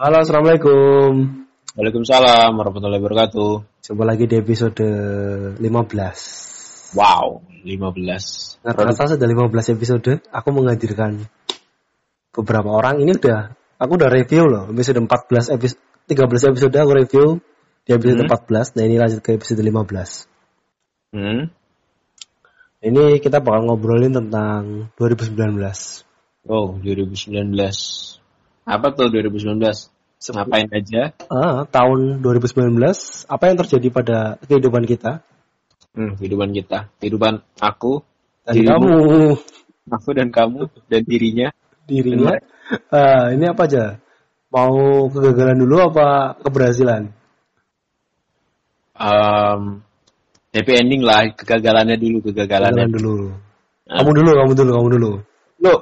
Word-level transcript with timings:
Halo, 0.00 0.24
Assalamualaikum. 0.24 1.44
Waalaikumsalam 1.76 2.56
warahmatullahi 2.56 3.04
wabarakatuh. 3.04 3.84
Jumpa 3.84 4.08
lagi 4.08 4.24
di 4.24 4.40
episode 4.40 4.80
15. 5.60 6.96
Wow, 6.96 7.44
15. 7.68 8.64
Rata 8.64 9.04
sudah 9.12 9.28
15 9.28 9.76
episode, 9.76 10.24
aku 10.32 10.48
menghadirkan 10.56 11.20
beberapa 12.32 12.80
orang. 12.80 13.04
Ini 13.04 13.12
udah, 13.12 13.52
aku 13.76 14.00
udah 14.00 14.08
review 14.08 14.48
loh, 14.48 14.72
episode 14.72 15.04
14 15.04 15.52
episode 15.52 15.84
13 16.08 16.48
episode 16.48 16.74
aku 16.80 16.92
review 16.96 17.26
di 17.84 17.90
episode 17.92 18.24
Hmm. 18.24 18.32
14. 18.32 18.80
Nah, 18.80 18.82
ini 18.88 18.96
lanjut 18.96 19.20
ke 19.20 19.36
episode 19.36 19.60
15. 19.60 20.24
Hmm. 21.12 21.52
Ini 22.80 23.20
kita 23.20 23.44
bakal 23.44 23.68
ngobrolin 23.68 24.16
tentang 24.16 24.88
2019. 24.96 26.08
Oh, 26.48 26.80
2019. 26.80 28.19
Apa 28.64 28.92
tuh 28.92 29.08
2019? 29.08 29.56
Ngapain 30.20 30.68
aja? 30.68 31.16
Ah, 31.32 31.64
tahun 31.64 32.20
2019, 32.20 32.76
apa 33.24 33.44
yang 33.48 33.56
terjadi 33.56 33.88
pada 33.88 34.18
kehidupan 34.44 34.84
kita? 34.84 35.24
Hmm, 35.96 36.14
kehidupan 36.20 36.52
kita. 36.52 36.92
Kehidupan 37.00 37.40
aku, 37.56 38.04
Dan 38.44 38.54
Dirimu. 38.60 38.68
kamu, 38.68 38.94
aku 39.88 40.08
dan 40.12 40.28
kamu, 40.28 40.60
dan 40.92 41.02
dirinya. 41.08 41.48
dirinya. 41.88 42.36
Ah, 42.92 43.32
ini 43.34 43.50
apa 43.50 43.66
aja? 43.66 43.98
Mau 44.52 45.08
kegagalan 45.10 45.58
dulu 45.58 45.76
apa 45.90 46.36
keberhasilan? 46.42 47.10
Um, 49.00 49.80
happy 50.52 50.72
ending 50.76 51.02
lah, 51.02 51.32
kegagalannya 51.32 51.96
dulu, 51.96 52.30
kegagalannya. 52.30 52.84
Kegagalan 52.86 52.92
dulu. 52.92 53.14
Nah. 53.88 53.96
Kamu 54.04 54.10
dulu, 54.14 54.30
kamu 54.36 54.52
dulu, 54.52 54.70
kamu 54.76 54.88
dulu. 55.00 55.10
Lu, 55.64 55.74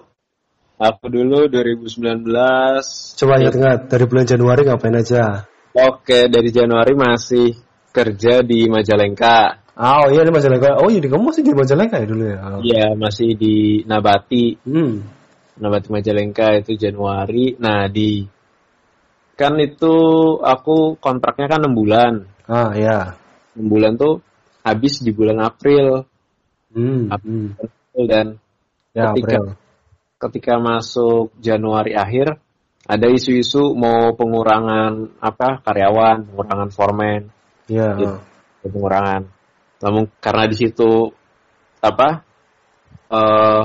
aku 0.79 1.05
dulu 1.11 1.51
2019. 1.51 3.19
Coba 3.19 3.33
ingat-ingat 3.43 3.91
dari 3.91 4.05
bulan 4.07 4.27
Januari 4.27 4.63
ngapain 4.65 4.97
aja? 4.97 5.45
Oke, 5.75 6.31
dari 6.31 6.51
Januari 6.55 6.95
masih 6.95 7.55
kerja 7.91 8.47
di 8.47 8.71
Majalengka. 8.71 9.67
Ah, 9.79 10.07
oh 10.07 10.11
iya 10.11 10.23
di 10.27 10.33
Majalengka. 10.35 10.79
Oh 10.79 10.89
iya, 10.91 11.03
kamu 11.03 11.35
masih 11.35 11.43
di 11.43 11.53
Majalengka 11.55 11.97
ya 12.03 12.07
dulu 12.07 12.25
ya? 12.25 12.39
Oh. 12.39 12.61
Iya, 12.63 12.87
masih 12.95 13.29
di 13.35 13.83
Nabati. 13.87 14.59
Hmm. 14.67 15.03
Nabati 15.59 15.89
Majalengka 15.91 16.55
itu 16.59 16.79
Januari. 16.79 17.59
Nah, 17.59 17.91
di 17.91 18.27
kan 19.39 19.55
itu 19.63 19.95
aku 20.43 20.99
kontraknya 20.99 21.47
kan 21.47 21.63
6 21.67 21.79
bulan. 21.79 22.13
Ah, 22.47 22.75
ya. 22.75 23.15
6 23.55 23.71
bulan 23.71 23.95
tuh 23.95 24.19
habis 24.67 24.99
di 25.03 25.15
bulan 25.15 25.43
April. 25.43 26.07
Hmm. 26.75 27.11
April 27.11 27.55
hmm. 27.95 28.11
dan 28.11 28.27
Ya, 28.99 29.15
ketika 29.15 29.39
April. 29.39 29.68
Ketika 30.19 30.59
masuk 30.59 31.31
Januari 31.39 31.95
akhir 31.95 32.43
ada 32.89 33.07
isu-isu 33.07 33.77
mau 33.79 34.13
pengurangan 34.19 35.19
apa 35.23 35.63
karyawan, 35.63 36.27
pengurangan 36.27 36.71
foreman, 36.75 37.23
Ya. 37.69 37.95
Gitu. 37.95 38.17
pengurangan. 38.69 39.29
Namun 39.79 40.11
karena 40.19 40.45
di 40.51 40.57
situ 40.59 41.15
apa 41.79 42.27
eh 43.09 43.65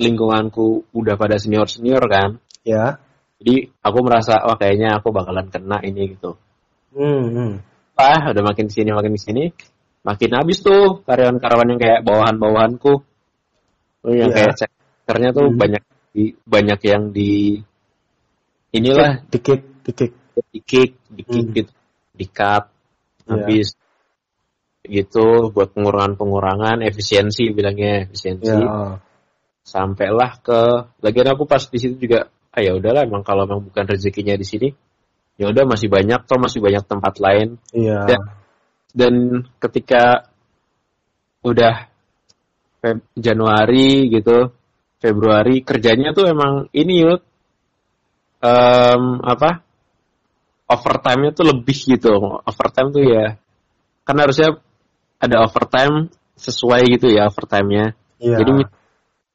lingkunganku 0.00 0.90
udah 0.90 1.14
pada 1.14 1.38
senior-senior 1.38 2.02
kan. 2.10 2.40
Ya. 2.66 2.98
Jadi 3.38 3.70
aku 3.84 3.98
merasa 4.02 4.40
wah 4.46 4.56
kayaknya 4.56 4.98
aku 4.98 5.12
bakalan 5.12 5.50
kena 5.52 5.82
ini 5.84 6.16
gitu. 6.16 6.38
Hmm. 6.94 7.60
Ah, 7.94 8.30
udah 8.30 8.42
makin 8.42 8.66
sini 8.70 8.90
makin 8.90 9.14
sini, 9.18 9.50
makin 10.02 10.30
habis 10.34 10.62
tuh 10.62 11.02
karyawan-karyawan 11.06 11.70
yang 11.74 11.80
kayak 11.82 12.00
bawahan-bawahanku. 12.06 13.02
Oh, 14.04 14.12
yang 14.14 14.30
Iya. 14.30 14.50
kayak 14.50 14.54
cekernya 15.04 15.36
tuh 15.36 15.52
Hmm. 15.52 15.60
banyak 15.60 15.84
di 16.16 16.24
banyak 16.48 16.80
yang 16.80 17.12
di 17.12 17.60
inilah 18.72 19.20
Dikit, 19.28 19.60
dikit. 19.84 20.10
di-kick, 20.50 20.96
di-kick 21.12 21.44
Hmm. 21.46 21.54
gitu, 21.54 21.72
di-cut 22.16 22.64
Iya. 23.28 23.28
habis 23.36 23.68
gitu 24.84 25.52
buat 25.52 25.72
pengurangan-pengurangan 25.76 26.80
efisiensi 26.84 27.52
bilangnya 27.52 28.04
efisiensi 28.08 28.52
oh. 28.64 28.96
sampailah 29.64 30.40
ke 30.44 30.60
lagian 31.00 31.32
aku 31.32 31.48
pas 31.48 31.64
di 31.68 31.78
situ 31.80 31.96
juga 32.08 32.28
ah 32.52 32.60
ya 32.60 32.76
udahlah 32.76 33.08
emang 33.08 33.24
kalau 33.24 33.48
emang 33.48 33.64
bukan 33.64 33.84
rezekinya 33.88 34.36
di 34.36 34.44
sini 34.44 34.68
ya 35.40 35.48
udah 35.48 35.64
masih 35.64 35.88
banyak 35.88 36.24
toh 36.28 36.36
masih 36.36 36.60
banyak 36.60 36.84
tempat 36.84 37.16
lain 37.20 37.56
Iya. 37.72 38.04
Dan- 38.08 38.28
dan 38.94 39.14
ketika 39.60 40.28
udah 41.44 41.88
Januari 43.16 44.12
gitu 44.12 44.52
Februari 45.04 45.60
kerjanya 45.60 46.16
tuh 46.16 46.24
emang 46.32 46.72
ini 46.72 47.04
yuk 47.04 47.20
em, 48.40 49.02
apa? 49.20 49.60
Overtime-nya 50.64 51.36
tuh 51.36 51.44
lebih 51.52 51.76
gitu. 51.76 52.40
Overtime 52.48 52.88
tuh 52.88 53.04
ya 53.04 53.36
kan 54.08 54.16
harusnya 54.16 54.56
ada 55.20 55.44
overtime 55.44 56.08
sesuai 56.40 56.88
gitu 56.96 57.12
ya 57.12 57.28
overtime-nya. 57.28 57.92
Iya. 58.20 58.40
jadi 58.40 58.50
mi- 58.56 58.72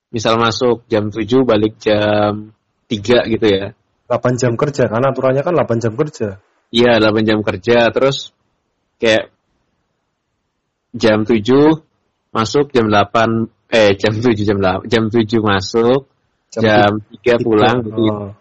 misal 0.09 0.41
masuk 0.41 0.89
jam 0.89 1.13
7 1.13 1.45
balik 1.45 1.77
jam 1.77 2.49
3 2.89 3.29
gitu 3.29 3.45
ya. 3.45 3.77
8 4.09 4.41
jam 4.41 4.57
kerja, 4.57 4.89
karena 4.89 5.13
aturannya 5.13 5.45
kan 5.45 5.53
8 5.53 5.77
jam 5.77 5.93
kerja. 5.93 6.41
Iya, 6.73 6.97
8 6.97 7.29
jam 7.29 7.39
kerja, 7.45 7.93
terus 7.93 8.33
kayak 8.97 9.29
jam 10.97 11.29
7 11.29 11.85
masuk 12.33 12.73
jam 12.73 12.89
8 12.89 13.53
eh 13.69 13.93
jam 13.95 14.13
7 14.17 14.33
jam 14.33 14.57
8, 14.57 14.89
jam 14.89 15.03
7 15.13 15.45
masuk, 15.45 16.09
jam, 16.49 16.97
3 17.21 17.45
pulang 17.45 17.85
gitu. 17.85 18.01
Oh. 18.09 18.33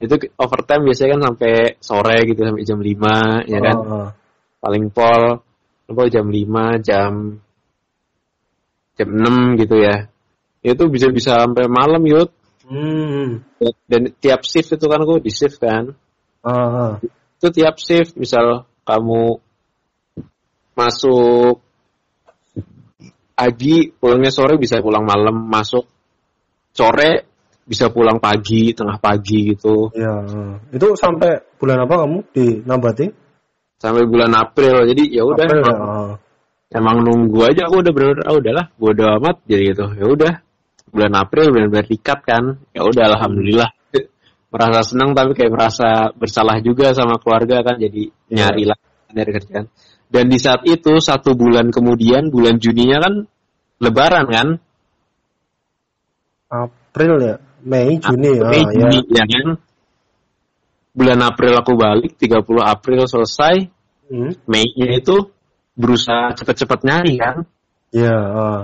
Itu 0.00 0.14
overtime 0.38 0.86
biasanya 0.88 1.18
kan 1.18 1.22
sampai 1.28 1.52
sore 1.82 2.16
gitu 2.24 2.40
sampai 2.40 2.64
jam 2.64 2.78
5 2.78 3.50
ya 3.50 3.58
kan. 3.58 3.76
Oh, 3.76 3.90
oh. 3.90 4.08
Paling 4.62 4.84
pol 4.94 5.42
apa 5.90 6.02
jam 6.06 6.26
5, 6.30 6.86
jam 6.86 7.10
jam 8.94 9.08
6 9.10 9.60
gitu 9.60 9.76
ya. 9.82 10.06
Itu 10.62 10.86
bisa 10.86 11.10
bisa 11.10 11.42
sampai 11.42 11.66
malam 11.66 12.06
yut. 12.06 12.30
Hmm. 12.70 13.42
Dan 13.90 14.14
tiap 14.22 14.46
shift 14.46 14.70
itu 14.70 14.86
kan 14.86 15.02
aku 15.02 15.18
di 15.18 15.34
shift 15.34 15.58
kan. 15.58 15.90
Ah, 16.40 16.54
ah. 16.54 16.92
itu 17.36 17.48
tiap 17.52 17.76
shift 17.76 18.16
misal 18.16 18.64
kamu 18.86 19.42
masuk 20.72 21.60
pagi 23.40 23.88
pulangnya 23.88 24.28
sore 24.28 24.60
bisa 24.60 24.84
pulang 24.84 25.08
malam 25.08 25.48
masuk 25.48 25.88
sore 26.76 27.24
bisa 27.64 27.88
pulang 27.88 28.20
pagi 28.20 28.76
tengah 28.76 29.00
pagi 29.00 29.54
gitu. 29.54 29.88
Ya, 29.96 30.12
itu 30.74 30.92
sampai 30.98 31.40
bulan 31.56 31.86
apa 31.86 32.04
kamu 32.04 32.18
di 32.34 32.46
Nambati? 32.66 33.06
sampai 33.80 34.04
bulan 34.04 34.28
April 34.36 34.84
jadi 34.92 35.08
ya 35.08 35.24
udah 35.24 35.46
emang, 35.48 35.78
ah. 35.80 36.12
emang 36.68 37.00
nunggu 37.00 37.48
aja 37.48 37.64
aku 37.64 37.80
udah 37.80 37.92
bener 37.96 38.20
ah 38.28 38.36
udahlah 38.36 38.66
bodo 38.76 39.08
amat 39.16 39.40
jadi 39.48 39.72
gitu. 39.72 39.88
Ya 39.96 40.04
udah 40.04 40.32
bulan 40.92 41.16
April 41.16 41.48
benar-benar 41.48 41.88
dikat 41.88 42.20
kan 42.20 42.60
ya 42.76 42.84
udah 42.84 43.16
alhamdulillah. 43.16 43.72
Merasa 44.52 44.84
senang 44.84 45.16
tapi 45.16 45.32
kayak 45.32 45.48
merasa 45.48 46.12
bersalah 46.12 46.60
juga 46.60 46.92
sama 46.92 47.16
keluarga 47.16 47.64
kan 47.64 47.80
jadi 47.80 48.12
nyari 48.28 48.68
lah 48.68 48.76
dari 49.12 49.30
kerjaan 49.30 49.66
dan 50.10 50.24
di 50.26 50.38
saat 50.42 50.66
itu 50.66 50.98
satu 50.98 51.38
bulan 51.38 51.70
kemudian 51.70 52.28
bulan 52.30 52.58
Juninya 52.58 52.98
kan 52.98 53.14
Lebaran 53.80 54.26
kan 54.28 54.48
April 56.50 57.12
ya, 57.22 57.36
Mei, 57.62 57.96
Juni, 58.02 58.42
ah, 58.42 58.50
Mei, 58.50 58.62
ya. 58.66 58.70
Juni 58.74 58.98
ya 59.06 59.24
kan 59.24 59.46
bulan 60.90 61.18
April 61.22 61.54
aku 61.54 61.72
balik 61.78 62.18
30 62.18 62.42
April 62.60 63.06
selesai 63.06 63.70
Hmm. 64.10 64.34
Mei-nya 64.50 64.98
itu 64.98 65.30
berusaha 65.78 66.34
cepet-cepet 66.34 66.82
nyari 66.82 67.14
kan 67.14 67.46
Ya, 67.94 68.14
ah. 68.14 68.62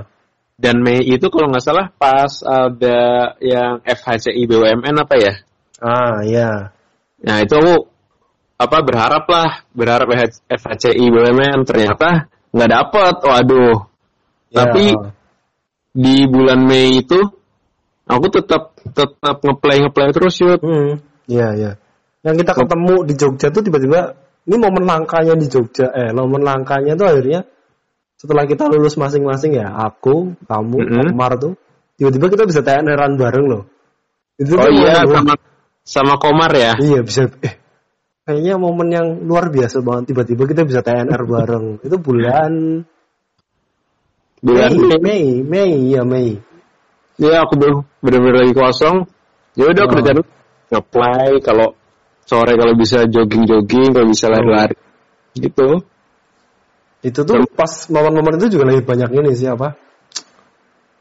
dan 0.59 0.83
Mei 0.83 1.07
itu 1.07 1.31
kalau 1.31 1.51
nggak 1.51 1.63
salah 1.63 1.87
pas 1.95 2.43
ada 2.43 3.35
yang 3.39 3.79
FHCI 3.83 4.43
BUMN 4.47 5.07
apa 5.07 5.15
ya 5.19 5.35
ah, 5.83 6.19
ya. 6.27 6.75
Nah 7.23 7.37
itu 7.43 7.55
aku 7.59 7.75
apa 8.57 8.77
berharap 8.81 9.25
lah 9.29 9.49
berharap 9.77 10.09
FHCI 10.49 11.05
BUMN 11.13 11.65
ternyata 11.69 12.29
nggak 12.53 12.71
dapet 12.73 13.15
waduh 13.25 13.79
Ya, 14.47 14.63
Tapi- 14.71 14.95
di 15.97 16.29
bulan 16.29 16.65
Mei 16.65 17.01
itu 17.03 17.19
aku 18.07 18.27
tetap 18.31 18.77
tetap 18.95 19.37
ngeplay 19.43 19.83
ngeplay 19.83 20.13
terus 20.15 20.39
yuk 20.39 20.61
Hmm, 20.63 21.01
ya, 21.27 21.57
ya. 21.57 21.71
Yang 22.23 22.45
kita 22.47 22.53
ketemu 22.55 22.95
di 23.05 23.15
Jogja 23.19 23.49
tuh 23.51 23.63
tiba-tiba 23.65 24.15
ini 24.47 24.57
momen 24.61 24.87
langkanya 24.87 25.35
di 25.35 25.51
Jogja, 25.51 25.91
eh 25.91 26.15
momen 26.15 26.47
langkanya 26.47 26.95
tuh 26.95 27.11
akhirnya 27.11 27.43
setelah 28.15 28.47
kita 28.47 28.71
lulus 28.71 28.95
masing-masing 28.97 29.59
ya, 29.59 29.69
aku, 29.73 30.39
kamu, 30.47 30.77
Mm-mm. 30.87 31.07
Komar 31.13 31.37
tuh, 31.37 31.53
tiba-tiba 31.99 32.27
kita 32.33 32.45
bisa 32.49 32.61
TNR-an 32.65 33.19
bareng 33.19 33.47
loh. 33.51 33.63
Itu 34.39 34.57
oh 34.57 34.69
iya 34.71 35.03
sama 35.05 35.35
sama 35.83 36.15
Komar 36.21 36.53
ya 36.55 36.73
Iya 36.79 37.01
bisa. 37.03 37.27
Eh, 37.43 37.55
kayaknya 38.27 38.55
momen 38.59 38.89
yang 38.91 39.07
luar 39.23 39.49
biasa 39.49 39.81
banget. 39.81 40.11
Tiba-tiba 40.13 40.43
kita 40.51 40.63
bisa 40.67 40.83
TNR 40.83 41.23
bareng. 41.23 41.79
Itu 41.81 41.97
bulan 42.03 42.83
bulan 44.43 44.71
Mei, 44.75 44.99
Mei 45.01 45.25
Mei, 45.47 45.73
ya 45.95 46.03
Mei. 46.05 46.37
ya 47.17 47.41
aku 47.47 47.57
belum 47.57 47.81
bener-bener 48.05 48.45
lagi 48.45 48.53
kosong 48.53 49.09
ya 49.57 49.73
udah 49.73 49.85
Oh. 49.87 49.91
kerjaan 49.97 50.21
ngeplay 50.69 51.41
kalau 51.41 51.73
sore 52.29 52.53
kalau 52.53 52.75
bisa 52.77 53.09
jogging-jogging, 53.09 53.95
kalau 53.97 54.07
bisa 54.11 54.29
lari-lari. 54.29 54.77
Gitu. 55.33 55.81
Itu 57.01 57.21
tuh 57.25 57.47
pas 57.57 57.71
momen-momen 57.89 58.37
itu 58.37 58.59
juga 58.59 58.69
lebih 58.69 58.85
banyak 58.85 59.09
ini 59.17 59.31
sih 59.33 59.49
apa? 59.49 59.73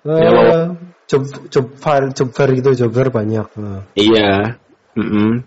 Ya, 0.06 0.14
Eh, 0.16 0.30
lo- 0.32 0.78
job 1.10 1.22
job 1.50 1.66
fair 1.82 2.14
job 2.14 2.30
fair 2.32 2.50
gitu 2.54 2.70
job 2.78 2.92
fair 2.94 3.10
banyak. 3.10 3.48
Nah. 3.58 3.84
Iya. 3.98 4.56
Mm-mm. 4.96 5.44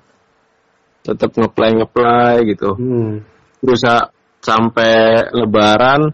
Tetap 1.04 1.30
ngeplay 1.34 1.72
ngeplay 1.78 2.34
gitu. 2.52 2.74
Hmm. 2.76 3.24
Berusaha 3.62 4.10
sampai 4.42 5.28
lebaran. 5.34 6.12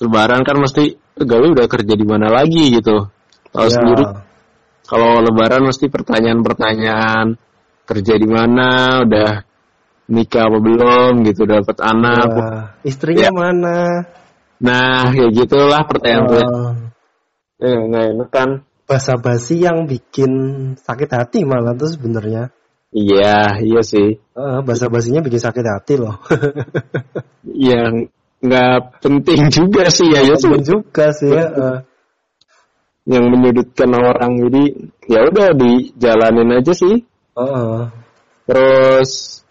Lebaran 0.00 0.42
kan 0.42 0.56
mesti 0.58 0.96
gawe 1.18 1.46
udah 1.52 1.66
kerja 1.68 1.94
di 1.94 2.06
mana 2.08 2.32
lagi 2.32 2.72
gitu. 2.72 3.06
Tahu 3.52 3.68
Ya. 3.68 3.74
sendiri 3.76 4.04
kalau 4.88 5.22
lebaran 5.24 5.64
mesti 5.64 5.86
pertanyaan-pertanyaan 5.88 7.38
kerja 7.86 8.14
di 8.18 8.28
mana, 8.28 9.00
udah 9.06 9.30
nikah 10.12 10.44
apa 10.48 10.58
belum 10.58 11.12
gitu, 11.24 11.48
dapat 11.48 11.76
anak. 11.80 12.28
Ya, 12.28 12.50
istrinya 12.84 13.30
Ya. 13.30 13.32
mana? 13.32 13.78
Nah, 14.62 15.10
kayak 15.10 15.32
gitulah 15.34 15.82
pertanyaan 15.88 16.28
Eh, 17.62 17.66
eh, 17.66 17.78
nggak 17.88 18.04
enak 18.14 18.28
kan. 18.30 18.50
basa-basi 18.82 19.64
yang 19.64 19.88
bikin 19.88 20.32
sakit 20.76 21.08
hati 21.08 21.48
malah 21.48 21.72
tuh 21.72 21.88
sebenarnya. 21.88 22.52
Iya, 22.92 23.64
iya 23.64 23.80
sih. 23.80 24.20
Eh, 24.20 24.58
basa-basinya 24.68 25.24
bikin 25.24 25.40
sakit 25.40 25.64
hati 25.64 25.94
loh. 25.96 26.20
Yang 27.72 28.12
nggak 28.44 29.00
penting 29.00 29.48
juga 29.48 29.88
sih 29.88 30.12
ya, 30.12 30.20
ya 30.26 30.34
juga 30.36 31.14
sih 31.14 31.30
ya. 31.30 31.46
eh. 31.46 31.78
yang 33.02 33.30
menyudutkan 33.30 33.90
orang 33.94 34.34
jadi 34.38 34.64
ya 35.10 35.20
udah 35.30 35.48
dijalanin 35.54 36.54
aja 36.58 36.74
sih. 36.74 37.02
Heeh. 37.38 37.82
Terus 38.46 39.42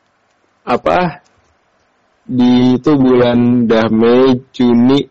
apa 0.67 1.23
di 2.27 2.79
itu 2.79 2.91
bulan 2.95 3.67
dah 3.67 3.91
Mei 3.91 4.39
Juni 4.55 5.03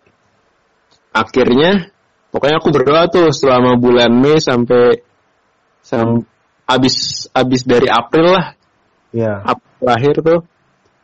akhirnya 1.10 1.90
pokoknya 2.30 2.56
aku 2.62 2.68
berdoa 2.70 3.10
tuh 3.10 3.28
selama 3.34 3.76
bulan 3.76 4.14
Mei 4.14 4.38
sampai 4.38 5.02
sam 5.82 6.24
abis 6.70 7.26
abis 7.34 7.66
dari 7.66 7.90
April 7.90 8.30
lah 8.30 8.46
Ya. 9.10 9.42
April 9.42 9.86
akhir 9.90 10.14
tuh 10.22 10.40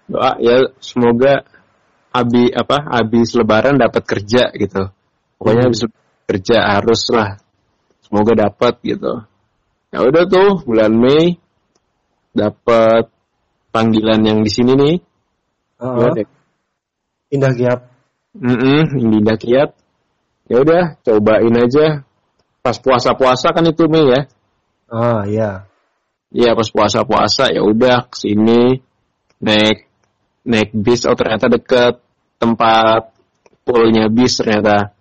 doa 0.06 0.38
ya 0.38 0.70
semoga 0.78 1.42
abi 2.14 2.54
apa 2.54 2.78
abis 3.02 3.34
Lebaran 3.34 3.74
dapat 3.76 4.06
kerja 4.06 4.54
gitu 4.54 4.94
pokoknya 5.36 5.66
Hmm. 5.66 5.70
abis 5.74 5.80
kerja 6.30 6.56
harus 6.78 7.02
lah 7.10 7.34
semoga 8.06 8.46
dapat 8.46 8.78
gitu 8.86 9.26
ya 9.90 9.98
udah 10.06 10.22
tuh 10.30 10.62
bulan 10.62 10.94
Mei 10.94 11.34
dapat 12.30 13.10
panggilan 13.74 14.22
yang 14.22 14.40
di 14.46 14.50
sini 14.54 14.72
nih 14.78 14.96
Heeh. 15.76 15.98
Ya 16.00 16.08
deh. 16.16 16.28
Indah 17.36 17.52
Kiat. 17.52 17.80
Yang 18.38 18.86
di 18.96 19.16
Indah 19.20 19.36
Kiat. 19.36 19.70
ya 20.46 20.56
udah 20.62 20.82
cobain 21.02 21.54
aja 21.58 22.06
pas 22.62 22.78
puasa-puasa 22.78 23.50
kan 23.50 23.66
itu 23.66 23.84
Mei 23.90 24.06
ya 24.08 24.30
Ah, 24.87 25.27
iya. 25.27 25.67
Iya 26.31 26.55
pas 26.55 26.69
puasa-puasa 26.71 27.55
ya 27.55 27.62
udah 27.62 28.11
ke 28.11 28.17
sini 28.19 28.83
naik 29.38 29.87
naik 30.43 30.71
bis 30.75 31.06
oh 31.06 31.15
ternyata 31.15 31.47
deket 31.50 32.03
tempat 32.38 33.15
poolnya 33.62 34.11
bis 34.11 34.38
ternyata 34.38 34.94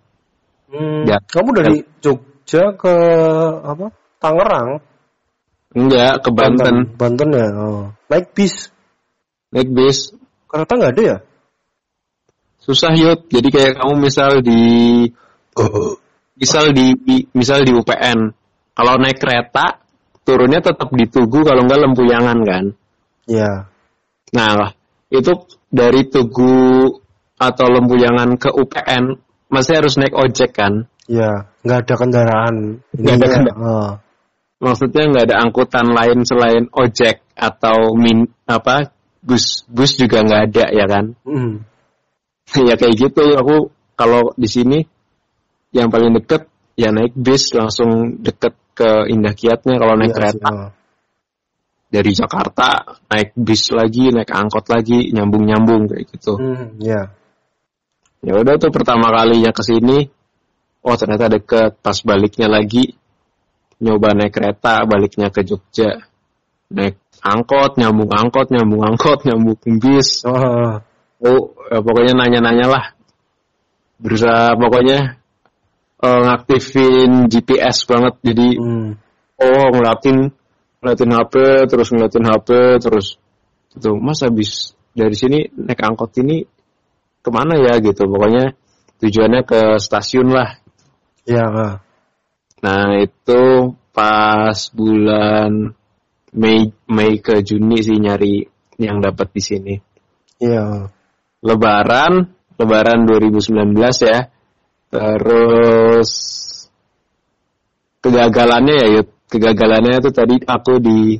Hmm, 0.66 1.06
Ya. 1.06 1.22
Kamu 1.22 1.54
dari 1.54 1.78
Jogja 2.02 2.74
ke 2.74 2.94
apa? 3.62 3.86
Tangerang, 4.18 4.82
enggak 5.78 6.26
ke 6.26 6.30
Banten 6.34 6.90
Banten 6.98 7.30
ya. 7.30 7.46
Oh. 7.54 7.86
Naik 8.10 8.34
bis. 8.34 8.74
naik 9.54 9.70
bis 9.70 10.10
Kereta 10.50 10.74
nggak 10.74 10.92
ada 10.98 11.02
ya? 11.06 11.18
susah 12.58 12.98
yuk 12.98 13.30
jadi 13.30 13.48
kayak 13.54 13.72
kamu 13.78 13.94
misal 14.10 14.42
di 14.42 14.62
misal 16.34 16.74
di 16.74 16.98
di- 16.98 17.26
misal 17.30 17.62
di 17.62 17.70
UPN 17.70 18.34
kalau 18.76 19.00
naik 19.00 19.16
kereta 19.16 19.80
turunnya 20.22 20.60
tetap 20.60 20.92
di 20.92 21.08
Tugu 21.08 21.40
kalau 21.42 21.64
enggak 21.64 21.80
Lempuyangan 21.80 22.38
kan 22.44 22.64
Ya. 23.26 23.66
nah 24.30 24.70
itu 25.10 25.32
dari 25.72 26.06
Tugu 26.06 26.86
atau 27.36 27.66
Lempuyangan 27.72 28.38
ke 28.38 28.52
UPN 28.52 29.18
masih 29.48 29.80
harus 29.82 29.96
naik 29.96 30.14
ojek 30.14 30.52
kan 30.52 30.86
Ya, 31.06 31.46
nggak 31.62 31.86
ada 31.86 31.94
kendaraan. 32.02 32.82
Nggak 32.90 33.14
ada 33.14 33.26
kendaraan. 33.30 33.62
Oh. 33.62 33.92
maksudnya 34.58 35.06
nggak 35.06 35.24
ada 35.30 35.36
angkutan 35.46 35.86
lain 35.86 36.18
selain 36.26 36.64
ojek 36.74 37.22
atau 37.38 37.92
min 37.94 38.24
apa 38.48 38.90
bus 39.22 39.62
bus 39.68 39.94
juga 39.94 40.24
nggak 40.24 40.42
ada 40.50 40.64
ya 40.72 40.86
kan 40.88 41.04
Hmm. 41.22 41.62
ya 42.68 42.74
kayak 42.74 42.94
gitu 42.96 43.22
aku 43.36 43.68
kalau 43.94 44.32
di 44.34 44.48
sini 44.48 44.78
yang 45.70 45.92
paling 45.92 46.16
deket 46.16 46.48
ya 46.74 46.88
naik 46.88 47.12
bis 47.14 47.52
langsung 47.52 48.18
deket 48.24 48.56
ke 48.76 49.08
Indah 49.08 49.32
Kiatnya 49.32 49.80
kalau 49.80 49.96
naik 49.96 50.12
Iya 50.12 50.14
sih, 50.14 50.20
kereta 50.20 50.48
oh. 50.52 50.70
dari 51.88 52.10
Jakarta 52.12 52.68
naik 53.08 53.32
bis 53.40 53.72
lagi 53.72 54.12
naik 54.12 54.28
angkot 54.28 54.68
lagi 54.68 55.08
nyambung 55.16 55.48
nyambung 55.48 55.88
kayak 55.88 56.04
gitu 56.12 56.36
Hmm, 56.36 56.76
ya. 56.84 57.08
ya 58.20 58.32
udah 58.36 58.60
tuh 58.60 58.68
pertama 58.68 59.08
kalinya 59.08 59.50
ke 59.56 59.62
sini 59.64 60.04
oh 60.84 60.94
ternyata 60.94 61.32
deket 61.32 61.80
pas 61.80 61.96
baliknya 62.04 62.52
lagi 62.52 62.92
nyoba 63.80 64.12
naik 64.12 64.36
kereta 64.36 64.84
baliknya 64.84 65.32
ke 65.32 65.40
Jogja 65.42 66.04
naik 66.70 67.00
angkot 67.24 67.80
nyambung 67.80 68.12
angkot 68.12 68.52
nyambung 68.52 68.82
angkot 68.84 69.22
nyambung 69.26 69.56
bis 69.80 70.22
Oh. 70.28 70.78
oh 71.24 71.40
ya 71.72 71.80
pokoknya 71.80 72.12
nanya-nanya 72.12 72.66
lah 72.68 72.84
berusaha 73.96 74.52
pokoknya 74.60 75.16
eh, 76.02 76.20
ngaktifin 76.26 77.32
GPS 77.32 77.86
banget 77.88 78.14
jadi 78.20 78.48
Hmm. 78.60 78.90
oh 79.40 79.66
ngeliatin 79.72 80.32
ngeliatin 80.80 81.12
HP 81.12 81.34
terus 81.68 81.88
ngeliatin 81.92 82.26
HP 82.28 82.48
terus 82.80 83.06
gitu 83.72 83.96
mas 84.00 84.20
habis 84.24 84.72
dari 84.96 85.12
sini 85.12 85.38
naik 85.52 85.80
angkot 85.82 86.12
ini 86.20 86.44
ke 87.20 87.28
mana 87.32 87.58
ya 87.60 87.76
gitu 87.80 88.06
pokoknya 88.08 88.56
tujuannya 89.00 89.42
ke 89.44 89.60
stasiun 89.76 90.32
lah 90.32 90.56
Ya. 91.26 91.42
ah. 91.42 91.74
nah 92.62 92.94
itu 93.02 93.74
pas 93.90 94.56
bulan 94.70 95.74
Mei 96.36 96.70
Mei 96.86 97.18
ke 97.18 97.42
Juni 97.42 97.82
sih 97.82 97.98
nyari 97.98 98.46
yang 98.78 99.00
dapat 99.02 99.32
di 99.34 99.42
sini 99.42 99.74
Iya. 100.38 100.92
Lebaran 101.42 102.28
Lebaran 102.56 103.04
2019 103.08 103.74
ya 104.06 104.28
terus 104.90 106.10
kegagalannya 108.00 108.74
ya 108.74 108.86
Yud. 109.00 109.08
kegagalannya 109.26 109.98
itu 109.98 110.10
tadi 110.14 110.38
aku 110.46 110.78
di 110.78 111.18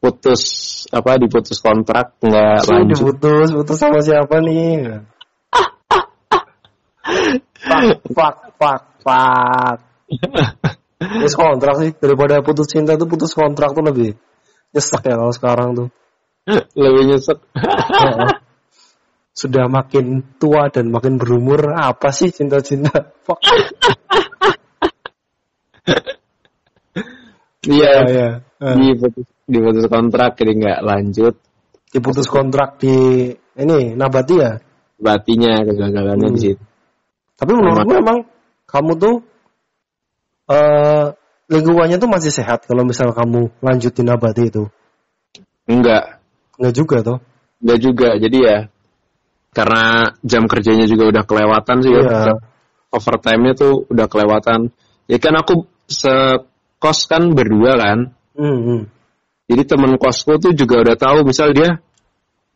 putus 0.00 0.42
apa 0.92 1.16
diputus 1.16 1.60
kontrak 1.60 2.16
nggak 2.20 2.68
lanjut 2.68 2.96
diputus, 2.96 3.48
putus 3.56 3.76
sama 3.80 4.00
siapa 4.04 4.40
nih? 4.44 5.00
Pak, 7.60 7.82
pak, 8.16 8.34
pak, 8.56 8.82
pak. 9.04 9.76
Putus 11.00 11.34
kontrak 11.36 11.74
sih 11.80 11.90
daripada 11.96 12.44
putus 12.44 12.68
cinta 12.68 12.96
tuh 12.96 13.08
putus 13.08 13.32
kontrak 13.32 13.72
tuh 13.72 13.84
lebih 13.84 14.16
nyesek 14.72 15.02
ya 15.04 15.14
kalau 15.16 15.32
sekarang 15.32 15.68
tuh. 15.76 15.88
lebih 16.80 17.02
nyesek. 17.14 17.38
Sudah 19.30 19.70
makin 19.70 20.26
tua 20.36 20.68
dan 20.68 20.90
makin 20.90 21.16
berumur 21.16 21.72
apa 21.72 22.10
sih 22.10 22.28
cinta-cinta? 22.28 22.90
Fuck. 23.24 23.40
iya 27.68 27.92
iya. 28.08 28.28
Diputus 28.60 29.24
diputus 29.48 29.86
kontrak 29.88 30.36
jadi 30.36 30.52
nggak 30.52 30.80
lanjut 30.84 31.34
Diputus 31.90 32.28
kontrak 32.30 32.78
di 32.78 32.94
ini 33.58 33.96
Nabati 33.98 34.34
ya. 34.38 34.52
batinya 35.00 35.64
kegagalannya 35.64 36.28
Hmm. 36.28 36.36
di 36.36 36.40
situ 36.40 36.62
Tapi 37.34 37.52
menurutku 37.56 37.92
emang 37.96 38.18
kamu 38.68 38.92
tuh 39.00 39.14
eh 40.50 41.06
lingkungannya 41.50 41.96
tuh 41.96 42.06
masih 42.06 42.30
sehat 42.30 42.68
kalau 42.68 42.84
misal 42.84 43.10
kamu 43.10 43.48
lanjutin 43.64 44.06
Nabati 44.06 44.52
itu. 44.52 44.68
enggak 45.66 46.20
Enggak 46.60 46.74
juga 46.76 46.96
tuh. 47.00 47.18
enggak 47.64 47.78
juga 47.80 48.08
jadi 48.20 48.38
ya 48.38 48.56
karena 49.50 50.14
jam 50.22 50.46
kerjanya 50.46 50.86
juga 50.86 51.10
udah 51.10 51.24
kelewatan 51.26 51.76
sih 51.82 51.90
ya. 51.90 52.02
Iya. 52.02 52.34
overtime-nya 52.90 53.54
tuh 53.54 53.86
udah 53.86 54.06
kelewatan 54.10 54.74
ya 55.06 55.18
kan 55.22 55.34
aku 55.38 55.62
sekos 55.86 57.06
kan 57.06 57.30
berdua 57.34 57.78
kan 57.78 57.98
Hmm, 58.34 58.58
hmm. 58.66 58.82
jadi 59.46 59.62
temen 59.66 59.94
kosku 59.94 60.38
tuh 60.38 60.50
juga 60.54 60.80
udah 60.82 60.96
tahu 60.98 61.22
misal 61.22 61.54
dia 61.54 61.78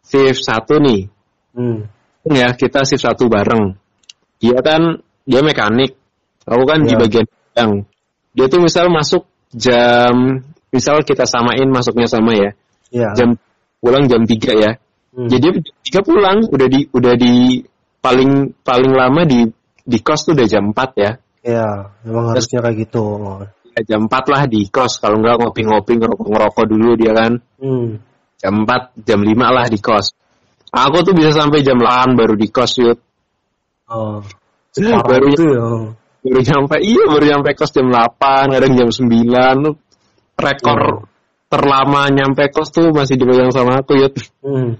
shift 0.03 0.43
satu 0.43 0.79
nih 0.83 1.07
Hmm. 1.55 1.87
ya 2.27 2.51
kita 2.55 2.83
shift 2.83 3.07
satu 3.07 3.31
bareng 3.31 3.79
dia 4.43 4.59
kan 4.59 4.99
dia 5.23 5.39
mekanik 5.39 5.95
aku 6.43 6.63
kan 6.67 6.83
di 6.83 6.95
Iya. 6.95 7.01
bagian 7.07 7.27
bidang 7.31 7.73
dia 8.35 8.47
tuh 8.51 8.59
misal 8.59 8.91
masuk 8.91 9.23
jam 9.55 10.43
misal 10.75 10.99
kita 11.07 11.23
samain 11.23 11.71
masuknya 11.71 12.11
sama 12.11 12.35
ya. 12.35 12.51
Iya. 12.91 13.15
Jam 13.15 13.29
pulang 13.79 14.11
jam 14.11 14.27
3 14.27 14.51
ya. 14.59 14.75
Hmm. 15.15 15.31
Jadi 15.31 15.49
3 15.95 16.03
pulang 16.03 16.43
udah 16.51 16.67
di 16.67 16.81
udah 16.91 17.15
di 17.15 17.63
paling 18.03 18.51
paling 18.67 18.93
lama 18.93 19.23
di 19.23 19.47
di 19.85 19.99
kos 20.03 20.27
tuh 20.27 20.35
udah 20.35 20.47
jam 20.51 20.75
4 20.75 20.91
ya. 20.99 21.11
Iya, 21.45 21.69
memang 22.03 22.35
Terus- 22.35 22.51
harusnya 22.51 22.59
kayak 22.67 22.77
gitu. 22.89 23.05
Ya, 23.75 23.81
jam 23.95 24.01
4 24.11 24.25
lah 24.33 24.43
di 24.51 24.61
kos 24.71 24.99
kalau 24.99 25.23
enggak 25.23 25.39
ngopi-ngopi 25.39 25.93
ngerokok-ngerokok 26.03 26.65
dulu 26.67 26.91
dia 26.99 27.13
kan. 27.15 27.33
Hmm. 27.63 28.03
Jam 28.43 28.55
4, 28.67 28.91
jam 29.07 29.21
5 29.23 29.49
lah 29.55 29.67
di 29.71 29.79
kos. 29.79 30.11
Aku 30.75 31.07
tuh 31.07 31.15
bisa 31.15 31.31
sampai 31.31 31.63
jam 31.63 31.79
8 31.79 32.19
baru 32.19 32.35
di 32.35 32.51
kos 32.51 32.73
yuk. 32.83 32.99
Oh. 33.87 34.19
Baru- 34.75 35.31
itu 35.31 35.47
ya. 35.47 35.67
Baru 36.25 36.41
nyampe, 36.41 36.77
iya 36.83 37.05
baru 37.07 37.25
nyampe 37.31 37.51
kos 37.55 37.71
jam 37.71 37.87
8, 37.93 38.51
kadang 38.51 38.73
jam 38.75 38.89
9. 38.91 39.55
Tuh 39.63 39.75
rekor 40.35 40.81
Hmm. 40.83 41.07
terlama 41.47 42.11
nyampe 42.11 42.51
kos 42.51 42.75
tuh 42.75 42.91
masih 42.91 43.15
dipegang 43.15 43.53
sama 43.55 43.79
aku 43.85 43.95
yuk. 44.01 44.17
Hmm. 44.43 44.75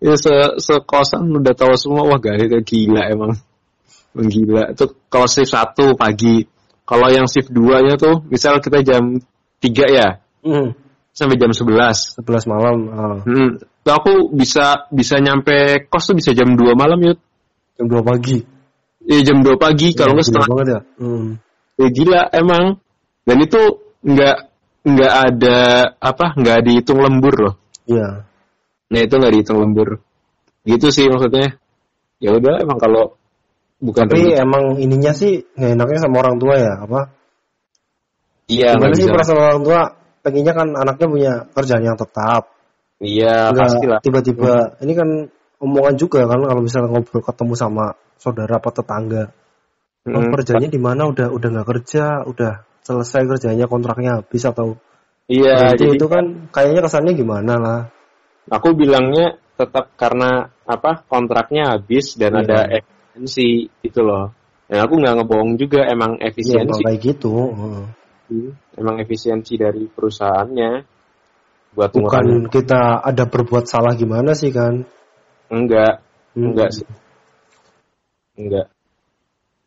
Ya 0.00 0.14
se 0.16 0.32
sekosan 0.58 1.28
udah 1.28 1.52
tahu 1.52 1.76
semua 1.76 2.08
wah 2.08 2.16
gak 2.16 2.36
gila 2.64 3.04
emang 3.08 3.32
Emang 4.14 4.28
gila 4.30 4.62
itu 4.70 4.84
kalau 5.10 5.26
shift 5.26 5.50
satu 5.50 5.98
pagi 5.98 6.46
kalau 6.86 7.10
yang 7.10 7.26
shift 7.26 7.50
2 7.50 7.60
nya 7.82 7.94
tuh 7.96 8.22
misal 8.28 8.60
kita 8.60 8.80
jam 8.80 9.18
3 9.60 9.68
ya 9.90 10.08
Hmm. 10.44 10.76
sampai 11.10 11.40
jam 11.40 11.48
11 11.56 12.20
11 12.20 12.44
malam. 12.46 12.76
ah. 12.92 13.18
hmm. 13.24 13.50
Tuh 13.80 13.92
aku 13.92 14.12
bisa 14.32 14.88
bisa 14.92 15.16
nyampe 15.20 15.88
kos 15.88 16.08
tuh 16.08 16.16
bisa 16.16 16.32
jam 16.32 16.52
2 16.52 16.76
malam 16.76 17.00
yuk 17.00 17.16
Jam 17.74 17.88
2 17.88 18.04
pagi. 18.04 18.38
ya 19.04 19.18
jam 19.20 19.40
2 19.40 19.56
pagi 19.56 19.92
kalau 19.92 20.12
nggak 20.16 20.26
setengah 20.28 20.46
ya. 20.68 20.80
Hmm. 21.00 21.40
ya 21.76 21.88
gila 21.88 22.22
emang 22.30 22.76
dan 23.24 23.36
itu 23.40 23.60
nggak 24.04 24.36
nggak 24.84 25.12
ada 25.32 25.58
apa 25.96 26.26
nggak 26.36 26.58
dihitung 26.60 27.00
lembur 27.00 27.34
loh 27.40 27.54
Iya. 27.84 28.24
Nah 28.92 29.00
itu 29.00 29.14
nggak 29.16 29.32
dihitung 29.32 29.58
lembur 29.60 30.00
gitu 30.64 30.88
sih 30.92 31.08
maksudnya 31.08 31.56
ya 32.20 32.36
udah 32.36 32.60
emang 32.64 32.78
kalau 32.80 33.16
bukan 33.80 34.08
Tapi 34.08 34.32
rezeki- 34.32 34.40
emang 34.40 34.64
ininya 34.80 35.12
sih 35.12 35.44
nggak 35.56 35.72
enaknya 35.76 35.98
sama 36.00 36.16
orang 36.24 36.36
tua 36.40 36.54
ya, 36.56 36.72
apa? 36.84 37.00
Iya, 38.44 38.76
Gimana 38.76 38.92
sih 38.96 39.08
perasaan 39.08 39.40
orang 39.40 39.62
tua? 39.64 39.80
Pengennya 40.24 40.52
kan 40.56 40.68
anaknya 40.72 41.06
punya 41.08 41.32
kerjaan 41.52 41.84
yang 41.84 41.96
tetap. 42.00 42.48
Iya, 43.00 43.52
Nggak 43.52 43.60
pasti 43.60 43.86
lah. 43.88 44.00
tiba-tiba 44.00 44.52
ini 44.80 44.92
kan 44.96 45.08
omongan 45.60 45.96
juga 46.00 46.24
kan 46.24 46.40
kalau 46.44 46.60
misalnya 46.64 46.88
ngobrol 46.92 47.20
ketemu 47.24 47.54
sama 47.56 47.86
saudara 48.16 48.56
atau 48.60 48.72
tetangga. 48.72 49.24
Oh, 50.04 50.20
Hmm, 50.20 50.32
kerjanya 50.36 50.68
di 50.68 50.76
mana 50.76 51.08
udah 51.08 51.32
udah 51.32 51.48
nggak 51.48 51.68
kerja, 51.68 52.28
udah 52.28 52.64
selesai 52.84 53.24
kerjanya 53.24 53.64
kontraknya 53.64 54.20
habis 54.20 54.44
atau 54.44 54.76
Iya, 55.24 55.72
Berarti 55.72 55.84
jadi 55.88 55.96
itu 55.96 56.06
kan 56.12 56.24
kayaknya 56.52 56.80
kesannya 56.84 57.12
gimana 57.16 57.54
lah. 57.56 57.80
Aku 58.48 58.68
bilangnya 58.76 59.38
tetap 59.54 59.94
karena 59.94 60.50
apa 60.64 61.04
kontraknya 61.06 61.76
habis 61.78 62.16
dan 62.18 62.34
Iya. 62.34 62.42
ada 62.42 62.58
efisiensi 62.80 63.48
itu 63.84 64.00
loh. 64.02 64.34
Dan 64.64 64.80
aku 64.80 64.96
nggak 64.96 65.14
ngebohong 65.20 65.60
juga 65.60 65.84
emang 65.86 66.16
Iya, 66.18 66.32
efisiensi, 66.32 66.82
kayak 66.82 67.00
gitu. 67.00 67.32
heeh. 67.52 67.86
emang 68.74 68.96
efisiensi 68.98 69.54
dari 69.60 69.84
perusahaannya 69.86 70.70
buat 71.76 71.90
Bukan 71.92 72.24
mengurangi. 72.24 72.50
kita 72.50 73.04
ada 73.04 73.24
berbuat 73.28 73.68
salah 73.68 73.92
gimana 73.94 74.32
sih 74.32 74.50
kan? 74.50 74.82
Enggak, 75.52 76.00
Hmm. 76.34 76.50
enggak 76.50 76.70
sih, 76.72 76.88
enggak. 78.40 78.66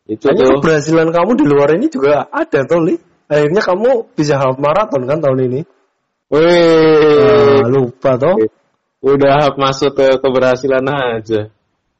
Itu 0.08 0.24
Kayaknya 0.28 0.44
tuh 0.44 0.52
keberhasilan 0.60 1.08
kamu 1.14 1.30
di 1.38 1.44
luar 1.46 1.68
ini 1.78 1.86
juga 1.88 2.26
ada 2.28 2.60
tuh, 2.66 2.80
Li. 2.82 2.96
Akhirnya 3.28 3.60
kamu 3.60 3.90
bisa 4.16 4.40
half 4.40 4.56
marathon 4.56 5.04
kan 5.04 5.20
tahun 5.20 5.40
ini. 5.52 5.60
Wih, 6.28 7.60
Ah, 7.60 7.64
lupa 7.68 8.16
toh. 8.16 8.36
Udah 8.98 9.54
masuk 9.54 9.94
ke 9.94 10.06
keberhasilan 10.18 10.82
aja. 10.86 11.50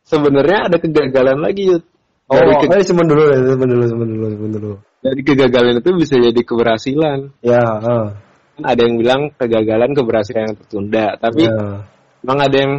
Sebenarnya 0.02 0.72
ada 0.72 0.76
kegagalan 0.80 1.38
lagi 1.38 1.68
Yud. 1.68 1.84
Oh, 2.28 2.36
Dari, 2.36 2.52
ke- 2.60 2.76
eh 2.76 2.84
simpen 2.84 3.08
dulu 3.08 3.22
ya, 3.24 3.38
simpen 3.40 3.68
dulu, 3.72 3.84
simpen 3.88 4.08
dulu, 4.12 4.26
simpen 4.28 4.50
dulu. 4.52 4.72
dari 4.98 5.20
kegagalan 5.24 5.80
itu 5.80 5.90
bisa 5.96 6.14
jadi 6.20 6.40
keberhasilan. 6.44 7.18
Ya, 7.40 7.62
Kan 8.58 8.64
ada 8.66 8.80
yang 8.84 8.98
bilang 8.98 9.20
kegagalan 9.38 9.94
keberhasilan 9.96 10.42
yang 10.52 10.56
tertunda, 10.58 11.06
tapi 11.16 11.46
ya. 11.46 11.86
emang 12.20 12.38
ada 12.42 12.56
yang 12.58 12.72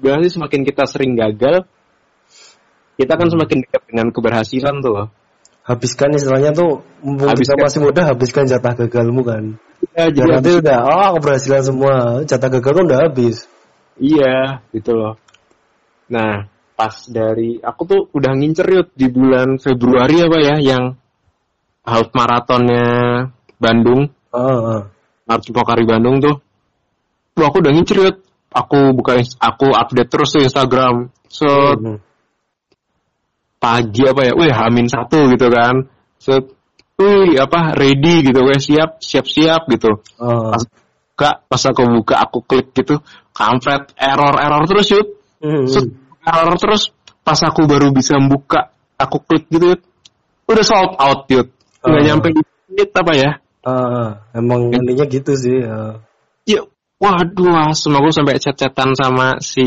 bilang 0.00 0.24
sih 0.26 0.32
semakin 0.34 0.64
kita 0.64 0.88
sering 0.88 1.14
gagal, 1.14 1.68
kita 2.96 3.12
kan 3.14 3.28
semakin 3.28 3.62
dekat 3.62 3.82
dengan 3.92 4.08
keberhasilan 4.10 4.74
tuh 4.80 4.92
loh. 4.96 5.08
Habiskan 5.66 6.14
istilahnya 6.14 6.54
tuh, 6.54 6.80
mumpung 7.02 7.26
kita 7.34 7.52
Habiskan. 7.52 7.58
masih 7.60 7.80
muda, 7.82 8.00
habiskan 8.06 8.44
jatah 8.46 8.72
gagalmu 8.74 9.22
kan. 9.26 9.44
Ya, 9.92 10.06
Ya, 10.08 10.14
jadi 10.14 10.30
nanti 10.40 10.50
udah, 10.62 10.78
oh 10.82 11.08
keberhasilan 11.20 11.62
semua, 11.62 11.94
jatah 12.24 12.48
gagal 12.48 12.72
kan 12.72 12.84
udah 12.86 13.00
habis. 13.10 13.44
Iya, 13.96 14.60
gitu 14.76 14.92
loh. 14.92 15.14
Nah, 16.12 16.46
pas 16.76 16.94
dari 17.08 17.56
aku 17.58 17.82
tuh 17.88 18.00
udah 18.12 18.32
ngincer 18.36 18.66
yuk 18.68 18.88
di 18.92 19.08
bulan 19.08 19.56
Februari 19.56 20.20
apa 20.20 20.38
ya 20.38 20.54
yang 20.60 20.84
half 21.82 22.12
maratonnya 22.12 22.86
Bandung, 23.56 24.12
ah. 24.36 24.92
Marathon 25.24 25.52
Pokari 25.56 25.88
Bandung 25.88 26.20
tuh. 26.20 26.36
Tuh 27.32 27.44
aku 27.44 27.64
udah 27.64 27.72
ngincer 27.72 27.98
yuk. 28.04 28.16
Aku 28.56 28.96
buka 28.96 29.20
aku 29.42 29.68
update 29.74 30.08
terus 30.08 30.32
tuh 30.32 30.40
Instagram. 30.44 31.12
So 31.28 31.48
Hmm. 31.76 31.98
pagi 33.60 34.06
apa 34.06 34.22
ya? 34.22 34.32
Wih, 34.32 34.52
Hamin 34.52 34.88
satu 34.88 35.28
gitu 35.32 35.48
kan. 35.50 35.90
So 36.16 36.56
wih 36.96 37.36
apa 37.36 37.76
ready 37.76 38.24
gitu, 38.24 38.40
wih 38.40 38.56
siap 38.56 39.00
siap 39.04 39.26
siap 39.28 39.68
gitu. 39.68 40.00
Ah. 40.16 40.56
Pas 40.56 40.62
buka, 41.16 41.30
pas 41.48 41.62
aku 41.68 41.82
buka 42.00 42.14
aku 42.20 42.38
klik 42.44 42.72
gitu, 42.72 43.00
kampret 43.36 43.92
error 44.00 44.32
error 44.40 44.64
terus 44.64 44.88
yuk. 44.96 45.06
Hmm, 45.44 45.68
So, 45.68 45.84
error 46.24 46.56
terus 46.56 46.88
pas 47.20 47.36
aku 47.44 47.68
baru 47.68 47.92
bisa 47.92 48.16
buka, 48.16 48.72
aku 48.96 49.20
klik 49.28 49.44
gitu, 49.52 49.76
Yud. 49.76 49.82
udah 50.48 50.64
sold 50.64 50.96
out, 50.96 51.28
Yud. 51.28 51.52
Nggak 51.84 52.00
Oh. 52.00 52.06
nyampe 52.08 52.28
di 52.32 52.40
menit 52.72 52.90
apa 52.96 53.12
ya? 53.12 53.30
Ah, 53.66 54.08
emang 54.32 54.70
ininya 54.72 55.04
gitu 55.04 55.34
sih. 55.36 55.58
ah. 55.66 56.00
Ya, 56.46 56.62
waduh, 56.96 57.74
aku 57.74 58.08
sampai 58.14 58.38
chat-chatan 58.38 58.94
sama 58.94 59.42
si 59.42 59.66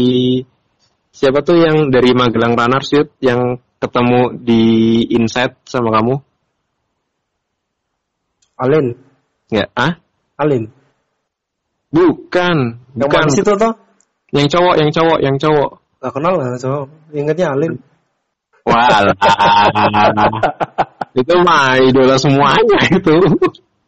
siapa 1.12 1.44
tuh 1.44 1.60
yang 1.60 1.92
dari 1.92 2.16
Magelang 2.16 2.56
Runners, 2.56 2.90
Yud, 2.96 3.12
yang 3.20 3.60
ketemu 3.78 4.40
di 4.40 4.64
Insight 5.14 5.60
sama 5.68 5.92
kamu? 6.00 6.16
Alin, 8.60 8.92
Nggak, 9.52 9.70
ah? 9.76 9.94
Alin. 10.40 10.68
Bukan, 11.90 12.58
Yang 12.94 13.10
bukan. 13.10 13.22
manis 13.26 13.38
itu 13.42 13.54
toh? 13.58 13.74
Yang 14.30 14.48
cowok, 14.54 14.74
yang 14.78 14.90
cowok, 14.94 15.18
yang 15.26 15.36
cowok. 15.42 15.70
Gak 16.00 16.12
kenal 16.14 16.34
lah, 16.38 16.48
cowok. 16.62 16.86
Ingatnya 17.12 17.48
Alin. 17.58 17.74
Walah. 18.64 19.14
itu 21.18 21.34
mah 21.42 21.82
idola 21.82 22.16
semuanya 22.22 22.80
itu. 22.94 23.16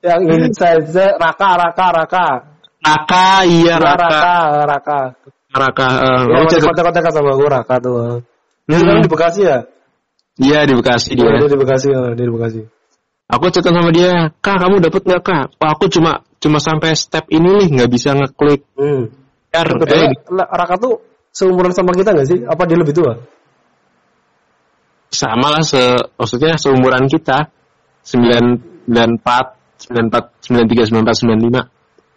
Yang 0.02 0.22
inside 0.50 0.90
Raka, 1.22 1.50
Raka, 1.62 1.88
Raka. 1.94 2.28
Raka, 2.82 3.46
iya 3.46 3.78
Raka, 3.78 3.94
Raka. 4.02 4.10
Raka. 4.10 4.66
Raka. 4.66 5.00
Raka, 5.52 5.88
eh, 6.02 6.22
Ya, 6.32 6.36
oh, 6.42 6.44
masih 6.48 6.64
kontak-kontak 6.64 7.12
sama 7.14 7.32
gue 7.38 7.50
Raka 7.52 7.76
tuh. 7.84 7.94
Dia 8.66 8.74
Hmm. 8.74 8.82
sekarang 8.82 9.02
di 9.06 9.10
Bekasi 9.12 9.42
ya? 9.46 9.58
Iya 10.42 10.60
di 10.66 10.74
Bekasi 10.74 11.10
dia. 11.14 11.28
Dia 11.38 11.46
di 11.52 11.58
Bekasi, 11.60 11.88
ah, 11.94 12.16
dia 12.18 12.26
di 12.26 12.34
Bekasi. 12.34 12.62
Aku 13.32 13.48
chatan 13.48 13.72
sama 13.72 13.96
dia, 13.96 14.28
kak 14.44 14.60
kamu 14.60 14.84
dapat 14.84 15.08
nggak 15.08 15.24
kak? 15.24 15.46
Wah, 15.56 15.72
aku 15.72 15.88
cuma 15.88 16.20
cuma 16.44 16.60
sampai 16.60 17.00
step 17.00 17.32
ini 17.32 17.64
nih 17.64 17.68
nggak 17.80 17.92
bisa 17.92 18.12
ngeklik. 18.12 18.68
Hmm. 18.76 19.08
Kebetulan 19.52 20.16
eh, 20.16 20.48
Raka 20.52 20.76
tuh 20.80 21.04
seumuran 21.32 21.76
sama 21.76 21.92
kita 21.92 22.16
gak 22.16 22.28
sih? 22.28 22.40
Apa 22.48 22.64
dia 22.68 22.80
lebih 22.80 22.96
tua? 22.96 23.20
sama 25.12 25.52
lah 25.52 25.60
se, 25.62 25.78
maksudnya 26.16 26.56
seumuran 26.56 27.12
kita. 27.12 27.52
994, 28.02 29.94
94, 29.94 30.42
93, 30.42 30.90
94, 30.90 31.22
95. 31.22 31.70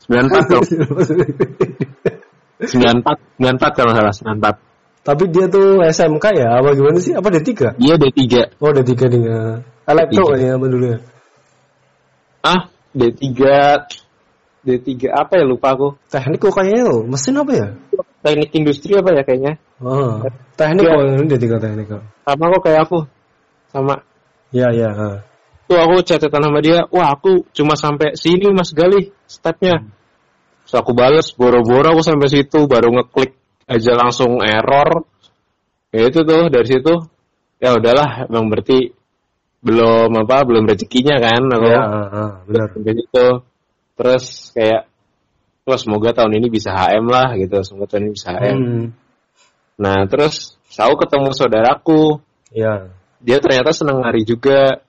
94 0.09 0.49
kalau 0.49 0.65
94, 0.65 3.37
94 3.37 3.77
kalau 3.77 3.93
nggak 3.93 4.17
salah 4.17 4.41
94. 4.41 4.57
Tapi 5.05 5.29
dia 5.29 5.45
tuh 5.53 5.85
SMK 5.85 6.25
ya? 6.33 6.49
Apa 6.59 6.73
gimana 6.73 6.97
sih? 6.97 7.13
Apa 7.13 7.29
D3? 7.29 7.77
Dia 7.77 7.95
D3. 8.01 8.57
Oh 8.57 8.73
D3 8.73 8.93
nih. 9.13 9.23
ya. 9.29 9.41
Elektro 9.85 10.25
D3. 10.25 10.29
kayaknya 10.33 10.53
apa 10.57 10.67
dulu 10.73 10.85
ya? 10.89 10.99
Ah, 12.41 12.61
D3 12.97 13.29
D3 14.65 14.91
apa 15.13 15.33
ya 15.37 15.45
lupa 15.45 15.77
aku. 15.77 15.89
Teknik 16.09 16.41
kok 16.41 16.57
kayaknya 16.57 16.89
tuh. 16.89 17.01
Mesin 17.05 17.37
apa 17.37 17.53
ya? 17.53 17.69
Teknik 18.25 18.51
industri 18.57 18.97
apa 18.97 19.13
ya 19.13 19.23
kayaknya? 19.29 19.53
Oh, 19.85 20.25
teknik 20.57 20.89
Iya. 20.89 20.97
kok 20.97 21.03
ini 21.05 21.25
D3 21.37 21.45
teknik 21.61 21.87
kok. 21.93 22.03
Sama 22.25 22.45
kok 22.57 22.63
kayak 22.65 22.81
aku. 22.89 22.99
Sama. 23.69 23.95
Iya, 24.57 24.69
iya. 24.73 24.89
Tuh 25.69 25.81
aku 25.81 26.01
catatan 26.05 26.49
sama 26.49 26.61
dia, 26.65 26.85
wah 26.93 27.13
aku 27.13 27.45
cuma 27.53 27.77
sampai 27.77 28.17
sini 28.17 28.53
Mas 28.53 28.73
Gali 28.73 29.13
stepnya. 29.29 29.85
Terus 30.65 30.75
aku 30.81 30.97
bales, 30.97 31.33
boro-boro 31.37 31.93
aku 31.93 32.01
sampai 32.01 32.29
situ, 32.33 32.65
baru 32.65 32.89
ngeklik 32.93 33.37
aja 33.67 33.93
langsung 33.97 34.41
error. 34.41 35.05
Ya 35.95 36.11
itu 36.11 36.27
tuh 36.27 36.51
dari 36.51 36.67
situ, 36.67 36.95
ya 37.63 37.79
udahlah, 37.79 38.27
emang 38.27 38.51
berarti 38.51 38.91
belum 39.63 40.11
apa, 40.27 40.43
belum 40.45 40.67
rezekinya 40.69 41.17
kan 41.23 41.43
aku. 41.49 41.69
Ah, 41.71 42.33
benar. 42.45 42.69
Sampai 42.75 42.95
situ. 42.99 43.27
terus 43.95 44.51
kayak 44.51 44.91
wah 45.63 45.79
semoga 45.79 46.11
tahun 46.11 46.43
ini 46.43 46.51
bisa 46.51 46.75
HM 46.75 47.07
lah 47.07 47.39
gitu 47.39 47.63
semoga 47.63 47.95
tahun 47.95 48.11
ini 48.11 48.13
bisa 48.19 48.35
HM 48.35 48.59
Hmm. 48.59 48.85
nah 49.79 50.03
terus 50.11 50.59
aku 50.75 51.07
ketemu 51.07 51.31
saudaraku 51.31 52.19
Ya. 52.51 52.91
dia 53.23 53.39
ternyata 53.39 53.71
senang 53.71 54.03
lari 54.03 54.27
juga 54.27 54.83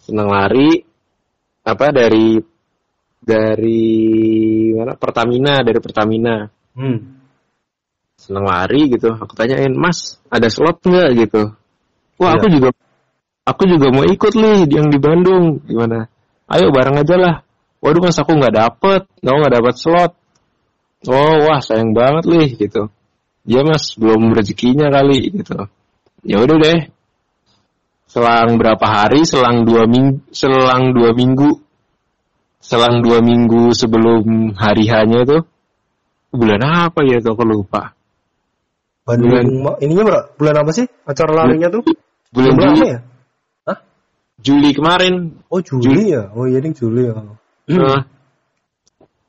senang 0.00 0.32
lari 0.32 0.80
apa 1.68 1.92
dari 1.92 2.40
dari 3.20 3.92
mana 4.72 4.96
Pertamina 4.96 5.60
dari 5.60 5.80
Pertamina 5.84 6.48
Hmm. 6.72 7.17
Senang 8.18 8.44
lari 8.44 8.90
gitu. 8.90 9.14
Aku 9.14 9.32
tanyain 9.38 9.72
mas 9.72 10.18
ada 10.28 10.50
slot 10.50 10.82
nggak? 10.82 11.08
Gitu. 11.14 11.42
Wah 12.18 12.34
Iya. 12.34 12.42
aku 12.42 12.46
juga 12.50 12.68
aku 13.46 13.62
juga 13.70 13.86
mau 13.94 14.04
ikut 14.04 14.34
nih 14.34 14.66
yang 14.68 14.90
di 14.90 14.98
Bandung. 14.98 15.62
Gimana? 15.64 16.10
Ayo 16.50 16.74
bareng 16.74 16.98
aja 16.98 17.16
lah. 17.16 17.34
Waduh 17.78 18.02
mas 18.02 18.18
aku 18.18 18.34
nggak 18.34 18.52
dapet. 18.58 19.06
Nggak 19.22 19.34
nggak 19.38 19.54
dapet 19.54 19.74
slot. 19.78 20.12
Oh 21.06 21.34
wah 21.46 21.62
sayang 21.62 21.94
banget 21.94 22.26
nih 22.26 22.48
gitu. 22.58 22.90
Ya 23.46 23.62
mas 23.62 23.94
belum 23.94 24.34
rezekinya 24.34 24.90
kali 24.90 25.30
gitu. 25.32 25.70
Ya 26.26 26.42
udah 26.42 26.58
deh. 26.58 26.90
Selang 28.10 28.58
berapa 28.58 28.82
hari? 28.82 29.22
Selang 29.22 29.62
dua 29.62 29.86
minggu 29.86 30.26
selang 30.34 30.90
dua 30.90 31.14
minggu. 31.14 31.62
Selang 32.58 33.00
dua 33.00 33.22
minggu 33.22 33.70
sebelum 33.72 34.58
hari 34.58 34.90
hanya 34.90 35.22
itu. 35.22 35.38
Bulan 36.34 36.60
apa 36.60 37.06
ya 37.06 37.24
tuh 37.24 37.32
aku 37.32 37.46
lupa 37.46 37.96
Bandung 39.08 39.32
ma- 39.64 39.80
ininya 39.80 40.04
berapa? 40.04 40.24
Bulan 40.36 40.56
apa 40.60 40.70
sih? 40.76 40.84
Acara 41.08 41.32
larinya 41.32 41.72
tuh? 41.72 41.80
bulan 42.28 42.52
Bulan 42.60 42.68
Juli 42.76 42.84
ya? 42.92 42.98
Hah? 43.64 43.78
Juli 44.44 44.70
kemarin 44.76 45.14
Oh 45.48 45.64
Juli 45.64 46.12
ya? 46.12 46.28
Oh 46.36 46.44
iya 46.44 46.60
ini 46.60 46.76
Juli 46.76 47.08
ya. 47.08 47.16
Nah, 47.16 48.04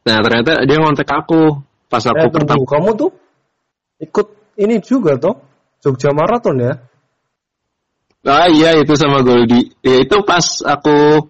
nah 0.03 0.17
ternyata 0.19 0.67
dia 0.67 0.77
ngontek 0.83 1.07
aku 1.07 1.63
pas 1.88 2.03
aku 2.03 2.27
Eh, 2.27 2.31
pertama 2.31 2.67
kamu 2.67 2.89
tuh 3.00 3.12
ikut 4.03 4.27
ini 4.59 4.83
juga 4.83 5.15
toh? 5.15 5.39
Jogja 5.79 6.12
Marathon 6.12 6.59
ya? 6.59 6.74
ah 8.27 8.51
iya 8.51 8.75
itu 8.83 9.00
sama 9.00 9.24
Goldie 9.24 9.71
ya 9.79 10.03
itu 10.03 10.19
pas 10.27 10.43
aku 10.67 11.24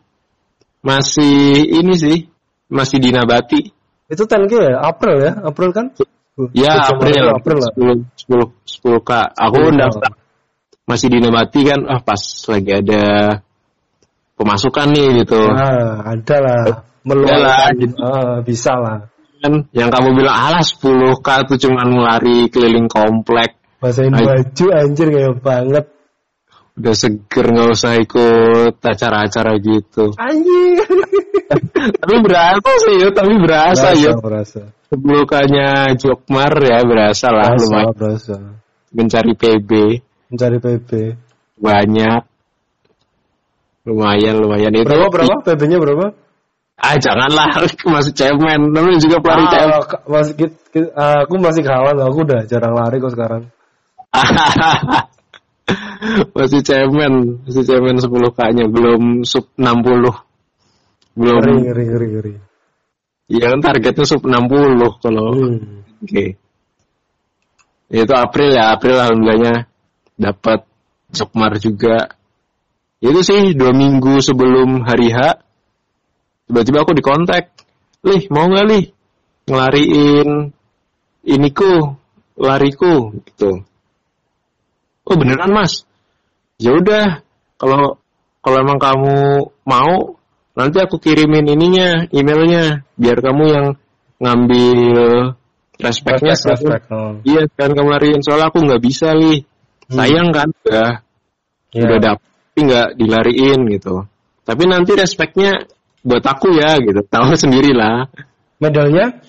masih 0.81 1.69
ini 1.69 1.93
sih 1.93 2.17
masih 2.65 2.97
di 2.97 3.13
Nabati 3.13 3.61
Itu 4.09 4.25
10K 4.25 4.53
ya? 4.73 4.77
April 4.89 5.15
ya? 5.21 5.31
April 5.45 5.69
kan? 5.69 5.93
Ya 6.55 6.73
April 6.87 7.25
April 7.35 7.57
lah. 7.59 7.71
10 7.75 8.27
10 8.29 8.47
10 8.85 9.07
k 9.07 9.11
aku 9.35 9.57
10K. 9.59 9.75
daftar 9.77 10.11
masih 10.85 11.07
di 11.07 11.17
Nabati 11.21 11.61
kan 11.63 11.79
ah 11.85 12.01
pas 12.01 12.21
lagi 12.49 12.71
ada 12.73 13.03
pemasukan 14.33 14.87
nih 14.89 15.07
gitu 15.21 15.37
Nah, 15.37 16.01
ada 16.05 16.35
lah. 16.39 16.63
Meluangkan. 16.99 17.71
gitu. 17.79 17.95
Ah, 17.99 18.39
bisa 18.41 18.73
lah. 18.75 18.99
kan 19.39 19.53
yang 19.71 19.87
kamu 19.87 20.19
bilang 20.19 20.35
alah 20.35 20.59
10 20.59 20.83
k 21.19 21.27
tuh 21.47 21.57
cuman 21.57 21.87
lari 21.95 22.47
keliling 22.47 22.87
komplek 22.87 23.55
Basahin 23.79 24.11
baju 24.11 24.65
anjir 24.75 25.07
kayak 25.07 25.39
banget. 25.39 25.85
udah 26.75 26.95
seger 26.95 27.45
nggak 27.47 27.69
usah 27.71 27.95
ikut 27.99 28.79
acara-acara 28.79 29.55
gitu 29.59 30.11
Anjir. 30.15 30.83
tapi 32.03 32.15
berasa 32.19 32.71
sih 32.83 32.99
tapi 33.11 33.33
berasa, 33.39 33.87
ya 33.95 34.11
berasa. 34.15 34.75
Sebelumnya 34.89 35.93
Jokmar 35.95 36.51
ya 36.59 36.81
berasa 36.83 37.27
lah 37.29 37.53
Berasa, 37.53 37.63
lumayan 37.63 37.93
berasa. 37.95 38.35
mencari 38.89 39.31
PB 39.33 39.69
Mencari 40.29 40.57
PB. 40.57 40.89
banyak 41.57 42.21
lumayan 43.85 44.35
lumayan 44.37 44.73
itu 44.73 44.85
Berapa 44.85 45.07
berapa? 45.09 45.33
PB-nya 45.45 45.77
berapa? 45.77 46.05
ah 46.79 46.95
janganlah 46.95 47.47
masih 47.91 48.13
cemen 48.13 48.71
namanya 48.71 48.97
juga 48.97 49.19
pelari 49.19 49.45
cemen 49.51 49.67
Ah, 49.73 49.83
ka- 49.83 50.03
masih 50.07 50.33
ah, 50.95 51.17
aku 51.27 51.33
masih 51.37 51.61
kawan, 51.61 51.95
aku 51.99 52.23
udah 52.23 52.47
jarang 52.47 52.71
lari 52.71 52.97
kok 52.97 53.11
sekarang. 53.11 53.43
masih 56.37 56.61
cemen 56.63 57.13
masih 57.45 57.63
cemen 57.67 57.95
10 57.99 58.09
k-nya 58.09 58.65
belum 58.65 59.21
sub 59.21 59.45
60 59.53 60.17
belum 61.19 61.35
Ngeri, 61.35 61.53
ngeri, 61.67 61.83
ngeri, 61.85 62.07
ngeri. 62.15 62.33
Iya 63.29 63.45
kan 63.53 63.59
targetnya 63.61 64.05
sub 64.09 64.25
60 64.25 64.97
kalau 65.05 65.29
Hmm. 65.37 65.85
oke. 66.01 66.25
Itu 67.89 68.13
April 68.13 68.49
ya, 68.53 68.73
April 68.73 68.97
alhamdulillahnya 68.97 69.69
dapat 70.17 70.65
Jokmar 71.13 71.57
juga. 71.57 72.13
Itu 73.01 73.21
sih 73.25 73.57
dua 73.57 73.73
minggu 73.73 74.21
sebelum 74.21 74.85
hari 74.85 75.09
H, 75.09 75.41
tiba-tiba 76.49 76.85
aku 76.85 76.93
dikontak, 76.97 77.53
lih 78.05 78.29
mau 78.29 78.45
nggak 78.45 78.67
lih 78.69 78.85
ngelariin 79.49 80.53
iniku, 81.25 81.97
lariku 82.37 83.13
gitu. 83.25 83.65
Oh 85.09 85.15
beneran 85.17 85.49
mas? 85.49 85.87
Ya 86.61 86.75
udah, 86.75 87.23
kalau 87.57 87.97
kalau 88.45 88.57
emang 88.61 88.77
kamu 88.77 89.17
mau, 89.65 90.18
nanti 90.59 90.77
aku 90.83 90.99
kirimin 90.99 91.47
ininya, 91.47 92.11
emailnya, 92.11 92.83
biar 92.99 93.23
kamu 93.23 93.43
yang 93.47 93.65
ngambil 94.19 94.79
respeknya. 95.79 96.35
Respect, 96.35 96.59
respect. 96.59 96.85
Oh. 96.91 97.23
Iya, 97.23 97.47
kan 97.55 97.71
kamu 97.71 97.87
lariin 97.95 98.19
soalnya 98.19 98.51
aku 98.51 98.59
nggak 98.67 98.83
bisa 98.83 99.15
nih. 99.15 99.47
Hmm. 99.87 99.95
Sayang 99.95 100.29
kan, 100.35 100.51
udah 100.67 100.91
Iya. 101.71 101.83
udah 101.85 101.99
dapet, 102.01 102.25
tapi 102.27 102.59
nggak 102.67 102.87
dilariin 102.99 103.59
gitu. 103.71 103.95
Tapi 104.43 104.63
nanti 104.67 104.91
respeknya 104.97 105.69
buat 106.03 106.25
aku 106.25 106.51
ya 106.57 106.75
gitu. 106.83 106.99
Tahu 107.07 107.37
sendiri 107.47 107.71
lah. 107.71 108.11
Medalnya? 108.59 109.23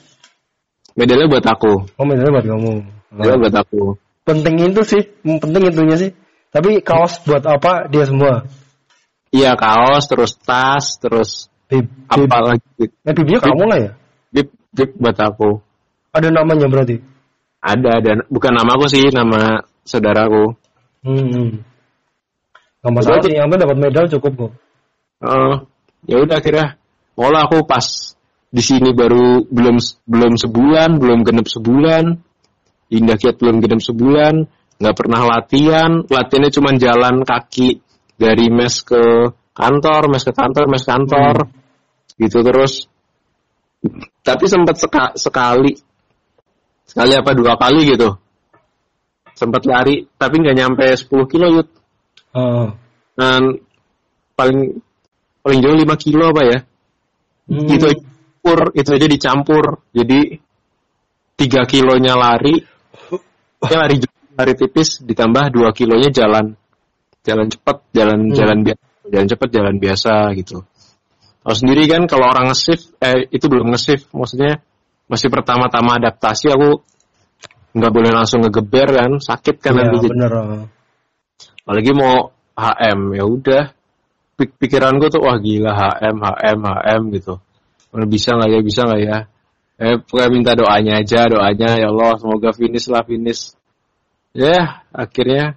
Medalnya 0.98 1.26
buat 1.30 1.46
aku. 1.46 1.72
Oh, 1.94 2.04
medalnya 2.04 2.42
buat 2.42 2.46
kamu. 2.50 2.72
Medalnya 3.14 3.38
buat 3.46 3.56
aku. 3.62 3.82
Penting 4.26 4.54
itu 4.74 4.82
sih, 4.82 5.02
penting 5.22 5.62
itunya 5.70 5.96
sih. 5.96 6.10
Tapi 6.50 6.82
kaos 6.82 7.22
buat 7.22 7.46
apa 7.46 7.86
dia 7.86 8.04
semua? 8.10 8.42
Iya 9.30 9.54
kaos, 9.54 10.10
terus 10.10 10.34
tas, 10.42 10.98
terus 10.98 11.46
Bib, 11.70 11.86
bib. 11.86 12.26
apa 12.26 12.38
lagi? 12.50 12.66
Eh, 12.82 13.14
bibnya 13.14 13.38
kamu 13.38 13.62
lah 13.70 13.78
ya? 13.78 13.90
Bib, 14.34 14.48
bib 14.74 14.90
buat 14.98 15.14
aku. 15.14 15.62
Ada 16.10 16.34
namanya 16.34 16.66
berarti? 16.66 16.98
Ada, 17.62 18.02
ada. 18.02 18.10
Bukan 18.26 18.52
nama 18.58 18.74
aku 18.74 18.90
sih, 18.90 19.06
nama 19.14 19.62
saudaraku. 19.86 20.58
Hmm. 21.06 21.62
Gak 22.82 22.90
masalah 22.90 23.22
sih, 23.22 23.38
yang 23.38 23.46
dapat 23.54 23.78
medal 23.78 24.10
cukup 24.10 24.32
kok. 24.34 24.52
Eh, 25.22 25.54
ya 26.10 26.16
udah 26.18 26.42
akhirnya. 26.42 26.74
Malah 27.14 27.46
aku 27.46 27.62
pas 27.68 28.16
di 28.50 28.62
sini 28.66 28.90
baru 28.90 29.46
belum 29.46 29.78
belum 30.10 30.32
sebulan, 30.42 30.98
belum 30.98 31.22
genep 31.22 31.46
sebulan. 31.46 32.18
Indah 32.90 33.14
Kiat 33.14 33.38
belum 33.38 33.62
genep 33.62 33.78
sebulan, 33.78 34.50
nggak 34.82 34.96
pernah 34.98 35.22
latihan. 35.22 36.02
Latihannya 36.02 36.50
cuma 36.50 36.74
jalan 36.74 37.22
kaki 37.22 37.78
dari 38.20 38.52
mes 38.52 38.84
ke 38.84 39.32
kantor, 39.56 40.12
mes 40.12 40.20
ke 40.20 40.32
kantor, 40.36 40.64
mes 40.68 40.84
ke 40.84 40.90
kantor. 40.92 41.36
Gitu 42.20 42.38
terus. 42.44 42.84
Tapi 44.20 44.44
sempat 44.44 44.76
seka- 44.76 45.16
sekali 45.16 45.72
sekali 46.84 47.16
apa 47.16 47.32
dua 47.32 47.56
kali 47.56 47.88
gitu. 47.88 48.12
Sempat 49.32 49.64
lari, 49.64 50.04
tapi 50.20 50.36
nggak 50.36 50.56
nyampe 50.58 50.84
10 50.92 51.24
kilo 51.24 51.46
yut. 51.48 51.68
Ah. 52.36 52.76
Dan 53.16 53.56
paling 54.36 54.76
paling 55.40 55.58
jauh 55.64 55.80
5 55.80 55.96
kilo 55.96 56.28
apa 56.28 56.42
ya? 56.44 56.58
Hmm. 57.48 57.72
Itu 57.72 57.88
campur, 57.88 58.60
itu 58.76 58.90
aja 58.92 59.06
dicampur. 59.08 59.64
Jadi 59.96 60.36
3 61.40 61.64
kilonya 61.64 62.20
lari, 62.20 62.60
ya 63.64 63.76
lari 63.80 63.96
lari 64.36 64.52
tipis 64.60 65.00
ditambah 65.00 65.56
2 65.56 65.72
kilonya 65.72 66.12
jalan. 66.12 66.59
Jalan 67.20 67.46
cepat, 67.52 67.76
jalan 67.92 68.18
Hmm. 68.30 68.36
jalan 68.36 68.58
biasa, 68.64 68.84
jalan 69.12 69.26
cepat, 69.28 69.48
jalan 69.52 69.76
biasa 69.76 70.12
gitu. 70.40 70.56
Tahu 71.40 71.54
sendiri 71.56 71.84
kan 71.88 72.04
kalau 72.08 72.28
orang 72.28 72.52
nge-shift, 72.52 72.96
eh 73.00 73.28
itu 73.28 73.44
belum 73.48 73.72
nge-shift, 73.72 74.12
maksudnya 74.12 74.60
masih 75.08 75.28
pertama-tama 75.28 75.96
adaptasi 76.00 76.52
aku 76.52 76.80
nggak 77.76 77.92
boleh 77.92 78.10
langsung 78.12 78.40
ngegeber 78.44 78.88
kan, 78.92 79.10
sakit 79.20 79.56
kan 79.60 79.72
Iya, 79.76 79.82
nanti 79.88 80.08
bener. 80.10 80.32
ah. 80.32 80.64
apalagi 81.62 81.92
mau 81.94 82.34
HM 82.58 83.00
ya 83.14 83.24
udah 83.24 83.64
Pik- 84.34 84.56
pikiranku 84.58 85.06
tuh 85.12 85.22
wah 85.22 85.36
gila 85.38 85.70
HM 85.76 86.16
HM 86.18 86.58
HM 86.64 87.02
gitu 87.14 87.34
Mana 87.92 88.04
bisa 88.10 88.34
nggak 88.34 88.50
ya 88.50 88.60
bisa 88.64 88.80
nggak 88.88 89.00
ya 89.06 89.18
eh 89.80 89.96
pokoknya 90.02 90.28
minta 90.32 90.52
doanya 90.58 90.98
aja 91.00 91.30
doanya 91.30 91.68
ya 91.78 91.86
Allah 91.88 92.18
semoga 92.18 92.50
finish 92.52 92.90
lah 92.90 93.04
finish 93.06 93.54
ya 94.34 94.82
akhirnya 94.90 95.56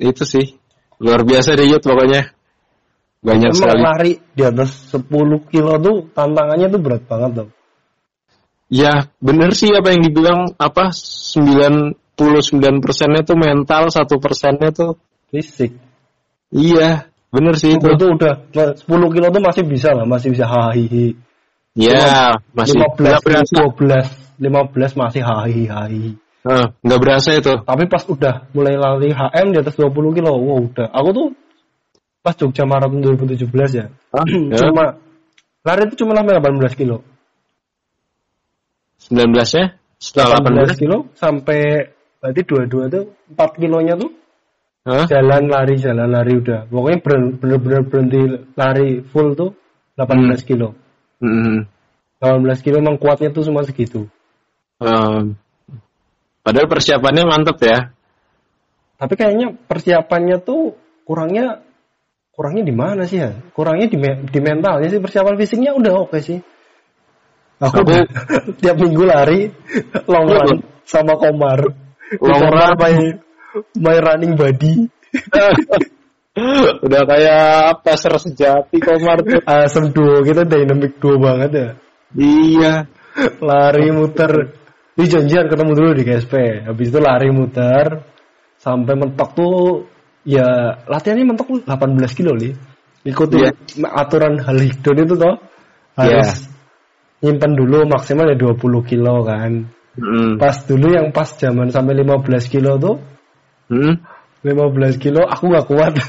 itu 0.00 0.24
sih 0.24 0.56
luar 1.02 1.26
biasa 1.26 1.58
deh 1.58 1.66
Yud 1.68 1.82
pokoknya 1.82 2.32
banyak 3.22 3.50
Emang 3.54 3.58
sekali 3.58 3.82
lari 3.82 4.12
di 4.34 4.42
atas 4.42 4.70
10 4.94 5.10
kilo 5.50 5.72
tuh 5.78 5.96
tantangannya 6.10 6.66
tuh 6.70 6.80
berat 6.82 7.02
banget 7.06 7.30
tuh. 7.38 7.48
ya 8.72 9.06
bener 9.22 9.52
sih 9.54 9.70
apa 9.70 9.94
yang 9.94 10.02
dibilang 10.02 10.40
apa 10.58 10.90
99 10.90 12.82
persennya 12.82 13.22
tuh 13.22 13.38
mental 13.38 13.92
satu 13.92 14.18
persennya 14.18 14.74
tuh 14.74 14.98
Fisik. 15.30 15.76
iya 16.50 17.06
bener 17.32 17.56
sih 17.56 17.78
itu 17.78 17.88
tuh 17.96 18.10
udah 18.18 18.52
10 18.52 18.84
kilo 18.88 19.26
tuh 19.32 19.42
masih 19.42 19.64
bisa 19.64 19.96
lah, 19.96 20.04
masih 20.04 20.36
bisa 20.36 20.44
hahihi. 20.44 21.16
Ya, 21.72 22.36
masih 22.52 22.76
15, 22.76 23.00
nggak 23.00 23.20
berasa. 23.24 23.54
12, 23.64 24.44
15 24.44 24.92
masih 25.00 25.22
hai 25.24 25.64
hai. 25.72 26.04
Nggak 26.42 27.00
berasa 27.00 27.30
itu. 27.38 27.54
Tapi 27.62 27.84
pas 27.86 28.02
udah 28.06 28.50
mulai 28.50 28.74
lari 28.74 29.14
HM 29.14 29.46
di 29.54 29.58
atas 29.62 29.78
20 29.78 30.16
kilo, 30.16 30.30
wow 30.34 30.58
udah. 30.58 30.90
Aku 30.90 31.08
tuh 31.14 31.26
pas 32.22 32.34
Jogja 32.34 32.66
Marathon 32.66 33.02
2017 33.02 33.46
ya. 33.78 33.86
Hah? 34.14 34.26
Ya. 34.52 34.58
Cuma 34.66 34.98
lari 35.62 35.82
itu 35.86 35.94
cuma 36.02 36.18
sampai 36.18 36.38
18 36.38 36.74
kilo. 36.78 37.06
19 39.10 39.58
ya? 39.58 39.66
Setelah 40.02 40.42
18 40.42 40.78
18. 40.78 40.82
kilo 40.82 40.96
sampai 41.14 41.90
berarti 42.18 42.40
dua-dua 42.46 42.84
tuh 42.90 43.04
4 43.34 43.62
kilonya 43.62 43.94
tuh 43.98 44.10
Hah? 44.82 45.06
jalan 45.06 45.46
lari 45.46 45.78
jalan 45.78 46.10
lari 46.10 46.42
udah. 46.42 46.66
Pokoknya 46.66 46.98
bener- 47.02 47.34
bener-bener 47.38 47.82
berhenti 47.86 48.20
lari 48.58 49.02
full 49.06 49.38
tuh 49.38 49.54
18 49.94 50.42
kilo. 50.42 50.74
Mm. 51.22 51.70
18 52.18 52.62
kilo 52.66 52.76
emang 52.82 52.98
kuatnya 52.98 53.30
tuh 53.30 53.46
cuma 53.46 53.62
segitu. 53.62 54.10
Em, 54.82 55.38
padahal 56.42 56.68
persiapannya 56.68 57.24
mantep 57.26 57.58
ya. 57.62 57.78
Tapi 58.98 59.14
kayaknya 59.18 59.54
persiapannya 59.66 60.42
tuh 60.46 60.78
kurangnya 61.02 61.62
kurangnya 62.34 62.62
di 62.66 62.74
mana 62.74 63.02
sih 63.06 63.18
ya? 63.18 63.34
Kurangnya 63.50 63.90
di, 63.90 63.98
me- 63.98 64.22
di 64.30 64.40
mentalnya 64.42 64.86
sih 64.90 65.02
persiapan 65.02 65.34
fisiknya 65.38 65.74
udah 65.74 66.06
oke 66.06 66.18
sih. 66.22 66.38
Aku, 67.62 67.82
Aku- 67.82 68.06
tiap 68.62 68.76
minggu 68.78 69.02
lari 69.06 69.50
long 70.10 70.26
Iya, 70.30 70.38
run 70.38 70.58
sama 70.86 71.14
Komar. 71.18 71.60
Long 72.18 72.44
run. 72.46 72.74
my, 72.78 72.94
my 73.78 73.96
running 74.02 74.34
body. 74.38 74.86
Udah 76.82 77.02
kayak 77.04 77.84
peser 77.84 78.16
sejati 78.16 78.80
Komar 78.80 79.20
tuh. 79.20 79.44
Asem 79.44 79.92
duo 79.92 80.24
kita 80.24 80.48
dynamic 80.48 80.96
duo 80.96 81.20
banget 81.20 81.50
ya. 81.52 81.68
Iya. 82.16 82.74
Lari 83.44 83.92
muter. 83.92 84.61
Ini 84.92 85.06
janjian 85.08 85.48
ketemu 85.48 85.72
dulu 85.72 85.90
di 85.96 86.04
KSP. 86.04 86.64
Habis 86.68 86.92
itu 86.92 86.98
lari 87.00 87.32
muter 87.32 88.04
sampai 88.60 88.92
mentok 88.92 89.30
tuh 89.32 89.88
ya 90.28 90.76
latihannya 90.84 91.32
mentok 91.32 91.46
tuh 91.48 91.60
18 91.64 92.12
kilo 92.18 92.36
li. 92.36 92.52
Ikuti 93.02 93.40
Iya. 93.40 93.50
aturan 93.88 94.38
Halidon 94.38 95.02
itu 95.02 95.14
toh 95.18 95.34
harus 95.98 96.46
nyimpen 97.24 97.58
dulu 97.58 97.88
maksimal 97.88 98.30
ya 98.30 98.36
20 98.36 98.84
kilo 98.84 99.24
kan. 99.24 99.66
Mm. 99.96 100.36
Pas 100.36 100.56
dulu 100.68 100.92
yang 100.92 101.08
pas 101.10 101.28
zaman 101.40 101.72
sampai 101.72 101.96
15 101.98 102.52
kilo 102.52 102.76
tuh 102.76 102.96
Mm. 103.72 103.96
15 104.44 105.00
kilo 105.00 105.24
aku 105.24 105.48
nggak 105.48 105.66
kuat. 105.66 105.94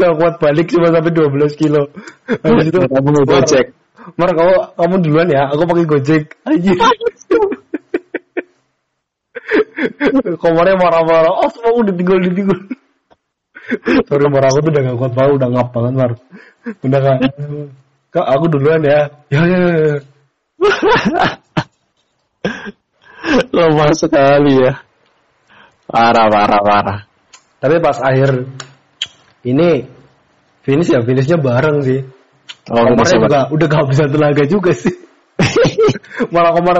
Gak 0.00 0.14
kuat 0.14 0.34
balik 0.38 0.70
cuma 0.70 0.94
sampai 0.94 1.10
12 1.10 1.58
kilo. 1.58 1.90
Habis 2.30 2.70
itu 2.70 2.78
Kamu 2.86 3.26
gojek. 3.26 3.74
Mar 4.16 4.30
kamu 4.32 4.54
kamu 4.74 4.94
duluan 5.04 5.28
ya, 5.28 5.50
aku 5.50 5.62
pakai 5.68 5.86
Gojek. 5.86 6.24
Aja. 6.46 6.72
Komarnya 10.40 10.76
marah-marah. 10.78 11.32
Oh, 11.32 11.50
semua 11.50 11.72
udah 11.80 11.92
ditinggal 11.92 12.18
ditinggal. 12.30 12.60
Sorry 14.08 14.26
Mar, 14.26 14.44
aku 14.50 14.58
tuh 14.66 14.70
udah 14.74 14.82
gak 14.82 14.98
kuat 14.98 15.12
banget, 15.14 15.32
udah 15.38 15.48
ngap 15.52 15.68
banget 15.70 15.94
Mar. 15.94 16.12
Udah 16.82 16.98
gak. 16.98 17.18
Kak, 18.10 18.26
aku 18.26 18.44
duluan 18.50 18.82
ya. 18.82 19.06
Ya, 19.30 19.40
ya, 19.46 19.58
ya. 19.58 19.72
ya. 19.78 19.96
Lemah 23.54 23.90
sekali 23.94 24.52
ya. 24.58 24.72
Parah, 25.86 26.26
parah, 26.26 26.60
parah. 26.62 26.98
Tapi 27.60 27.76
pas 27.78 27.98
akhir 28.00 28.48
ini 29.44 29.84
finish 30.64 30.90
ya, 30.90 31.04
finishnya 31.04 31.38
bareng 31.38 31.84
sih. 31.84 32.00
Oh, 32.70 32.86
Komarnya 32.86 32.96
masih 33.02 33.18
juga 33.18 33.40
udah 33.50 33.66
gak 33.66 33.86
bisa 33.90 34.04
tenaga 34.06 34.44
juga 34.46 34.70
sih. 34.76 34.94
Malah 36.34 36.52
Komar, 36.54 36.76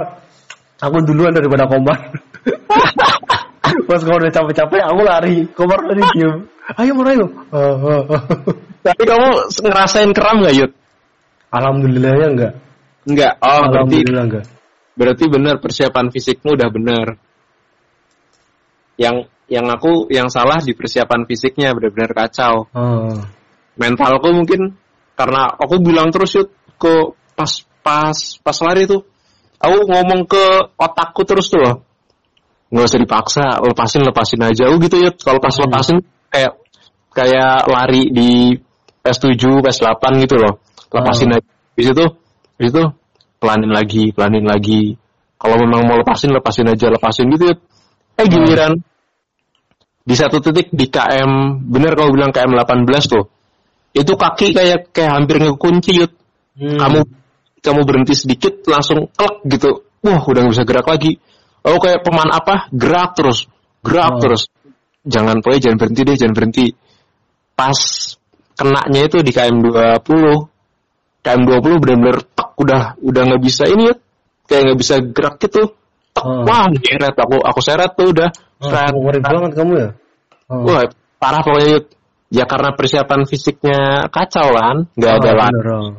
aku 0.79 0.97
duluan 1.03 1.33
daripada 1.35 1.67
Komar. 1.67 1.99
Pas 3.89 4.01
Komar 4.05 4.21
udah 4.23 4.35
capek-capek, 4.35 4.83
aku 4.87 5.01
lari. 5.03 5.37
Komar 5.57 5.81
lari 5.89 6.03
diem. 6.15 6.47
Ayo 6.79 6.93
Mar, 6.95 7.07
ayo. 7.11 7.27
Oh, 7.51 7.75
oh, 7.83 8.03
oh. 8.07 8.23
Tapi 8.87 9.03
kamu 9.03 9.29
ngerasain 9.67 10.11
kram 10.15 10.41
nggak 10.47 10.55
Yud? 10.55 10.73
Alhamdulillah 11.51 12.13
ya 12.15 12.27
enggak. 12.31 12.53
Enggak. 13.11 13.33
Oh, 13.43 13.67
berarti 13.67 13.99
Alhamdulillah 13.99 14.25
enggak. 14.31 14.47
berarti 14.95 15.25
benar 15.27 15.55
persiapan 15.59 16.07
fisikmu 16.15 16.55
udah 16.55 16.69
benar. 16.71 17.07
Yang 19.01 19.17
yang 19.51 19.67
aku 19.67 20.07
yang 20.15 20.31
salah 20.31 20.63
di 20.63 20.77
persiapan 20.79 21.27
fisiknya 21.27 21.75
benar-benar 21.75 22.15
kacau. 22.15 22.71
Oh. 22.71 23.19
Mentalku 23.75 24.31
mungkin 24.31 24.79
karena 25.21 25.53
aku 25.53 25.85
bilang 25.85 26.09
terus 26.09 26.33
Yud 26.33 26.49
ke 26.81 27.13
pas 27.37 27.53
pas 27.85 28.17
pas 28.41 28.57
lari 28.65 28.89
tuh 28.89 29.05
aku 29.61 29.77
ngomong 29.85 30.25
ke 30.25 30.45
otakku 30.81 31.29
terus 31.29 31.53
tuh 31.53 31.61
loh. 31.61 31.85
Nggak 32.73 32.87
usah 32.89 33.01
dipaksa 33.05 33.45
lepasin 33.61 34.01
lepasin 34.01 34.41
aja. 34.41 34.73
Oh 34.73 34.81
gitu 34.81 34.97
ya 34.97 35.13
kalau 35.21 35.37
pas 35.37 35.53
Hmm. 35.53 35.69
lepasin 35.69 35.97
kayak 36.33 36.53
kayak 37.13 37.69
lari 37.69 38.09
di 38.09 38.57
PS7 39.05 39.61
PS8 39.61 40.05
gitu 40.25 40.41
loh. 40.41 40.65
Lepasin 40.89 41.29
Oh. 41.29 41.37
aja. 41.37 41.49
Di 41.77 41.83
situ 41.85 42.05
di 42.57 42.65
situ 42.73 42.83
pelanin 43.37 43.69
lagi 43.69 44.17
pelanin 44.17 44.49
lagi. 44.49 44.97
Kalau 45.37 45.61
memang 45.61 45.85
mau 45.85 45.97
lepasin 46.01 46.33
lepasin 46.33 46.65
aja 46.73 46.89
lepasin 46.89 47.29
gitu 47.29 47.53
ya 47.53 47.57
eh 48.21 48.27
giliran 48.29 48.73
di 50.05 50.15
satu 50.17 50.45
titik 50.45 50.69
di 50.73 50.93
KM 50.93 51.65
bener 51.73 51.97
kalau 51.97 52.13
bilang 52.13 52.33
KM 52.33 52.53
18 52.53 52.85
tuh 53.09 53.25
itu 53.91 54.13
kaki 54.15 54.55
kayak 54.55 54.95
kayak 54.95 55.13
hampir 55.19 55.43
ngekunci 55.43 55.91
Yud. 55.99 56.13
Hmm. 56.61 56.77
kamu 56.77 57.01
kamu 57.65 57.81
berhenti 57.89 58.13
sedikit 58.13 58.61
langsung 58.69 59.09
klek 59.17 59.41
gitu 59.49 59.81
wah 60.05 60.21
udah 60.21 60.41
nggak 60.45 60.55
bisa 60.57 60.65
gerak 60.69 60.87
lagi 60.89 61.17
oh 61.65 61.79
kayak 61.81 62.05
peman 62.05 62.29
apa 62.29 62.69
gerak 62.75 63.17
terus 63.17 63.49
gerak 63.81 64.17
Oh. 64.17 64.21
terus 64.21 64.49
jangan 65.01 65.41
pokoknya 65.41 65.61
jangan 65.71 65.79
berhenti 65.81 66.01
deh 66.05 66.17
jangan 66.21 66.35
berhenti 66.37 66.67
pas 67.57 67.79
kenanya 68.53 69.01
itu 69.09 69.25
di 69.25 69.33
KM 69.33 69.57
20 69.65 71.25
KM 71.25 71.43
20 71.49 71.81
benar-benar 71.81 72.19
tek 72.29 72.51
udah 72.61 72.83
udah 73.01 73.23
nggak 73.25 73.43
bisa 73.45 73.65
ini 73.69 73.89
ya 73.89 73.95
kayak 74.45 74.63
nggak 74.69 74.79
bisa 74.81 74.95
gerak 75.01 75.37
gitu 75.41 75.63
tek 76.13 76.25
Oh. 76.27 76.45
wah 76.45 76.69
seret 76.77 77.17
aku 77.17 77.37
aku 77.41 77.61
seret 77.65 77.93
tuh 77.97 78.13
udah 78.13 78.29
Oh, 78.61 78.69
seret 78.69 78.93
banget 79.25 79.53
kamu 79.57 79.73
ya. 79.81 79.89
Oh. 80.53 80.69
wah 80.69 80.85
parah 81.17 81.41
pokoknya 81.41 81.81
Yud. 81.81 81.85
Ya 82.31 82.47
karena 82.47 82.73
persiapan 82.79 83.27
fisiknya 83.27 84.07
kacau 84.09 84.55
kan 84.55 84.77
nggak 84.95 85.13
ada 85.21 85.31
Oh, 85.31 85.37
lari 85.37 85.61
oh. 85.67 85.91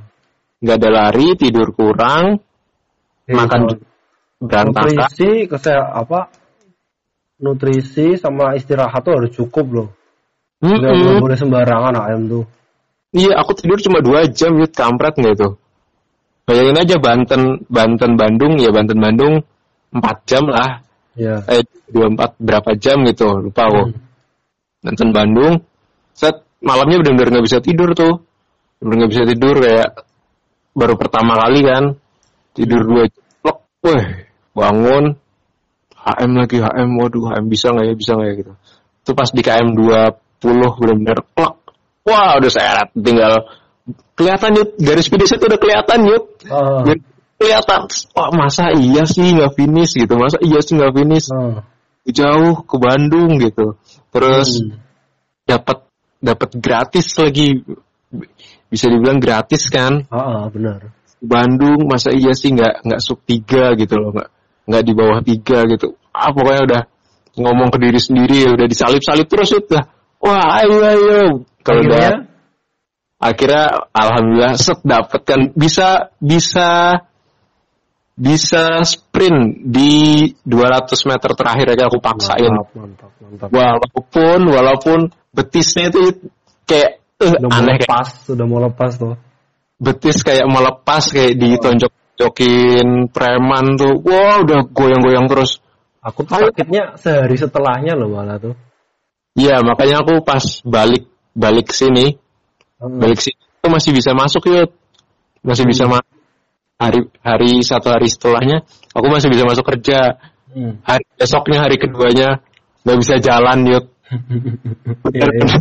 nggak 0.63 0.77
ada 0.79 0.89
lari 0.89 1.27
tidur 1.35 1.75
kurang 1.75 2.39
Iya, 3.29 3.37
makan 3.37 3.61
kalau 3.69 3.77
berantakan 4.41 4.89
nutrisi 4.89 5.31
kesehatan 5.45 5.93
apa 5.93 6.19
nutrisi 7.37 8.07
sama 8.17 8.57
istirahat 8.57 9.01
tuh 9.05 9.13
harus 9.13 9.31
cukup 9.35 9.65
loh 9.69 9.89
nggak 10.63 10.79
Mm-mm. 10.81 10.99
nggak 11.05 11.21
boleh 11.21 11.37
sembarangan 11.37 11.93
ayam 12.01 12.23
tuh 12.25 12.45
Iya, 13.11 13.35
aku 13.43 13.51
tidur 13.59 13.75
cuma 13.83 13.99
dua 13.99 14.23
jam, 14.31 14.55
yut 14.55 14.71
kampret 14.71 15.19
nggak 15.19 15.35
itu? 15.35 15.49
Bayangin 16.47 16.79
aja 16.79 16.95
Banten, 16.95 17.59
Banten 17.67 18.15
Bandung, 18.15 18.55
ya 18.55 18.71
Banten 18.71 19.03
Bandung 19.03 19.43
empat 19.91 20.23
jam 20.23 20.47
lah, 20.47 20.79
ya 21.19 21.43
eh 21.51 21.67
dua 21.91 22.07
empat 22.07 22.39
berapa 22.39 22.71
jam 22.79 23.03
gitu, 23.03 23.51
lupa 23.51 23.67
aku. 23.67 23.91
Hmm. 23.91 23.99
Banten 24.79 25.09
Bandung, 25.11 25.53
set 26.13 26.45
malamnya 26.61 27.01
benar-benar 27.01 27.29
nggak 27.37 27.45
bisa 27.45 27.59
tidur 27.59 27.91
tuh, 27.97 28.21
benar 28.79 29.05
nggak 29.05 29.11
bisa 29.11 29.23
tidur 29.25 29.55
kayak 29.57 29.89
baru 30.71 30.95
pertama 30.95 31.35
kali 31.41 31.59
kan, 31.65 31.83
tidur 32.55 32.81
dua 32.87 33.03
jam, 33.11 33.55
weh, 33.83 34.05
bangun, 34.55 35.05
HM 36.01 36.31
lagi 36.37 36.57
HM, 36.61 36.89
waduh 36.97 37.23
HM 37.33 37.45
bisa 37.49 37.73
nggak 37.73 37.85
ya, 37.91 37.93
bisa 37.97 38.11
nggak 38.17 38.29
ya 38.29 38.35
gitu. 38.39 38.53
Itu 39.01 39.11
pas 39.17 39.29
di 39.33 39.41
KM 39.41 39.73
20 39.73 40.79
benar-benar 40.81 41.19
plek, 41.33 41.55
wah 42.05 42.37
udah 42.37 42.51
seret, 42.51 42.89
tinggal 42.95 43.33
kelihatan 44.15 44.53
yut, 44.57 44.69
garis 44.77 45.09
finish 45.09 45.33
itu 45.33 45.45
udah 45.45 45.59
kelihatan 45.59 45.99
yut. 46.05 46.23
Ah, 46.45 46.85
Jadi 46.85 47.01
kelihatan, 47.41 47.79
wah 48.13 48.29
masa 48.29 48.69
iya 48.77 49.03
sih 49.09 49.33
nggak 49.33 49.57
finish 49.57 49.97
gitu, 49.97 50.13
masa 50.13 50.37
iya 50.45 50.61
sih 50.61 50.77
nggak 50.77 50.93
finish 50.93 51.27
ah. 51.33 51.65
jauh 52.05 52.61
ke 52.65 52.75
Bandung 52.77 53.41
gitu. 53.41 53.77
Terus 54.13 54.61
Hmm. 54.61 54.77
dapat 55.49 55.90
dapat 56.21 56.55
gratis 56.61 57.17
lagi, 57.17 57.59
bisa 58.69 58.85
dibilang 58.87 59.19
gratis 59.19 59.67
kan. 59.67 60.05
Ah, 60.13 60.47
benar 60.47 60.93
Bandung 61.21 61.85
masa 61.85 62.09
iya 62.09 62.33
sih 62.33 62.49
nggak 62.49 62.81
nggak 62.81 63.01
sub 63.01 63.21
tiga 63.29 63.77
gitu 63.77 63.93
loh, 63.93 64.09
nggak 64.09 64.29
nggak 64.65 64.83
di 64.85 64.93
bawah 64.97 65.19
tiga 65.21 65.69
gitu. 65.69 65.93
Ah 66.09 66.33
pokoknya 66.33 66.61
udah 66.65 66.81
ngomong 67.37 67.69
ke 67.69 67.77
diri 67.77 67.99
sendiri, 68.01 68.49
udah 68.49 68.65
disalip-salip 68.65 69.29
terus 69.29 69.53
udah. 69.53 69.85
Wah 70.17 70.61
ayo 70.61 70.81
ayo. 70.81 71.21
Kalau 71.61 71.81
udah 71.85 71.97
Akhirnya, 72.01 72.17
akhirnya 73.21 73.65
alhamdulillah 73.93 74.53
set 74.57 74.79
dapet 74.81 75.21
kan 75.21 75.39
bisa 75.53 76.09
bisa 76.17 76.69
bisa 78.15 78.83
sprint 78.83 79.65
di 79.65 80.27
200 80.43 81.09
meter 81.09 81.31
terakhir 81.33 81.67
aja 81.73 81.83
aku 81.87 81.97
paksain 82.03 82.51
mantap 82.51 82.75
mantap 82.75 83.11
mantap 83.23 83.49
walaupun 83.49 84.39
walaupun 84.51 84.99
betisnya 85.31 85.89
itu 85.89 86.29
kayak 86.67 87.01
eh, 87.17 87.31
udah 87.39 87.49
mau 87.49 87.59
aneh 87.63 87.75
kayak 87.79 87.87
lepas 87.87 88.09
udah 88.29 88.45
mau 88.45 88.59
lepas 88.59 88.91
tuh 88.99 89.15
betis 89.81 90.21
kayak 90.21 90.45
melepas 90.45 91.09
kayak 91.09 91.33
ditonjok-tonjokin 91.41 93.09
preman 93.09 93.65
tuh. 93.81 93.97
Wah, 94.05 94.45
udah 94.45 94.69
goyang-goyang 94.69 95.25
terus. 95.25 95.57
Aku 96.05 96.21
tuh 96.21 96.37
sakitnya 96.37 96.97
sehari 97.01 97.33
setelahnya 97.33 97.97
loh 97.97 98.13
malah 98.13 98.37
tuh. 98.37 98.53
Iya, 99.33 99.65
makanya 99.65 100.05
aku 100.05 100.21
pas 100.21 100.61
balik 100.61 101.09
balik 101.33 101.73
sini, 101.73 102.21
Hmm. 102.77 102.97
balik 102.97 103.21
sini 103.21 103.37
itu 103.37 103.67
masih 103.69 103.91
bisa 103.93 104.11
masuk 104.13 104.43
yuk. 104.49 104.69
Masih 105.41 105.65
bisa 105.65 105.89
Hmm. 105.89 105.97
masuk. 105.97 106.10
Hari 106.81 107.01
hari 107.21 107.61
satu 107.61 107.93
hari 107.93 108.09
setelahnya 108.09 108.65
aku 108.97 109.05
masih 109.05 109.29
bisa 109.29 109.45
masuk 109.45 109.61
kerja. 109.69 110.17
Hmm. 110.49 110.81
Hari 110.81 111.05
besoknya 111.13 111.61
hari 111.61 111.77
keduanya 111.77 112.41
nggak 112.81 112.97
bisa 112.97 113.15
jalan 113.21 113.69
yuk. 113.69 113.85
Iya, 115.13 115.27
iya. 115.29 115.55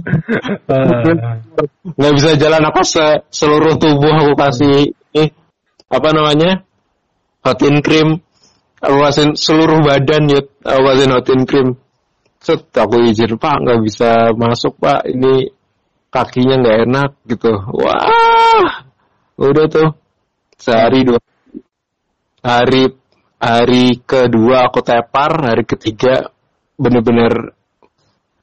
Nggak 2.00 2.14
bisa 2.18 2.30
jalan 2.34 2.62
apa 2.66 2.82
se- 2.82 3.22
seluruh 3.30 3.78
tubuh 3.78 4.10
aku 4.10 4.34
kasih 4.34 4.90
eh, 5.14 5.30
apa 5.86 6.08
namanya 6.10 6.66
hotin 7.46 7.78
cream 7.78 8.18
aku 8.80 8.96
seluruh 9.36 9.84
badan 9.84 10.26
yuk 10.32 10.46
aku 10.64 10.80
kasihin 10.88 11.12
hotin 11.12 11.42
cream 11.44 11.68
set 12.40 12.64
aku 12.72 12.96
izin 13.04 13.36
pak 13.36 13.60
nggak 13.60 13.80
bisa 13.84 14.32
masuk 14.32 14.80
pak 14.80 15.04
ini 15.04 15.52
kakinya 16.08 16.56
nggak 16.64 16.78
enak 16.88 17.10
gitu 17.28 17.52
wah 17.76 18.80
udah 19.36 19.66
tuh 19.68 19.88
sehari 20.60 21.08
dua 21.08 21.20
hari 22.44 22.92
hari 23.40 24.04
kedua 24.04 24.68
aku 24.68 24.84
tepar 24.84 25.40
hari 25.40 25.64
ketiga 25.64 26.28
bener-bener 26.76 27.56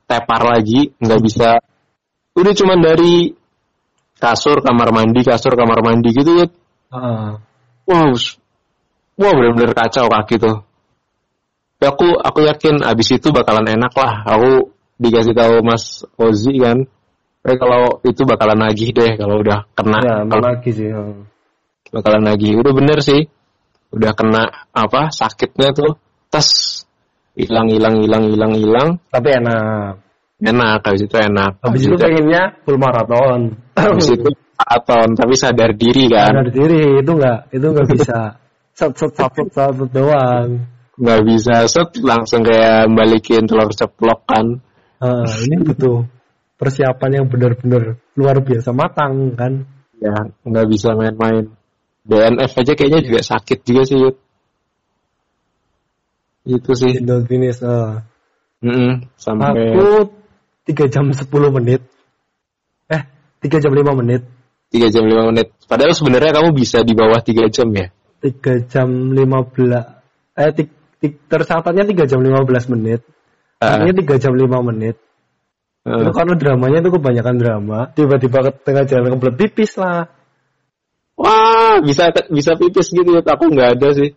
tepar 0.09 0.41
lagi 0.41 0.93
nggak 0.97 1.21
bisa. 1.21 1.61
Udah 2.33 2.53
cuman 2.53 2.79
dari 2.81 3.33
kasur 4.17 4.65
kamar 4.65 4.89
mandi 4.89 5.21
kasur 5.21 5.53
kamar 5.53 5.85
mandi 5.85 6.09
gitu 6.09 6.41
ya 6.41 6.47
Ah. 6.87 7.35
wow 7.83 8.15
wow 9.19 9.31
bener-bener 9.35 9.75
kacau 9.75 10.07
kaki 10.07 10.39
tuh. 10.39 10.63
Tapi 11.77 11.85
aku 11.93 12.07
aku 12.15 12.39
yakin 12.47 12.81
abis 12.81 13.19
itu 13.19 13.29
bakalan 13.29 13.67
enak 13.69 13.93
lah. 13.93 14.23
Aku 14.23 14.71
dikasih 14.97 15.35
tahu 15.35 15.61
Mas 15.61 16.07
Ozi 16.17 16.57
kan 16.57 16.87
eh 17.47 17.55
kalau 17.59 18.01
itu 18.01 18.25
bakalan 18.25 18.65
nagih 18.65 18.95
deh 18.95 19.19
kalau 19.19 19.43
udah 19.43 19.67
kena. 19.77 19.99
Ya, 20.01 20.15
kalau 20.25 20.43
lagi 20.47 20.71
sih. 20.73 20.89
Bakalan 21.91 22.27
nagih. 22.27 22.59
Udah 22.59 22.73
bener 22.75 22.99
sih. 23.03 23.27
Udah 23.91 24.11
kena 24.13 24.67
apa 24.75 25.09
sakitnya 25.11 25.71
tuh. 25.71 25.95
Tes. 26.27 26.83
Hilang 27.37 27.69
hilang 27.69 28.01
hilang 28.01 28.23
hilang 28.27 28.53
hilang. 28.57 28.87
Tapi 29.13 29.29
enak. 29.37 29.93
enak. 30.41 30.79
Habis 30.83 31.01
itu 31.05 31.15
enak. 31.15 31.51
Habis 31.61 31.81
itu 31.85 31.95
pengennya 31.95 32.43
full 32.65 32.77
maraton. 32.81 33.55
habis 33.77 34.09
itu 34.09 34.29
maraton 34.57 35.07
tapi 35.13 35.33
sadar 35.37 35.71
diri 35.77 36.09
kan? 36.09 36.33
Sadar 36.33 36.49
diri. 36.51 36.99
Itu 36.99 37.11
enggak 37.15 37.39
itu 37.53 37.65
enggak 37.65 37.87
bisa. 37.93 38.19
Set 38.77 38.93
set 38.93 39.11
set, 39.17 39.33
set 39.33 39.89
doang. 39.89 40.49
nggak 40.97 41.21
bisa. 41.25 41.55
Set 41.69 41.89
langsung 42.01 42.41
kayak 42.45 42.89
balikin 42.93 43.45
telur 43.45 43.69
ceplok 43.73 44.25
kan? 44.25 44.61
Ah, 44.97 45.29
ini 45.45 45.61
butuh 45.61 46.09
persiapan 46.57 47.21
yang 47.21 47.25
benar-benar 47.29 48.01
luar 48.17 48.41
biasa 48.41 48.73
matang 48.73 49.37
kan. 49.37 49.53
ya 49.97 50.13
nggak 50.45 50.67
bisa 50.69 50.93
main-main 50.93 51.56
DNF 52.07 52.51
aja 52.55 52.73
kayaknya 52.73 52.99
juga 53.03 53.21
sakit 53.21 53.59
juga 53.67 53.81
sih 53.83 53.97
Yud. 53.99 54.15
itu 56.47 56.71
sih 56.79 56.91
Windows 57.03 57.27
finish. 57.27 57.59
ah. 57.67 58.07
Mm-mm, 58.63 59.05
sampai 59.19 59.75
Aku 59.75 60.09
3 60.65 60.87
jam 60.89 61.05
10 61.11 61.27
menit. 61.59 61.83
Eh, 62.89 63.01
3 63.43 63.59
jam 63.63 63.71
5 63.75 63.93
menit. 63.99 64.23
tiga 64.67 64.91
jam 64.91 65.07
lima 65.07 65.31
menit 65.31 65.55
padahal 65.63 65.95
sebenarnya 65.95 66.35
kamu 66.35 66.51
bisa 66.51 66.83
di 66.83 66.91
bawah 66.91 67.23
tiga 67.23 67.47
jam 67.47 67.71
ya 67.71 67.87
3 68.19 68.67
jam 68.67 69.15
15 69.15 69.95
eh 70.37 70.51
tik, 70.53 70.69
tik, 71.01 71.13
tercatatnya 71.31 71.85
3 71.87 72.09
jam 72.09 72.19
15 72.21 72.73
menit. 72.73 73.01
Ah. 73.57 73.81
Ini 73.81 73.93
3 74.05 74.21
jam 74.21 74.33
5 74.37 74.61
menit. 74.61 75.01
Eh, 75.87 75.97
Itu 76.03 76.11
karena 76.13 76.33
dramanya 76.37 76.83
itu 76.85 76.91
kebanyakan 76.93 77.35
drama. 77.41 77.79
Tiba-tiba 77.95 78.37
ke 78.45 78.51
tengah 78.61 78.83
jalan 78.85 79.17
kebelet 79.17 79.35
pipis 79.39 79.77
lah. 79.81 80.09
Wah 81.17 81.81
bisa 81.81 82.13
bisa 82.29 82.53
pipis 82.53 82.93
gitu 82.93 83.11
aku 83.17 83.49
nggak 83.49 83.81
ada 83.81 83.89
sih 83.97 84.13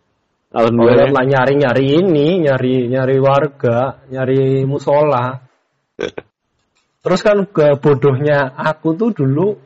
alhamdulillah 0.50 1.14
lah 1.14 1.24
nyari-nyari 1.24 2.02
ini, 2.02 2.42
nyari 2.42 2.90
nyari 2.90 3.16
warga, 3.22 4.02
nyari 4.10 4.66
musola. 4.66 5.38
Terus 7.02 7.20
kan 7.24 7.48
ke 7.48 7.80
bodohnya 7.80 8.52
aku 8.52 8.92
tuh 8.92 9.10
dulu 9.14 9.56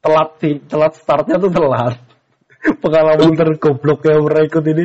telat 0.00 0.40
telat 0.70 0.92
startnya 0.96 1.36
tuh 1.36 1.52
telat. 1.52 2.00
Pengalaman 2.82 3.36
tergoblok 3.40 4.00
yang 4.08 4.24
pernah 4.24 4.42
ikut 4.46 4.64
ini 4.64 4.84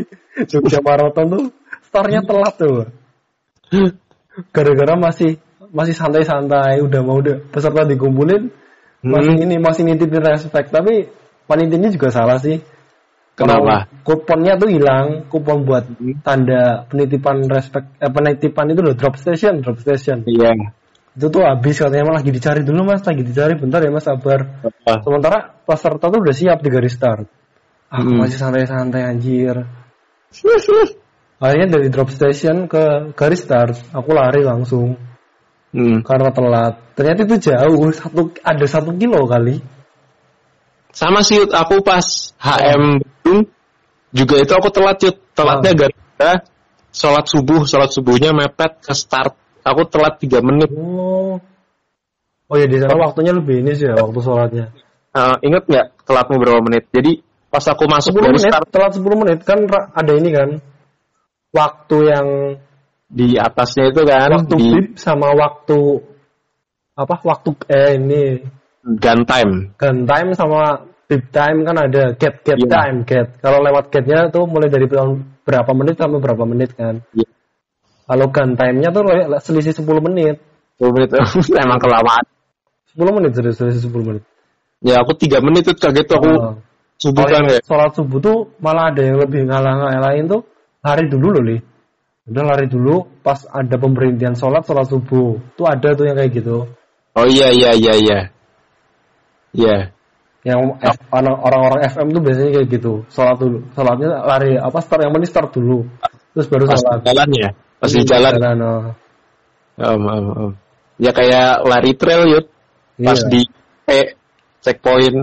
Jogja 0.49 0.84
Marathon 0.84 1.27
tuh 1.31 1.43
startnya 1.88 2.21
telat 2.25 2.53
tuh. 2.60 2.91
Gara-gara 4.51 4.99
masih 4.99 5.39
masih 5.71 5.95
santai-santai, 5.95 6.84
udah 6.84 6.99
mau 6.99 7.23
udah 7.23 7.39
peserta 7.47 7.88
dikumpulin, 7.88 8.51
masih 8.99 9.39
Hmm. 9.39 9.43
ini 9.47 9.55
masih 9.55 9.88
nitipin 9.88 10.19
respect, 10.19 10.67
tapi 10.67 11.07
panitianya 11.47 11.89
juga 11.93 12.10
salah 12.13 12.38
sih. 12.41 12.62
Kenapa? 13.32 13.88
Kuponnya 14.06 14.60
tuh 14.60 14.69
hilang, 14.69 15.25
kupon 15.32 15.63
buat 15.65 15.88
tanda 16.21 16.86
penitipan 16.91 17.47
respect, 17.47 17.97
eh, 17.97 18.12
penitipan 18.12 18.69
itu 18.75 18.82
loh 18.84 18.93
drop 18.93 19.17
station, 19.17 19.63
drop 19.63 19.80
station. 19.82 20.21
iya 20.27 20.54
Itu 21.12 21.27
tuh 21.27 21.43
habis 21.43 21.75
katanya 21.75 22.08
emang 22.08 22.15
lagi 22.23 22.32
dicari 22.32 22.62
dulu 22.63 22.88
mas, 22.88 23.04
lagi 23.04 23.23
dicari 23.23 23.60
bentar 23.60 23.84
ya 23.84 23.91
mas 23.91 24.08
sabar. 24.08 24.47
Apa? 24.63 25.04
Sementara 25.04 25.38
peserta 25.67 26.06
tuh 26.08 26.19
udah 26.23 26.36
siap 26.36 26.60
di 26.63 26.69
garis 26.71 26.95
start. 26.95 27.27
Aku 27.91 28.08
Hmm. 28.15 28.23
masih 28.23 28.39
santai-santai 28.39 29.04
anjir. 29.04 29.67
Akhirnya 31.41 31.67
dari 31.67 31.88
drop 31.91 32.13
station 32.13 32.69
ke 32.69 33.12
garis 33.17 33.43
start, 33.43 33.75
aku 33.91 34.10
lari 34.15 34.45
langsung 34.45 34.95
Hmm. 35.71 36.04
karena 36.04 36.30
telat. 36.36 36.73
Ternyata 36.95 37.19
itu 37.27 37.36
jauh, 37.51 37.91
satu 37.95 38.32
ada 38.43 38.65
satu 38.67 38.91
kilo 38.95 39.23
kali. 39.27 39.60
Sama 40.91 41.23
sih 41.23 41.39
Yud, 41.39 41.51
aku 41.56 41.80
pas 41.80 42.04
HM 42.36 42.99
Bandung 42.99 43.47
juga 44.12 44.36
itu 44.43 44.51
aku 44.51 44.69
telat 44.69 44.99
Yud. 44.99 45.15
Telatnya 45.32 45.71
gara-gara 45.71 46.43
sholat 46.91 47.25
subuh, 47.32 47.63
sholat 47.63 47.89
subuhnya 47.95 48.36
mepet 48.36 48.84
ke 48.84 48.91
start. 48.91 49.39
Aku 49.63 49.88
telat 49.88 50.19
3 50.19 50.43
menit. 50.43 50.69
Oh, 50.73 51.39
oh 52.49 52.56
ya 52.58 52.67
di 52.67 52.82
sana 52.82 52.97
waktunya 52.99 53.32
lebih 53.32 53.63
ini 53.63 53.71
sih 53.77 53.88
ya 53.88 53.95
waktu 53.95 54.19
sholatnya. 54.19 54.65
Eh, 55.12 55.36
ingat 55.47 55.63
nggak 55.67 55.88
telatmu 56.04 56.36
berapa 56.39 56.60
menit? 56.63 56.91
Jadi 56.91 57.23
pas 57.51 57.63
aku 57.67 57.84
masuk 57.88 58.19
10 58.19 58.25
dari 58.25 58.38
menit, 58.39 58.51
start 58.51 58.67
telat 58.71 58.91
10 58.95 59.21
menit 59.21 59.39
kan 59.47 59.60
ada 59.95 60.12
ini 60.15 60.30
kan. 60.36 60.49
Waktu 61.51 61.97
yang 62.08 62.27
di 63.12 63.36
atasnya 63.36 63.91
itu 63.91 64.08
kan 64.08 64.32
waktu 64.32 64.56
di 64.56 64.69
sama 64.95 65.36
waktu 65.36 65.99
apa? 66.95 67.15
Waktu 67.23 67.49
eh 67.67 67.91
ini 67.99 68.23
gun 68.82 69.20
time. 69.30 69.54
gun 69.78 69.98
time 70.10 70.30
sama 70.34 70.82
bip 71.06 71.28
time 71.30 71.62
kan 71.67 71.76
ada 71.78 72.15
get 72.17 72.41
get 72.41 72.58
Iya. 72.58 72.70
time 72.70 72.98
get. 73.06 73.28
Kalau 73.44 73.60
lewat 73.62 73.91
getnya 73.94 74.32
tuh 74.32 74.48
mulai 74.48 74.72
dari 74.72 74.88
berapa 75.41 75.72
menit 75.76 75.96
sampai 76.00 76.20
berapa 76.24 76.44
menit 76.48 76.74
kan. 76.74 77.04
Iya. 77.13 77.28
Kalau 78.12 78.28
gun 78.28 78.60
time-nya 78.60 78.89
tuh 78.91 79.08
selisih 79.39 79.72
10 79.72 80.04
menit. 80.04 80.36
10 80.82 80.91
menit 80.91 81.10
emang 81.63 81.80
kelamaan. 81.80 82.26
10 82.91 83.15
menit 83.15 83.32
serius, 83.38 83.56
selisih 83.56 83.88
10 83.88 84.04
menit. 84.04 84.24
Ya 84.84 85.00
aku 85.00 85.15
3 85.15 85.39
menit 85.39 85.63
tuh 85.63 85.76
kaget 85.78 86.06
tuh 86.10 86.17
aku 86.20 86.32
Oh. 86.36 86.56
subuh 87.00 87.26
kan 87.26 87.48
kayak 87.48 87.63
sholat 87.65 87.91
subuh 87.96 88.20
tuh 88.20 88.38
malah 88.62 88.91
ada 88.94 89.02
yang 89.02 89.17
lebih 89.22 89.48
ngalah-ngalahin 89.48 90.28
tuh 90.28 90.41
lari 90.84 91.06
dulu 91.08 91.28
loh 91.39 91.44
li. 91.46 91.58
Udah 92.30 92.44
lari 92.46 92.67
dulu 92.70 93.22
pas 93.26 93.41
ada 93.50 93.76
pemberhentian 93.80 94.34
sholat 94.36 94.65
sholat 94.65 94.86
subuh. 94.89 95.38
Tuh 95.56 95.65
ada 95.65 95.94
tuh 95.96 96.06
yang 96.10 96.17
kayak 96.17 96.34
gitu. 96.36 96.67
Oh 97.15 97.26
iya 97.28 97.50
iya 97.54 97.72
iya 97.74 97.94
iya. 97.96 98.20
Iya. 99.52 99.92
Yang 100.42 100.60
F- 100.82 101.06
orang- 101.14 101.38
orang-orang 101.38 101.82
FM 101.86 102.08
tuh 102.12 102.22
biasanya 102.24 102.52
kayak 102.58 102.68
gitu. 102.72 102.94
Sholat 103.14 103.38
dulu. 103.38 103.58
Sholatnya 103.78 104.10
lari 104.26 104.52
apa 104.58 104.80
start 104.82 105.02
yang 105.06 105.14
penting 105.14 105.30
start 105.30 105.50
dulu. 105.54 105.86
Terus 106.34 106.48
baru 106.50 106.66
Pas 106.66 106.80
sholat. 106.82 107.00
jalan 107.06 107.30
ya. 107.36 107.50
Pas 107.78 107.92
di 107.92 108.02
Iya, 108.02 108.08
jalan. 108.10 108.34
oh. 108.62 108.84
Om, 109.82 110.02
om, 110.06 110.26
om. 110.34 110.52
Ya 110.98 111.12
kayak 111.14 111.62
lari 111.64 111.92
trail 111.94 112.22
yuk. 112.30 112.46
Pas 112.98 113.20
Iya. 113.22 113.30
di 113.30 113.42
eh 113.86 114.08
checkpoint. 114.62 115.18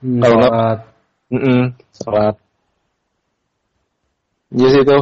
Hmm, 0.00 0.20
kalau 0.20 0.36
nggak- 0.38 0.52
sholat. 0.52 0.78
Mm 1.32 1.62
sholat. 1.92 2.34
Iya 4.54 4.68
sih 4.70 4.82
itu 4.86 4.98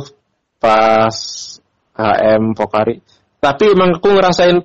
pas 0.56 1.16
HM 1.92 2.56
Pokari. 2.56 3.04
Tapi 3.36 3.64
emang 3.74 3.98
aku 3.98 4.08
ngerasain, 4.14 4.62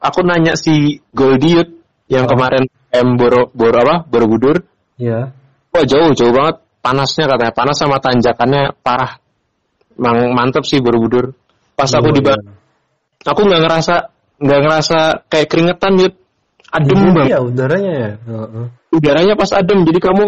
aku 0.00 0.20
nanya 0.22 0.54
si 0.56 1.02
Goldie 1.10 1.60
Yud, 1.60 1.68
yang 2.08 2.24
Oh. 2.24 2.30
kemarin 2.30 2.64
M 2.90 3.08
Boro, 3.14 3.50
Boro 3.54 3.78
apa? 3.80 3.96
Borobudur. 4.04 4.56
Iya. 4.98 5.30
Wah 5.70 5.84
jauh, 5.86 6.10
jauh 6.12 6.34
banget. 6.34 6.60
Panasnya 6.80 7.28
katanya, 7.28 7.52
panas 7.52 7.76
sama 7.76 8.00
tanjakannya 8.00 8.72
parah. 8.80 9.20
Emang 10.00 10.32
mantep 10.32 10.64
sih 10.64 10.80
Borobudur. 10.80 11.36
Pas 11.76 11.88
aku 11.92 12.08
Oh, 12.08 12.14
di 12.16 12.24
iya. 12.24 12.34
aku 13.24 13.40
nggak 13.44 13.60
ngerasa, 13.68 13.94
nggak 14.40 14.60
ngerasa 14.64 14.98
kayak 15.28 15.48
keringetan 15.48 15.94
Yud. 16.00 16.14
adem 16.70 16.94
Iya, 16.94 17.10
banget. 17.10 17.28
ya 17.34 17.38
udaranya 17.42 17.92
ya. 17.92 18.10
Heeh. 18.30 18.66
Udaranya 18.94 19.34
pas 19.34 19.50
adem, 19.50 19.82
jadi 19.82 19.98
kamu 19.98 20.24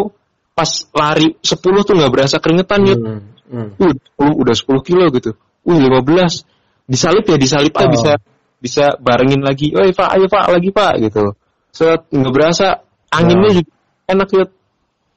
pas 0.52 0.70
lari 0.90 1.38
10 1.38 1.86
tuh 1.86 1.94
nggak 1.94 2.10
berasa 2.12 2.36
keringetan 2.42 2.82
Yud. 2.82 2.98
Hmm, 2.98 3.20
hmm. 3.48 3.68
Uh, 3.78 3.94
10, 4.18 4.42
udah 4.42 4.54
10 4.58 4.82
kilo 4.82 5.04
gitu. 5.14 5.30
Uh, 5.62 5.78
15. 5.78 6.42
Disalip 6.84 7.24
ya, 7.30 7.38
disalip 7.38 7.72
ah 7.78 7.86
Oh. 7.86 7.90
bisa 7.94 8.12
bisa 8.58 8.84
barengin 8.98 9.38
lagi. 9.40 9.70
Oh, 9.72 9.86
Pak, 9.86 10.08
ayo 10.18 10.26
Pak, 10.26 10.44
lagi 10.50 10.70
Pak 10.74 10.92
gitu. 11.00 11.32
Set 11.72 12.04
nggak 12.12 12.32
berasa 12.32 12.84
anginnya 13.08 13.48
Nah. 13.48 13.56
juga 13.58 13.72
enak 14.12 14.28
Yud. 14.36 14.50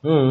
Hmm. 0.06 0.30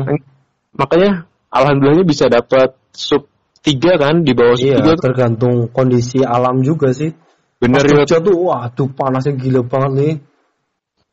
Makanya 0.74 1.10
alhamdulillahnya 1.52 2.06
bisa 2.08 2.24
dapat 2.32 2.74
sub 2.96 3.28
3 3.60 4.00
kan 4.00 4.24
di 4.24 4.32
bawah 4.32 4.56
sub 4.56 4.66
Iya, 4.72 4.76
3 4.80 4.92
tuh. 4.96 5.02
tergantung 5.04 5.54
kondisi 5.68 6.24
alam 6.24 6.64
juga 6.64 6.90
sih. 6.96 7.12
Bener 7.60 7.80
Pas. 7.84 8.04
Jogja 8.04 8.18
tuh, 8.20 8.34
wah 8.44 8.68
tuh 8.72 8.88
panasnya 8.92 9.36
gila 9.38 9.62
banget 9.64 9.92
nih. 9.94 10.14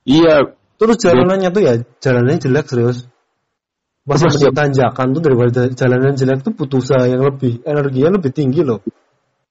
Iya, 0.08 0.36
Terus 0.82 0.98
jalanannya 0.98 1.54
tuh 1.54 1.62
ya, 1.62 1.74
jalanannya 2.02 2.42
jelek 2.42 2.66
serius. 2.66 3.06
Masih 4.02 4.34
Terus, 4.34 4.42
punya 4.42 4.52
tanjakan 4.66 5.14
tuh 5.14 5.22
daripada 5.22 5.62
jalanan 5.70 6.18
jelek 6.18 6.42
tuh 6.42 6.58
butuh 6.58 6.82
usaha 6.82 7.06
yang 7.06 7.22
lebih, 7.22 7.62
energinya 7.70 8.18
lebih 8.18 8.32
tinggi 8.34 8.66
loh. 8.66 8.82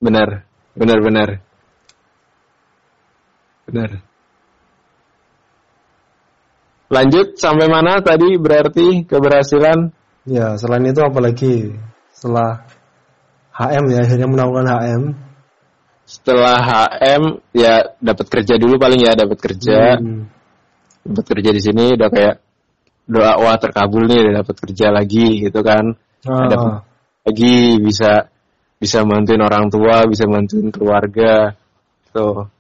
benar. 0.03 0.43
Benar 0.75 0.99
benar. 0.99 1.29
Benar. 3.71 3.91
Lanjut 6.91 7.39
sampai 7.39 7.71
mana 7.71 8.03
tadi 8.03 8.35
berarti 8.35 9.07
keberhasilan? 9.07 9.95
Ya, 10.27 10.59
selain 10.59 10.91
itu 10.91 10.99
apalagi 10.99 11.79
setelah 12.11 12.67
HM 13.55 13.85
ya, 13.95 13.99
akhirnya 14.03 14.27
menawarkan 14.27 14.69
HM. 14.69 15.03
setelah 16.11 16.59
HM 16.59 17.39
ya 17.55 17.95
dapat 18.03 18.27
kerja 18.27 18.59
dulu 18.59 18.83
paling 18.83 18.99
ya 19.07 19.15
dapat 19.15 19.39
kerja. 19.39 19.95
Hmm. 20.03 20.27
dapat 21.07 21.25
kerja 21.33 21.51
di 21.55 21.63
sini 21.63 21.95
udah 21.95 22.11
kayak 22.11 22.37
doa 23.07 23.39
wah 23.39 23.57
terkabul 23.57 24.11
nih 24.11 24.27
udah 24.27 24.43
dapat 24.43 24.57
kerja 24.59 24.91
lagi 24.91 25.47
gitu 25.47 25.63
kan. 25.63 25.95
Ah, 26.27 26.51
Ada 26.51 26.57
lagi 27.23 27.79
bisa 27.79 28.27
bisa 28.83 29.07
bantuin 29.07 29.39
orang 29.39 29.71
tua 29.71 30.03
bisa 30.11 30.27
bantuin 30.27 30.75
keluarga. 30.75 31.55
Tuh 32.11 32.51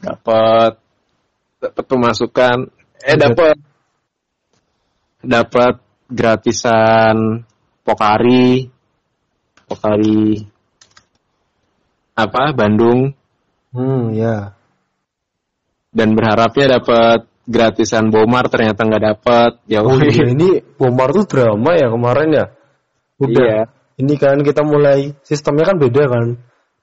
dapat 0.00 0.80
dapat 1.60 1.84
pemasukan 1.84 2.56
eh 3.04 3.14
Oke. 3.16 3.20
dapat 3.20 3.56
dapat 5.20 5.74
gratisan 6.06 7.42
Pokari 7.82 8.70
Pokari 9.66 10.46
apa 12.16 12.42
Bandung 12.56 13.12
hmm, 13.74 14.04
ya. 14.16 14.56
dan 15.92 16.08
berharapnya 16.16 16.80
dapat 16.80 17.28
gratisan 17.46 18.08
Bomar 18.10 18.48
ternyata 18.50 18.82
nggak 18.82 19.04
dapat 19.14 19.50
ya 19.70 19.84
Oh 19.84 19.98
iya, 20.00 20.32
ini 20.32 20.60
Bomar 20.80 21.12
tuh 21.14 21.24
drama 21.28 21.76
ya 21.78 21.88
kemarin 21.88 22.28
ya. 22.34 22.46
Udah. 23.22 23.32
Iya. 23.46 23.60
Ini 23.96 24.14
kan 24.20 24.36
kita 24.44 24.60
mulai 24.60 25.16
sistemnya 25.24 25.72
kan 25.72 25.80
beda 25.80 26.04
kan. 26.04 26.26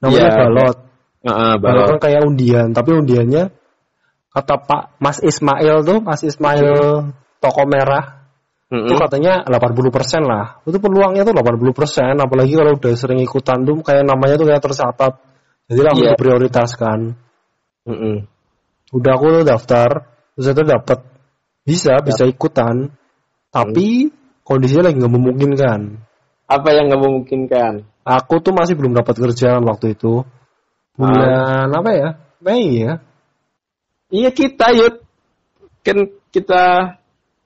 Namanya 0.02 0.30
Iya, 0.34 0.38
balot. 0.42 0.78
Heeh, 1.24 1.54
Balot 1.62 1.62
balot. 1.62 1.88
kan 1.94 2.00
kayak 2.10 2.22
undian, 2.26 2.68
tapi 2.74 2.90
undiannya 2.98 3.44
kata 4.34 4.56
Pak 4.66 4.84
Mas 4.98 5.22
Ismail 5.22 5.86
tuh, 5.86 6.02
Mas 6.02 6.26
Ismail 6.26 6.74
toko 7.38 7.64
merah 7.70 8.26
Mm-mm. 8.74 8.90
itu 8.90 8.98
katanya 8.98 9.46
80% 9.46 10.26
lah. 10.26 10.58
Itu 10.66 10.82
peluangnya 10.82 11.22
tuh 11.22 11.38
80%, 11.38 12.18
apalagi 12.18 12.58
kalau 12.58 12.74
udah 12.74 12.94
sering 12.98 13.22
ikutan 13.22 13.62
tuh 13.62 13.86
kayak 13.86 14.02
namanya 14.02 14.34
tuh 14.42 14.50
kayak 14.50 14.66
tercatat. 14.66 15.14
Jadi 15.70 15.82
langsung 15.86 16.08
Iya. 16.10 16.14
diprioritaskan. 16.18 17.00
Mm-mm. 17.86 18.16
Udah 18.98 19.12
aku 19.14 19.26
tuh 19.42 19.46
daftar, 19.46 19.90
terus 20.34 20.48
itu 20.50 20.64
dapat 20.66 21.00
bisa 21.64 22.02
bisa 22.02 22.26
ikutan, 22.26 22.90
tapi 23.54 24.10
kondisinya 24.42 24.90
lagi 24.90 24.98
nggak 24.98 25.14
memungkinkan. 25.14 25.80
Apa 26.50 26.68
yang 26.74 26.90
nggak 26.90 27.02
memungkinkan? 27.02 27.74
Aku 28.04 28.42
tuh 28.42 28.52
masih 28.52 28.74
belum 28.76 28.98
dapat 28.98 29.16
kerjaan 29.16 29.64
waktu 29.64 29.96
itu. 29.96 30.26
Bulan 30.98 31.70
apa 31.72 31.90
ya? 31.94 32.10
Mei 32.44 32.84
ya. 32.84 33.00
Iya 34.14 34.30
kita 34.30 34.70
yuk 34.78 35.02
kan 35.82 35.98
kita 36.30 36.64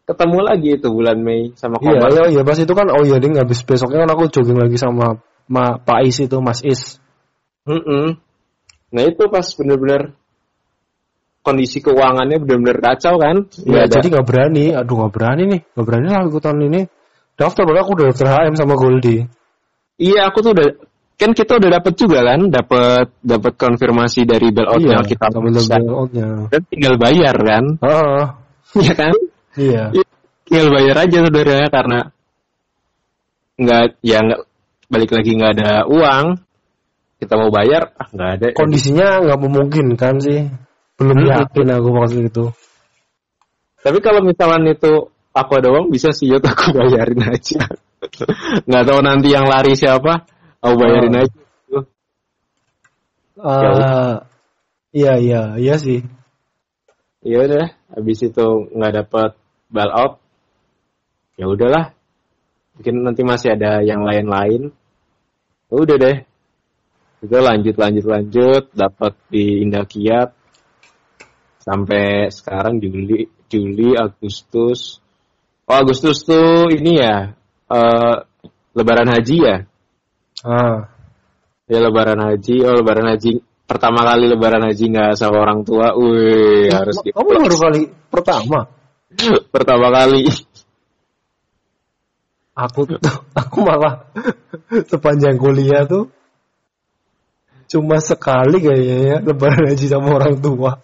ketemu 0.08 0.38
lagi 0.44 0.70
itu 0.76 0.88
bulan 0.92 1.20
Mei 1.20 1.52
sama 1.56 1.80
Iya, 1.80 2.00
Komar. 2.00 2.10
iya, 2.12 2.24
iya, 2.32 2.42
pas 2.48 2.56
itu 2.60 2.74
kan, 2.76 2.88
oh 2.92 3.04
iya, 3.04 3.20
ding, 3.20 3.36
habis 3.36 3.60
besoknya 3.64 4.08
kan 4.08 4.12
aku 4.16 4.32
jogging 4.32 4.56
lagi 4.56 4.80
sama 4.80 5.20
Ma, 5.52 5.80
Pak 5.80 6.08
Is 6.08 6.24
itu, 6.24 6.38
Mas 6.40 6.64
Is. 6.64 7.00
Mm-mm. 7.68 8.16
Nah 8.96 9.04
itu 9.04 9.24
pas 9.28 9.44
bener-bener 9.44 10.16
kondisi 11.44 11.84
keuangannya 11.84 12.40
bener-bener 12.40 12.80
kacau 12.80 13.20
kan? 13.20 13.52
Iya, 13.68 13.88
ada. 13.88 14.00
jadi 14.00 14.08
nggak 14.16 14.28
berani, 14.28 14.66
aduh 14.72 14.96
nggak 14.96 15.14
berani 15.16 15.44
nih, 15.44 15.62
nggak 15.76 15.86
berani 15.88 16.08
lah 16.08 16.22
ikutan 16.24 16.56
ini. 16.64 16.82
Daftar, 17.38 17.64
padahal 17.68 17.84
aku 17.84 17.92
udah 18.00 18.06
daftar 18.12 18.28
HM 18.32 18.56
sama 18.56 18.74
Goldie. 18.80 19.28
Iya 20.00 20.32
aku 20.32 20.40
tuh 20.40 20.52
udah 20.56 20.68
kan 21.18 21.34
kita 21.34 21.58
udah 21.58 21.82
dapat 21.82 21.94
juga 21.98 22.22
kan, 22.22 22.40
dapat 22.48 23.10
dapat 23.26 23.54
konfirmasi 23.58 24.24
dari 24.24 24.54
bailoutnya 24.54 25.02
iya, 25.02 25.06
kita 25.06 25.26
bailoutnya. 25.34 26.30
Dan 26.54 26.62
tinggal 26.70 26.96
bayar 27.02 27.36
kan, 27.42 27.64
Ah, 27.82 28.38
Iya 28.78 28.94
kan? 28.94 29.16
iya. 29.58 29.84
tinggal 30.46 30.68
bayar 30.72 30.96
aja 31.04 31.18
saudara 31.26 31.58
karena 31.68 32.00
nggak 33.58 33.84
ya 34.06 34.18
nggak 34.22 34.42
balik 34.88 35.12
lagi 35.12 35.32
nggak 35.34 35.52
ada 35.58 35.72
uang 35.90 36.26
kita 37.18 37.34
mau 37.34 37.50
bayar 37.50 37.90
ah 37.98 38.08
nggak 38.14 38.30
ada 38.38 38.46
Kondisinya 38.54 39.08
nggak 39.26 39.40
memungkinkan 39.42 40.16
sih. 40.22 40.46
Belum 40.98 41.18
Hmm. 41.18 41.30
yakin 41.30 41.68
aku 41.74 41.90
waktu 41.94 42.20
itu. 42.30 42.46
tapi 43.82 43.98
kalau 44.02 44.22
misalnya 44.22 44.74
itu 44.74 45.10
aku 45.32 45.52
ada 45.58 45.70
uang 45.74 45.90
bisa 45.90 46.10
sih 46.14 46.30
ya 46.30 46.38
aku 46.44 46.74
bayarin 46.74 47.22
aja 47.26 47.66
nggak 48.66 48.84
tahu 48.86 49.00
nanti 49.02 49.28
yang 49.34 49.46
lari 49.46 49.74
siapa 49.74 50.26
aku 50.64 50.74
bayarin 50.78 51.16
Oh. 51.16 51.22
aja 51.22 51.40
Ah, 53.38 54.26
iya, 54.90 55.14
iya, 55.22 55.42
iya 55.62 55.76
sih. 55.78 56.02
ya 57.22 57.44
udah 57.46 57.70
habis 57.94 58.24
itu 58.26 58.48
nggak 58.74 58.94
dapat 59.06 59.38
bailout 59.70 60.18
ya 61.38 61.46
udahlah. 61.46 61.94
Mungkin 62.78 63.06
nanti 63.06 63.22
masih 63.22 63.54
ada 63.54 63.86
yang 63.86 64.02
lain-lain. 64.02 64.74
Ya 65.70 65.76
udah 65.78 65.98
deh. 66.02 66.18
Kita 67.22 67.38
lanjut 67.42 67.76
lanjut 67.78 68.06
lanjut 68.06 68.64
dapat 68.74 69.14
di 69.30 69.62
Indah 69.66 69.86
Kiat 69.86 70.34
sampai 71.62 72.30
sekarang 72.34 72.82
Juli 72.82 73.30
Juli 73.50 73.94
Agustus. 73.94 74.98
Oh 75.70 75.78
Agustus 75.78 76.26
tuh 76.26 76.74
ini 76.74 77.02
ya 77.02 77.38
eh, 77.70 78.16
Lebaran 78.74 79.10
Haji 79.14 79.38
ya 79.42 79.58
Ah, 80.46 80.90
ya 81.66 81.80
Lebaran 81.82 82.22
Haji 82.22 82.62
oh 82.66 82.74
Lebaran 82.78 83.10
Haji 83.14 83.42
pertama 83.66 84.06
kali 84.06 84.30
Lebaran 84.30 84.66
Haji 84.66 84.86
nggak 84.94 85.18
sama 85.18 85.42
orang 85.42 85.66
tua, 85.66 85.98
wih 85.98 86.70
harus 86.70 87.02
gitu 87.02 87.16
kamu 87.18 87.48
baru 87.48 87.58
kali 87.58 87.82
pertama. 88.14 88.60
pertama 89.54 89.88
kali 89.90 90.30
Aku 92.58 92.90
tuh, 92.90 92.98
aku 93.38 93.58
malah 93.62 94.10
sepanjang 94.90 95.38
kuliah 95.38 95.86
tuh 95.86 96.10
cuma 97.70 98.02
sekali 98.02 98.58
kayaknya 98.58 98.98
ya 98.98 99.18
lebaran 99.22 99.70
haji 99.70 99.86
sama 99.86 100.18
orang 100.18 100.42
tua. 100.42 100.82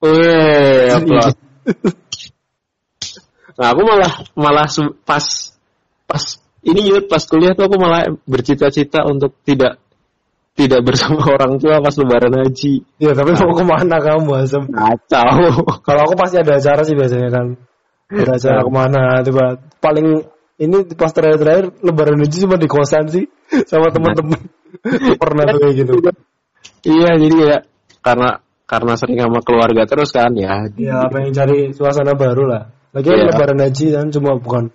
Wih, 0.00 0.88
aplaus. 0.88 1.36
Nah, 3.52 3.76
aku 3.76 3.84
malah 3.84 4.12
malah 4.32 4.64
pas 5.04 5.26
pas 6.08 6.24
ini 6.62 6.80
yuk 6.94 7.10
pas 7.10 7.22
kuliah 7.26 7.52
tuh 7.58 7.66
aku 7.66 7.76
malah 7.78 8.06
bercita-cita 8.26 9.02
untuk 9.06 9.34
tidak 9.42 9.82
tidak 10.54 10.80
bersama 10.84 11.22
orang 11.34 11.58
tua 11.58 11.80
pas 11.82 11.94
lebaran 11.96 12.34
haji. 12.38 12.84
Ya 13.02 13.12
tapi 13.16 13.34
mau 13.34 13.50
ke 13.56 13.64
mana 13.64 13.96
kamu 13.98 14.30
Asem? 14.46 14.64
Kacau. 14.68 15.64
Kalau 15.86 16.00
aku 16.06 16.14
pasti 16.14 16.38
ada 16.38 16.60
acara 16.60 16.82
sih 16.86 16.94
biasanya 16.94 17.28
kan. 17.32 17.46
Ada 18.12 18.32
acara 18.38 18.60
ke 18.62 18.72
mana 18.72 19.02
tiba 19.24 19.44
paling 19.80 20.22
ini 20.60 20.76
pas 20.94 21.10
terakhir-terakhir 21.10 21.82
lebaran 21.82 22.20
haji 22.22 22.36
cuma 22.46 22.56
di 22.60 22.68
kosan 22.70 23.08
sih 23.10 23.24
sama 23.70 23.90
teman-teman. 23.90 24.40
Pernah 25.18 25.44
tuh 25.50 25.58
kayak 25.66 25.74
gitu. 25.84 25.92
iya, 26.86 27.10
jadi 27.18 27.36
ya 27.42 27.58
karena 28.00 28.40
karena 28.64 28.92
sering 28.96 29.18
sama 29.20 29.40
keluarga 29.42 29.82
terus 29.88 30.14
kan 30.14 30.32
ya. 30.36 30.68
Ya 30.78 31.10
pengen 31.10 31.32
cari 31.34 31.74
suasana 31.74 32.14
baru 32.14 32.46
lah. 32.46 32.62
Lagian 32.92 33.24
Iya. 33.24 33.26
lebaran 33.32 33.58
haji 33.64 33.86
kan 33.96 34.06
cuma 34.12 34.36
bukan 34.36 34.68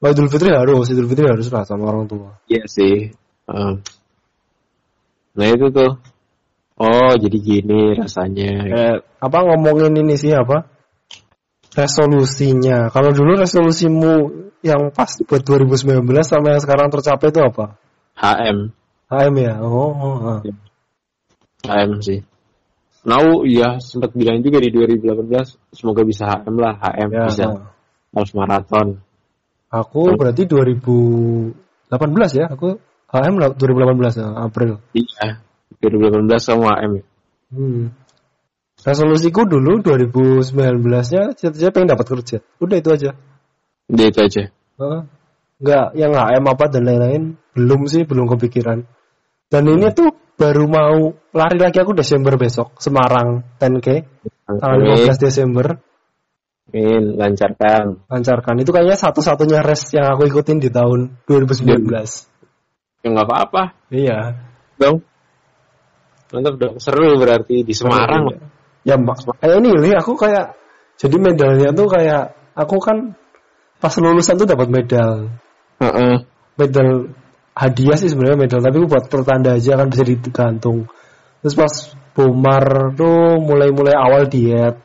Wah, 0.00 0.16
Idul 0.16 0.32
Fitri 0.32 0.48
harus, 0.48 0.88
Idul 0.88 1.12
Fitri 1.12 1.28
harus 1.28 1.52
lah 1.52 1.68
sama 1.68 1.92
orang 1.92 2.08
tua. 2.08 2.40
Iya 2.48 2.64
sih. 2.64 3.12
Heeh. 3.44 3.72
Nah 5.36 5.46
itu 5.46 5.66
tuh. 5.68 6.00
Oh, 6.80 7.12
jadi 7.20 7.36
gini 7.36 7.92
rasanya. 7.92 8.52
Eh, 8.64 8.96
apa 9.20 9.38
ngomongin 9.44 9.92
ini 10.00 10.16
sih 10.16 10.32
apa? 10.32 10.64
Resolusinya. 11.76 12.88
Kalau 12.88 13.12
dulu 13.12 13.36
resolusimu 13.36 14.12
yang 14.64 14.88
pas 14.88 15.12
buat 15.28 15.44
2019 15.44 16.00
sama 16.24 16.56
yang 16.56 16.62
sekarang 16.64 16.88
tercapai 16.88 17.28
itu 17.28 17.40
apa? 17.44 17.76
HM. 18.16 18.72
HM 19.12 19.34
ya. 19.36 19.54
Oh, 19.60 19.92
oh, 19.92 20.16
oh. 20.24 20.38
HM 21.68 22.00
sih. 22.00 22.24
Nau 23.04 23.48
iya 23.48 23.80
sempat 23.80 24.12
bilang 24.12 24.44
juga 24.44 24.60
di 24.60 24.68
2018 24.72 25.72
semoga 25.72 26.04
bisa 26.04 26.24
HM 26.28 26.56
lah 26.56 26.76
HM 26.80 27.10
Ya, 27.12 27.24
bisa 27.28 27.44
nah. 27.48 27.72
harus 28.16 28.32
maraton. 28.32 28.88
Aku 29.70 30.18
berarti 30.18 30.50
2018 30.50 31.54
ya, 32.34 32.50
aku 32.50 32.78
HM 33.10 33.34
lah 33.38 33.48
2018 33.54 34.18
ya, 34.18 34.26
April. 34.34 34.82
Iya 34.94 35.42
2018 35.78 36.42
sama 36.42 36.76
HM. 36.76 36.92
ya. 36.98 37.04
Hmm. 37.50 37.84
Resolusiku 38.80 39.44
dulu 39.44 39.84
2019-nya 39.84 41.36
cita-cita 41.36 41.70
pengen 41.70 41.92
dapat 41.94 42.06
kerja. 42.08 42.36
Udah 42.58 42.76
itu 42.80 42.90
aja. 42.90 43.10
Udah 43.92 44.04
itu 44.08 44.18
aja. 44.20 44.42
Heeh. 44.50 45.02
Enggak, 45.60 45.86
yang 45.92 46.12
HM 46.16 46.44
apa 46.48 46.64
dan 46.72 46.82
lain-lain 46.88 47.22
belum 47.52 47.84
sih, 47.84 48.08
belum 48.08 48.26
kepikiran. 48.32 48.88
Dan 49.50 49.62
ini 49.68 49.92
tuh 49.92 50.14
baru 50.40 50.64
mau 50.64 51.12
lari 51.36 51.58
lagi 51.60 51.84
aku 51.84 51.92
Desember 51.92 52.40
besok 52.40 52.80
Semarang 52.80 53.44
10K 53.60 53.88
tanggal 54.48 54.78
Amin, 54.78 55.04
15 55.04 55.20
Desember 55.20 55.76
amin, 56.70 57.18
lancarkan. 57.18 58.06
lancarkan 58.06 58.54
itu 58.62 58.70
kayaknya 58.70 58.96
satu-satunya 58.96 59.60
race 59.60 59.90
yang 59.92 60.06
aku 60.14 60.30
ikutin 60.30 60.62
di 60.62 60.70
tahun 60.70 61.20
2019 61.26 61.90
Ya 63.00 63.08
nggak 63.10 63.26
apa-apa 63.26 63.62
iya 63.90 64.38
dong. 64.76 65.04
Mantap 66.30 66.54
dong. 66.62 66.74
Seru 66.78 67.18
berarti 67.18 67.66
di 67.66 67.74
Semarang. 67.74 68.30
ya 68.86 68.96
mak 68.96 69.20
kayak 69.40 69.60
ini 69.60 69.70
Li, 69.76 69.90
aku 69.92 70.16
kayak 70.16 70.56
jadi 70.96 71.16
medalnya 71.20 71.68
tuh 71.74 71.88
kayak 71.88 72.32
aku 72.56 72.76
kan 72.80 73.12
pas 73.80 73.92
lulusan 73.96 74.36
tuh 74.40 74.48
dapat 74.48 74.68
medal 74.68 75.28
Heeh. 75.80 76.24
medal 76.56 77.12
hadiah 77.56 77.96
sih 77.96 78.08
sebenarnya 78.12 78.36
medal 78.40 78.60
tapi 78.60 78.80
buat 78.84 79.08
pertanda 79.08 79.56
aja 79.56 79.80
kan 79.80 79.88
bisa 79.92 80.04
digantung 80.04 80.88
terus 81.40 81.56
pas 81.56 81.72
bomar 82.16 82.92
tuh 82.96 83.40
mulai-mulai 83.40 83.96
awal 83.96 84.28
diet 84.28 84.76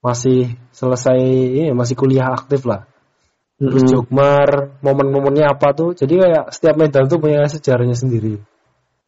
masih 0.00 0.56
selesai 0.72 1.20
ini 1.20 1.76
masih 1.76 1.94
kuliah 1.96 2.32
aktif 2.32 2.64
lah 2.64 2.88
terus 3.60 3.84
Mm-mm. 3.84 3.92
jogmar 3.92 4.80
momen-momennya 4.80 5.52
apa 5.52 5.76
tuh 5.76 5.92
jadi 5.92 6.14
kayak 6.16 6.44
setiap 6.56 6.76
medal 6.80 7.04
tuh 7.04 7.20
punya 7.20 7.44
sejarahnya 7.44 7.92
sendiri 7.92 8.40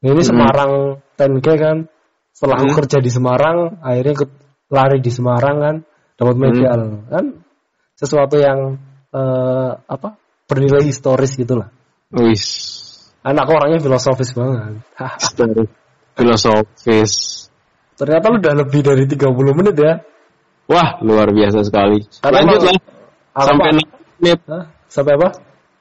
nah, 0.05 0.09
ini 0.13 0.21
Mm. 0.21 0.29
Semarang 0.29 0.73
10K 1.17 1.49
kan 1.57 1.77
setelah 2.37 2.57
aku 2.61 2.77
Mm. 2.77 2.79
kerja 2.85 2.99
di 3.01 3.11
Semarang 3.11 3.59
akhirnya 3.81 4.13
ikut 4.21 4.31
lari 4.69 4.99
di 5.01 5.11
Semarang 5.13 5.57
kan 5.61 5.77
dapat 6.21 6.37
medal 6.37 6.81
kan 7.09 7.25
sesuatu 7.97 8.37
yang 8.37 8.77
eh, 9.13 9.71
apa 9.81 10.21
bernilai 10.45 10.85
historis 10.85 11.33
gitulah 11.41 11.73
Wis. 12.13 12.45
Anak 13.25 13.49
orangnya 13.49 13.81
filosofis 13.81 14.37
banget. 14.37 14.85
Filosofis. 16.19 17.13
Ternyata 17.97 18.27
lu 18.29 18.37
udah 18.37 18.55
lebih 18.61 18.81
dari 18.85 19.09
30 19.09 19.33
menit 19.57 19.77
ya. 19.81 19.95
Wah, 20.73 20.89
luar 21.05 21.29
biasa 21.29 21.61
sekali. 21.69 22.01
Karena 22.25 22.41
Lanjut 22.49 22.61
lah. 22.65 22.77
Sampai 23.45 23.69
Apa? 23.69 23.77
60 23.77 24.21
menit. 24.25 24.39
Hah? 24.49 24.65
Sampai 24.89 25.13
apa? 25.21 25.29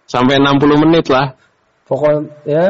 Sampai 0.07 0.35
60 0.43 0.83
menit 0.83 1.05
lah. 1.07 1.27
Pokoknya 1.87 2.19
ya 2.47 2.63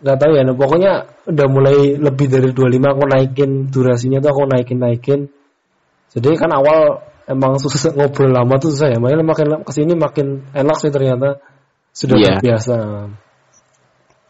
nggak 0.00 0.16
tahu 0.20 0.32
ya. 0.36 0.42
nah, 0.44 0.56
Pokoknya 0.56 0.92
udah 1.28 1.46
mulai 1.48 1.76
lebih 1.96 2.26
dari 2.28 2.48
25 2.52 2.80
aku 2.92 3.02
naikin 3.08 3.50
durasinya 3.68 4.18
tuh 4.24 4.30
aku 4.32 4.42
naikin 4.48 4.78
naikin. 4.80 5.20
Jadi 6.12 6.28
kan 6.40 6.52
awal 6.52 7.00
emang 7.28 7.56
susah 7.60 7.92
ngobrol 7.96 8.32
lama 8.32 8.56
tuh 8.60 8.72
susah 8.72 8.92
ya. 8.92 8.98
Makanya 9.00 9.24
makin 9.24 9.46
ke 9.64 9.72
sini 9.72 9.92
makin 9.96 10.48
enak 10.52 10.76
sih 10.80 10.92
ternyata 10.92 11.40
sudah 11.92 12.16
Iya. 12.20 12.34
biasa. 12.40 12.76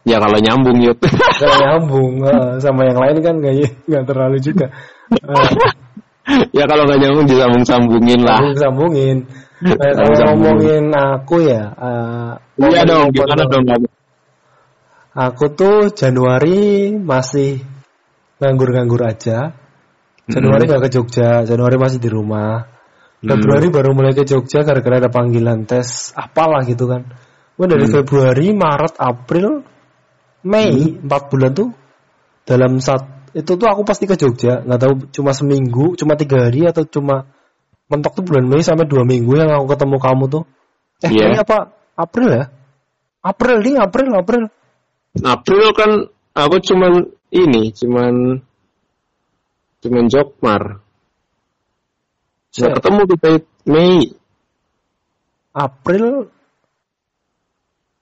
Ya 0.05 0.17
kalau 0.21 0.39
nyambung 0.39 0.79
yuk. 0.85 0.99
Kalau 1.39 1.57
nyambung 1.65 2.13
eh, 2.23 2.51
sama 2.63 2.87
yang 2.87 2.99
lain 2.99 3.17
kan 3.23 3.35
nggak 3.43 3.55
nggak 3.91 4.05
terlalu 4.07 4.39
juga. 4.43 4.67
Ya 6.57 6.65
kalau 6.65 6.89
nggak 6.89 6.99
nyambung 7.05 7.27
disambung-sambungin 7.29 8.21
lah. 8.25 8.41
Sambung 8.41 8.59
sambungin. 8.61 9.19
Eh, 9.65 9.71
kalau 9.73 10.13
Sambung-sambungin. 10.13 10.29
ngomongin 10.45 10.85
aku 10.93 11.37
ya, 11.41 11.63
eh, 11.73 12.33
Iya 12.69 12.83
dong, 12.85 13.09
gimana 13.17 13.49
dong? 13.49 13.65
Aku 15.15 15.45
tuh 15.57 15.89
Januari 15.95 16.93
masih 17.01 17.65
nganggur-nganggur 18.45 19.01
aja. 19.09 19.57
Januari 20.29 20.69
nggak 20.69 20.83
ke 20.85 20.91
Jogja, 20.93 21.49
Januari 21.49 21.77
masih 21.81 21.97
di 21.97 22.11
rumah. 22.13 22.67
Februari 23.25 23.73
baru 23.73 23.97
mulai 23.97 24.13
ke 24.13 24.29
Jogja 24.29 24.61
gara-gara 24.69 25.01
ada 25.01 25.09
panggilan 25.09 25.65
tes 25.65 26.13
apalah 26.13 26.61
gitu 26.69 26.85
kan. 26.85 27.09
Gue 27.57 27.67
dari 27.71 27.87
Februari, 27.89 28.53
Maret, 28.53 29.01
April, 29.01 29.65
Mei, 30.45 31.01
empat 31.01 31.33
bulan 31.33 31.53
tuh 31.57 31.73
dalam 32.45 32.77
saat 32.85 33.24
itu 33.35 33.53
tuh 33.59 33.67
aku 33.67 33.83
pasti 33.83 34.07
ke 34.07 34.15
Jogja, 34.15 34.63
nggak 34.63 34.81
tahu 34.81 34.93
cuma 35.11 35.35
seminggu, 35.35 35.99
cuma 35.99 36.15
tiga 36.15 36.47
hari 36.47 36.71
atau 36.71 36.87
cuma 36.87 37.27
mentok 37.91 38.23
tuh 38.23 38.25
bulan 38.25 38.47
Mei 38.47 38.63
sampai 38.63 38.87
dua 38.87 39.03
minggu 39.03 39.35
yang 39.35 39.51
aku 39.51 39.75
ketemu 39.75 39.97
kamu 39.99 40.25
tuh. 40.31 40.45
Eh, 41.03 41.11
Iya. 41.11 41.35
ini 41.35 41.39
apa? 41.43 41.75
April 41.99 42.29
ya? 42.31 42.45
April 43.27 43.57
nih, 43.61 43.75
April, 43.83 44.09
April. 44.15 44.43
April 45.19 45.65
kan 45.75 45.91
aku 46.33 46.57
cuman 46.63 46.93
ini, 47.35 47.75
cuman 47.75 48.39
cuman 49.83 50.05
Jokmar. 50.07 50.63
Siap. 52.55 52.79
ketemu 52.79 53.01
kita 53.11 53.31
Mei. 53.67 54.15
April 55.55 56.31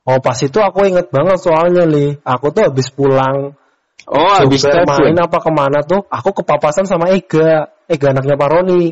Oh 0.03 0.19
pas 0.19 0.35
itu 0.35 0.59
aku 0.59 0.83
inget 0.83 1.15
banget 1.15 1.39
soalnya 1.39 1.87
li 1.87 2.19
Aku 2.27 2.51
tuh 2.51 2.67
habis 2.67 2.91
pulang 2.91 3.55
Oh, 4.09 4.35
habis 4.35 4.63
tes 4.67 4.83
main 4.83 5.15
ya? 5.15 5.25
apa 5.31 5.39
ke 5.39 5.51
mana 5.55 5.87
tuh 5.87 6.03
Aku 6.11 6.35
kepapasan 6.35 6.91
sama 6.91 7.15
Ega 7.15 7.71
Ega 7.87 8.07
anaknya 8.11 8.35
Pak 8.35 8.49
Roni 8.51 8.83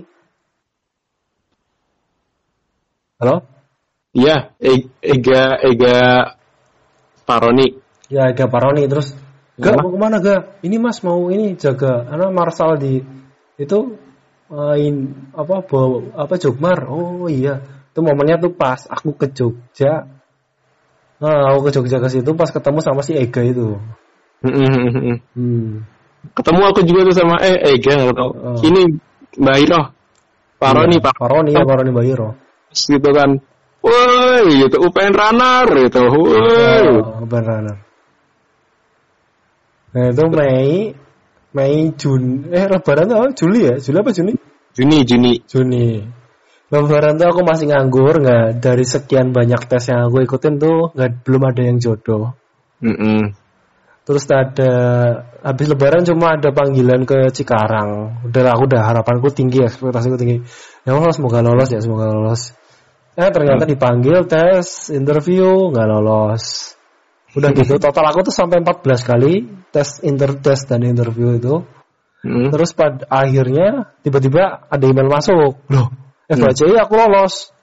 Halo? 3.21 3.43
Iya, 4.17 4.55
E- 4.59 4.91
Ega 5.03 5.61
Ega 5.61 5.99
Paroni. 7.29 7.79
Ya 8.11 8.31
Ega 8.31 8.47
Pak 8.47 8.61
Roni 8.63 8.87
Terus 8.87 9.13
Ga 9.61 9.75
Kenapa? 9.77 9.83
mau 9.83 9.91
ke 9.93 9.99
mana 9.99 10.17
Ga? 10.23 10.37
Ini 10.63 10.77
mas 10.79 11.03
mau 11.03 11.27
ini 11.29 11.59
jaga 11.59 12.07
Karena 12.07 12.31
Marsal 12.31 12.79
di 12.79 13.03
Itu 13.61 13.99
main 14.51 15.15
apa 15.31 15.63
bawa 15.63 16.27
apa 16.27 16.35
Jogmar 16.35 16.83
oh 16.91 17.31
iya 17.31 17.63
itu 17.63 18.01
momennya 18.03 18.43
tuh 18.43 18.51
pas 18.51 18.83
aku 18.91 19.15
ke 19.15 19.31
Jogja 19.31 20.11
nah 21.23 21.55
aku 21.55 21.71
ke 21.71 21.79
Jogja 21.79 22.03
ke 22.03 22.11
situ 22.11 22.35
pas 22.35 22.51
ketemu 22.51 22.83
sama 22.83 23.07
si 23.07 23.15
Ega 23.15 23.47
itu 23.47 23.79
hmm. 24.45 25.71
Ketemu 26.37 26.63
aku 26.69 26.81
juga 26.85 27.01
tuh 27.09 27.17
sama 27.17 27.37
eh 27.41 27.57
Ega 27.77 27.93
nggak 27.97 28.17
tahu. 28.17 28.31
Oh. 28.33 28.59
Ini 28.61 28.83
Mbak 29.41 29.57
Iro. 29.65 29.83
Paroni 30.61 31.01
Iya, 31.01 31.05
Pak. 31.09 31.15
Paroni 31.17 31.51
ya 31.57 31.65
Paroni 31.65 31.93
Bayero 31.93 32.37
gitu 32.71 33.11
kan. 33.11 33.31
Woi, 33.81 34.45
gitu 34.61 34.77
UPN 34.77 35.13
runner 35.17 35.67
gitu. 35.89 36.03
Woi. 36.05 36.85
Oh, 37.01 37.25
benar. 37.25 37.81
Nah 39.91 40.05
itu 40.07 40.25
Mei, 40.31 40.95
Mei 41.51 41.75
Jun, 41.97 42.47
eh 42.53 42.69
Lebaran 42.69 43.11
tuh? 43.11 43.33
Juli 43.35 43.67
ya? 43.67 43.75
Juli 43.81 43.97
apa 43.99 44.13
Juni? 44.15 44.33
Juni 44.77 44.99
Juni. 45.03 45.33
Juni. 45.49 46.05
Lebaran 46.71 47.19
tuh 47.19 47.27
aku 47.27 47.43
masih 47.43 47.75
nganggur, 47.75 48.23
nggak 48.23 48.63
dari 48.63 48.87
sekian 48.87 49.35
banyak 49.35 49.67
tes 49.67 49.91
yang 49.91 50.07
aku 50.07 50.23
ikutin 50.23 50.63
tuh 50.63 50.95
nggak 50.95 51.27
belum 51.27 51.43
ada 51.51 51.63
yang 51.67 51.83
jodoh. 51.83 52.39
Mm-mm. 52.79 53.35
Terus 54.11 54.27
ada 54.27 54.73
habis 55.47 55.71
Lebaran 55.71 56.03
cuma 56.03 56.35
ada 56.35 56.51
panggilan 56.51 57.07
ke 57.07 57.31
Cikarang. 57.31 58.19
Udah 58.27 58.59
aku 58.59 58.67
udah 58.67 58.83
harapanku 58.83 59.31
tinggi, 59.31 59.63
ekspektasiku 59.63 60.19
tinggi. 60.19 60.43
Ya 60.83 60.99
Allah 60.99 61.15
semoga 61.15 61.39
lolos 61.47 61.71
ya, 61.71 61.79
semoga 61.79 62.11
lolos. 62.11 62.51
Eh 63.15 63.31
ternyata 63.31 63.71
dipanggil 63.71 64.27
tes, 64.27 64.91
interview 64.91 65.71
nggak 65.71 65.87
lolos. 65.87 66.75
Udah 67.39 67.55
gitu 67.55 67.79
total 67.79 68.11
aku 68.11 68.27
tuh 68.27 68.35
sampai 68.35 68.59
14 68.67 68.83
kali 69.07 69.47
tes 69.71 70.03
inter 70.03 70.35
tes 70.43 70.59
dan 70.67 70.83
interview 70.83 71.39
itu. 71.39 71.63
Mm. 72.27 72.51
Terus 72.51 72.75
pada 72.75 73.07
akhirnya 73.07 73.95
tiba-tiba 74.03 74.67
ada 74.67 74.85
email 74.91 75.07
masuk. 75.07 75.71
Loh, 75.71 75.87
FHCI 76.27 76.83
aku 76.83 76.99
lolos. 76.99 77.55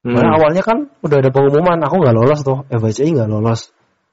Mm. 0.00 0.16
Karena 0.16 0.30
awalnya 0.32 0.62
kan 0.64 0.88
udah 1.04 1.20
ada 1.20 1.28
pengumuman 1.28 1.76
aku 1.84 2.00
nggak 2.00 2.16
lolos 2.16 2.40
tuh, 2.40 2.64
FHCI 2.72 3.20
nggak 3.20 3.28
lolos. 3.28 3.68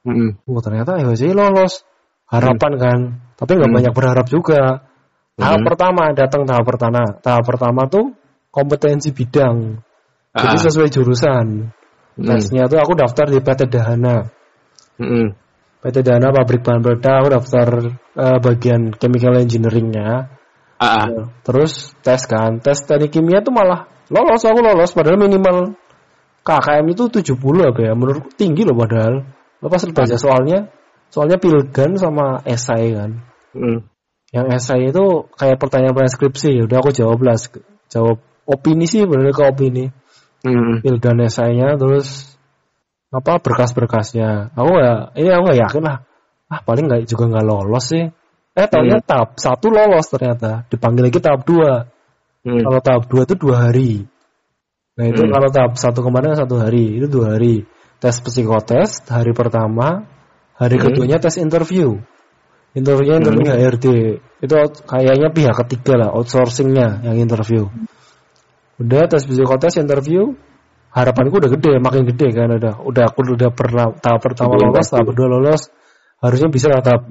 Mm-mm. 0.08 0.30
Oh 0.48 0.60
ternyata 0.64 0.96
FHCI 0.96 1.36
lolos. 1.36 1.84
Harapan 2.28 2.72
kan, 2.76 2.98
tapi 3.40 3.56
nggak 3.56 3.68
Hmm. 3.72 3.78
banyak 3.80 3.92
berharap 3.96 4.26
juga. 4.28 4.84
Tahap 5.36 5.60
Hmm. 5.60 5.68
pertama 5.68 6.12
datang 6.12 6.44
tahap 6.44 6.64
pertama. 6.68 7.02
Tahap 7.24 7.44
pertama 7.44 7.88
tuh 7.88 8.12
kompetensi 8.52 9.12
bidang. 9.12 9.80
Jadi 10.36 10.56
Ah. 10.56 10.60
sesuai 10.60 10.88
jurusan. 10.92 11.72
Mm. 12.18 12.26
Tesnya 12.26 12.66
tuh 12.66 12.82
aku 12.82 12.98
daftar 12.98 13.30
di 13.30 13.38
PT 13.38 13.70
Dahana. 13.70 14.26
Mm-mm. 14.98 15.30
PT 15.78 16.02
Dahana 16.02 16.34
pabrik 16.34 16.66
bahan 16.66 16.82
peledak, 16.82 17.14
aku 17.22 17.28
daftar 17.30 17.68
eh, 18.18 18.38
bagian 18.42 18.90
chemical 18.98 19.38
engineeringnya. 19.38 20.26
Ah. 20.82 21.30
Terus 21.46 21.94
tes 22.02 22.26
kan, 22.26 22.58
tes 22.58 22.82
teknik 22.82 23.14
kimia 23.14 23.40
tuh 23.46 23.54
malah 23.54 23.86
lolos 24.10 24.42
aku 24.42 24.58
lolos 24.58 24.90
padahal 24.90 25.16
minimal 25.22 25.78
KKM 26.42 26.86
itu 26.90 27.06
70 27.22 27.62
apa 27.62 27.78
ya, 27.78 27.92
menurutku 27.94 28.34
tinggi 28.34 28.66
loh 28.66 28.74
padahal. 28.74 29.22
Lepas 29.58 29.90
baca 29.90 30.16
soalnya, 30.16 30.70
soalnya 31.10 31.38
pilgan 31.42 31.98
sama 31.98 32.42
esai 32.46 32.94
kan. 32.94 33.22
Mm. 33.54 33.86
Yang 34.28 34.46
esai 34.60 34.92
itu 34.92 35.26
kayak 35.34 35.56
pertanyaan-pertanyaan 35.56 36.12
skripsi. 36.12 36.68
Udah 36.68 36.84
aku 36.84 36.92
jawab 36.92 37.24
lah. 37.24 37.36
Jawab 37.88 38.20
opini 38.44 38.84
sih 38.84 39.08
bener 39.08 39.32
ke 39.32 39.42
opini. 39.44 39.88
Hmm. 40.44 40.78
Fill 40.84 41.02
dan 41.02 41.18
esainya 41.24 41.74
terus 41.80 42.36
apa 43.08 43.40
berkas-berkasnya. 43.40 44.52
Aku 44.54 44.68
nggak, 44.68 45.00
ini 45.18 45.28
aku 45.32 45.42
nggak 45.48 45.60
yakin 45.64 45.82
lah. 45.82 45.98
Ah 46.48 46.60
paling 46.62 46.84
nggak 46.86 47.08
juga 47.08 47.24
nggak 47.32 47.46
lolos 47.48 47.84
sih. 47.88 48.04
Eh 48.54 48.66
ternyata 48.68 49.04
tahap 49.04 49.28
satu 49.40 49.72
lolos 49.72 50.06
ternyata. 50.12 50.68
Dipanggil 50.68 51.08
lagi 51.08 51.20
tahap 51.24 51.42
dua. 51.48 51.88
Hmm. 52.44 52.60
Kalau 52.62 52.80
tahap 52.84 53.02
dua 53.08 53.22
itu 53.24 53.34
dua 53.34 53.56
hari. 53.66 54.04
Nah 54.98 55.04
itu 55.08 55.22
Hmm. 55.24 55.32
kalau 55.32 55.48
tahap 55.48 55.72
satu 55.78 56.00
kemarin 56.04 56.36
satu 56.36 56.58
hari, 56.58 57.00
itu 57.00 57.06
dua 57.06 57.38
hari. 57.38 57.64
Tes 57.98 58.16
psikotes 58.22 59.02
hari 59.10 59.34
pertama, 59.34 60.06
hari 60.54 60.78
Hmm. 60.78 60.84
keduanya 60.90 61.18
tes 61.18 61.34
interview. 61.38 61.98
Interviewnya 62.76 63.18
interview 63.18 63.48
HRD. 63.50 63.86
Itu 64.38 64.54
kayaknya 64.86 65.34
pihak 65.34 65.54
ketiga 65.66 66.06
lah, 66.06 66.08
outsourcingnya 66.14 67.02
yang 67.02 67.18
interview. 67.18 67.66
Udah 68.78 69.10
tes 69.10 69.26
psikotes 69.26 69.82
interview, 69.82 70.38
harapanku 70.94 71.42
udah 71.42 71.50
gede, 71.50 71.82
makin 71.82 72.06
gede 72.06 72.30
kan 72.30 72.54
udah. 72.54 72.78
Udah 72.86 73.10
aku 73.10 73.34
udah 73.34 73.50
pernah 73.50 73.90
tahap 73.98 74.22
pertama 74.22 74.54
Udah 74.54 74.70
lolos, 74.70 74.86
tahap 74.94 75.06
kedua 75.10 75.26
lolos, 75.26 75.60
harusnya 76.22 76.48
bisa 76.54 76.70
lah 76.70 76.82
tahap 76.86 77.02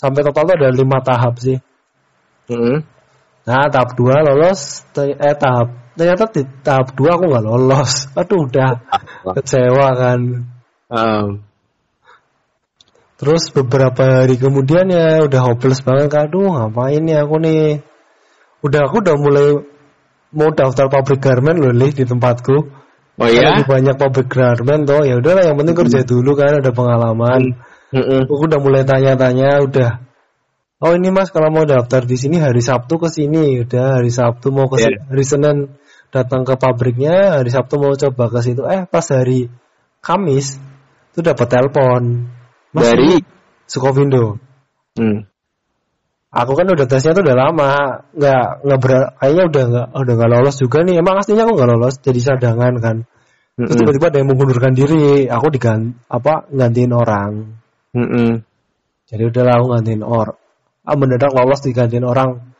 sampai 0.00 0.24
total 0.24 0.48
tuh 0.48 0.54
ada 0.56 0.68
lima 0.72 0.98
tahap 1.04 1.36
sih. 1.36 1.60
Hmm. 2.48 2.82
Nah 3.42 3.66
tahap 3.74 3.98
2 3.98 4.22
lolos 4.22 4.86
eh 4.98 5.34
tahap 5.34 5.81
ternyata 5.98 6.24
di 6.32 6.42
tahap 6.64 6.94
2 6.96 7.14
aku 7.16 7.24
nggak 7.28 7.44
lolos. 7.44 7.92
Aduh 8.20 8.48
udah 8.48 8.70
kecewa 9.38 9.88
kan. 9.96 10.20
Um, 10.92 11.26
terus 13.16 13.48
beberapa 13.54 14.24
hari 14.24 14.36
kemudian 14.36 14.90
ya 14.90 15.24
udah 15.24 15.40
hopeless 15.52 15.84
banget 15.84 16.08
kan. 16.12 16.28
Aduh 16.28 16.52
ngapain 16.52 17.02
ya 17.06 17.24
aku 17.24 17.36
nih? 17.40 17.80
Udah 18.62 18.80
aku 18.86 19.02
udah 19.02 19.16
mulai 19.18 19.46
mau 20.32 20.48
daftar 20.54 20.88
pabrik 20.88 21.20
garment 21.20 21.60
loh 21.60 21.74
Li, 21.74 21.92
di 21.92 22.04
tempatku. 22.08 22.56
Oh 23.20 23.28
Kan 23.28 23.36
ya? 23.36 23.44
lagi 23.52 23.64
banyak 23.68 23.94
pabrik 24.00 24.28
garment 24.32 24.88
toh. 24.88 25.04
Ya 25.04 25.20
udahlah 25.20 25.44
yang 25.44 25.56
penting 25.60 25.76
kerja 25.76 26.00
dulu 26.02 26.32
kan 26.32 26.60
ada 26.64 26.72
pengalaman. 26.72 27.60
Hmm. 27.92 28.24
aku 28.24 28.48
udah 28.48 28.56
mulai 28.56 28.88
tanya-tanya 28.88 29.60
udah 29.68 30.00
oh 30.82 30.92
ini 30.92 31.08
mas 31.14 31.30
kalau 31.30 31.48
mau 31.54 31.62
daftar 31.62 32.02
di 32.02 32.18
sini 32.18 32.42
hari 32.42 32.58
Sabtu 32.58 32.98
ke 32.98 33.08
sini 33.08 33.62
udah 33.62 34.02
hari 34.02 34.10
Sabtu 34.10 34.50
mau 34.50 34.66
ke 34.66 34.82
Iya. 34.82 34.98
hari 35.06 35.24
Senin 35.24 35.56
datang 36.10 36.42
ke 36.42 36.58
pabriknya 36.58 37.38
hari 37.40 37.48
Sabtu 37.48 37.78
mau 37.78 37.94
coba 37.94 38.24
ke 38.28 38.38
situ 38.42 38.66
eh 38.66 38.84
pas 38.84 39.06
hari 39.08 39.46
Kamis 40.02 40.58
itu 41.14 41.20
dapat 41.22 41.46
telepon 41.46 42.26
mas 42.74 42.90
Dari? 42.90 43.22
Sukovindo 43.64 44.36
Hmm. 44.92 45.24
aku 46.28 46.52
kan 46.52 46.68
udah 46.68 46.84
tesnya 46.84 47.16
tuh 47.16 47.24
udah 47.24 47.32
lama 47.48 48.04
nggak 48.12 48.44
nggak 48.60 48.78
ber- 48.84 49.12
kayaknya 49.16 49.44
udah 49.48 49.64
nggak 49.72 49.86
udah 50.04 50.14
nggak 50.20 50.30
lolos 50.36 50.56
juga 50.60 50.78
nih 50.84 51.00
emang 51.00 51.16
aslinya 51.16 51.48
aku 51.48 51.56
nggak 51.56 51.70
lolos 51.72 51.94
jadi 52.04 52.20
cadangan 52.20 52.74
kan 52.76 52.96
terus 53.56 53.76
tiba-tiba 53.80 54.12
ada 54.12 54.18
yang 54.20 54.28
mengundurkan 54.28 54.72
diri 54.76 55.28
aku 55.32 55.48
digan 55.48 55.96
apa 56.12 56.44
gantiin 56.52 56.92
orang 56.92 57.56
Mm-mm. 57.96 58.44
Jadi 59.08 59.22
udahlah 59.28 59.60
aku 59.60 59.66
gantiin 59.76 60.00
or. 60.00 60.40
Ah 60.82 60.98
mendadak 60.98 61.30
lolos 61.30 61.62
digantiin 61.62 62.02
orang. 62.02 62.54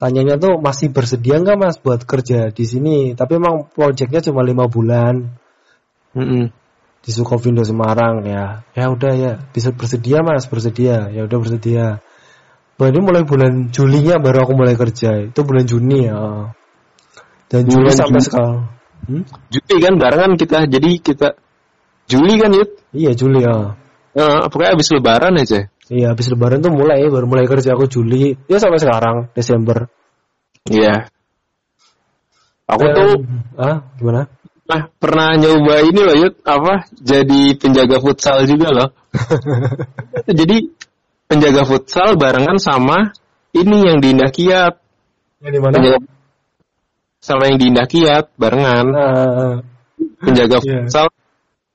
Tanyanya 0.00 0.40
tuh 0.40 0.56
masih 0.58 0.90
bersedia 0.90 1.38
nggak 1.38 1.58
mas 1.60 1.76
buat 1.76 2.02
kerja 2.08 2.48
di 2.50 2.64
sini? 2.64 3.12
Tapi 3.12 3.36
emang 3.36 3.68
proyeknya 3.68 4.24
cuma 4.24 4.40
lima 4.40 4.64
bulan 4.64 5.28
Mm-mm. 6.16 6.48
di 7.04 7.10
Sukovindo 7.12 7.60
Semarang 7.62 8.24
ya. 8.24 8.64
Ya 8.72 8.88
udah 8.88 9.12
ya 9.12 9.32
bisa 9.52 9.76
bersedia 9.76 10.24
mas 10.24 10.48
bersedia. 10.48 11.12
Ya 11.12 11.28
udah 11.28 11.38
bersedia. 11.38 11.86
Berarti 12.80 12.98
mulai 13.04 13.28
bulan 13.28 13.68
Julinya 13.68 14.16
baru 14.16 14.48
aku 14.48 14.56
mulai 14.56 14.72
kerja. 14.72 15.28
Itu 15.28 15.44
bulan 15.44 15.68
Juni 15.68 16.08
ya. 16.08 16.48
Dan 17.50 17.66
Juli 17.68 17.90
Bulan 17.90 17.98
sampai 17.98 18.22
sekarang. 18.24 18.58
Hmm? 19.04 19.22
Juli 19.52 19.76
kan 19.82 19.94
barengan 19.98 20.32
kita, 20.38 20.64
jadi 20.64 20.90
kita 21.02 21.28
Juli 22.06 22.38
kan 22.38 22.54
Yud? 22.54 22.70
Iya 22.94 23.12
Juli 23.12 23.42
ya. 23.42 23.74
Eh, 24.14 24.48
pokoknya 24.48 24.78
habis 24.78 24.88
lebaran 24.94 25.34
aja. 25.36 25.66
Iya 25.90 26.14
habis 26.14 26.30
lebaran 26.30 26.62
tuh 26.62 26.70
mulai 26.70 27.02
baru 27.10 27.26
mulai 27.26 27.50
kerja 27.50 27.74
aku 27.74 27.90
Juli. 27.90 28.38
Ya 28.46 28.62
sampai 28.62 28.78
sekarang 28.78 29.34
Desember. 29.34 29.90
Iya. 30.70 31.10
Aku 32.70 32.86
Dan- 32.86 32.94
tuh 32.94 33.10
ah 33.58 33.82
gimana? 33.98 34.30
nah, 34.70 34.86
pernah 35.02 35.34
nyoba 35.34 35.82
ini 35.82 35.98
loh 35.98 36.14
Yud, 36.14 36.34
apa? 36.46 36.86
Jadi 36.94 37.58
penjaga 37.58 37.98
futsal 37.98 38.46
juga 38.46 38.70
loh. 38.70 38.88
jadi 40.38 40.70
penjaga 41.26 41.66
futsal 41.66 42.14
barengan 42.14 42.62
sama 42.62 43.10
ini 43.50 43.90
yang 43.90 43.98
di 43.98 44.14
Indah 44.14 44.30
Kiat. 44.30 44.78
Yang 45.42 45.50
di 45.50 45.58
mana? 45.58 45.74
Penjaga 45.74 45.98
sama 47.18 47.42
yang 47.50 47.58
di 47.58 47.66
Indah 47.66 47.88
Kiat 47.90 48.24
barengan. 48.38 48.86
Ah, 48.94 49.54
Penjaga 50.22 50.62
Iya. 50.62 50.86
futsal. 50.86 51.06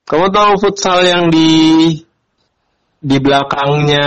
Kamu 0.08 0.26
tahu 0.32 0.52
futsal 0.56 1.04
yang 1.04 1.28
di 1.28 1.50
di 3.00 3.16
belakangnya 3.20 4.06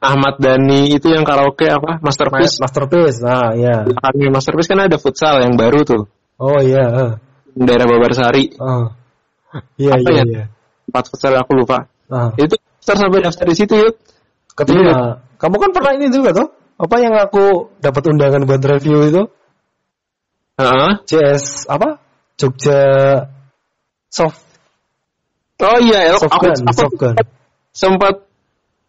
Ahmad 0.00 0.40
Dhani 0.40 0.96
itu 0.96 1.12
yang 1.12 1.22
karaoke 1.22 1.68
apa? 1.68 2.00
Masterpiece. 2.00 2.56
masterpiece. 2.58 3.20
Ah, 3.20 3.52
ya. 3.52 3.84
belakangnya 3.84 4.28
Masterpiece 4.32 4.68
kan 4.70 4.80
ada 4.80 4.96
futsal 4.96 5.44
yang 5.44 5.54
baru 5.54 5.84
tuh. 5.84 6.02
Oh 6.40 6.58
iya. 6.60 6.84
ah. 6.88 7.12
Daerah 7.54 7.86
Babarsari. 7.86 8.56
Ah. 8.58 8.96
Iya 9.78 9.92
Apa 9.94 10.08
iya 10.10 10.22
ya? 10.22 10.24
iya. 10.24 10.44
Tempat 10.88 11.04
futsal 11.12 11.34
aku 11.38 11.52
lupa. 11.54 11.86
Ah. 12.10 12.32
Itu 12.34 12.56
daftar 12.58 12.96
sampai 13.06 13.20
daftar 13.22 13.46
di 13.46 13.56
situ 13.56 13.74
yuk. 13.76 13.94
Keterima. 14.54 15.20
Kamu 15.38 15.56
kan 15.60 15.70
pernah 15.74 15.92
ini 15.98 16.08
juga 16.10 16.30
tuh? 16.32 16.48
Apa 16.74 16.96
yang 16.98 17.14
aku 17.14 17.70
dapat 17.78 18.02
undangan 18.10 18.42
buat 18.48 18.62
review 18.62 18.98
itu? 19.06 19.22
Heeh. 20.58 20.90
CS 21.06 21.70
apa? 21.70 22.02
Jogja 22.34 22.82
Soft 24.10 24.54
Oh 25.62 25.78
iya, 25.78 26.18
aku, 26.18 26.26
aku, 26.26 26.50
Softgun, 26.50 26.54
aku 26.66 26.80
Softgun. 26.82 27.14
Sempat 27.74 28.22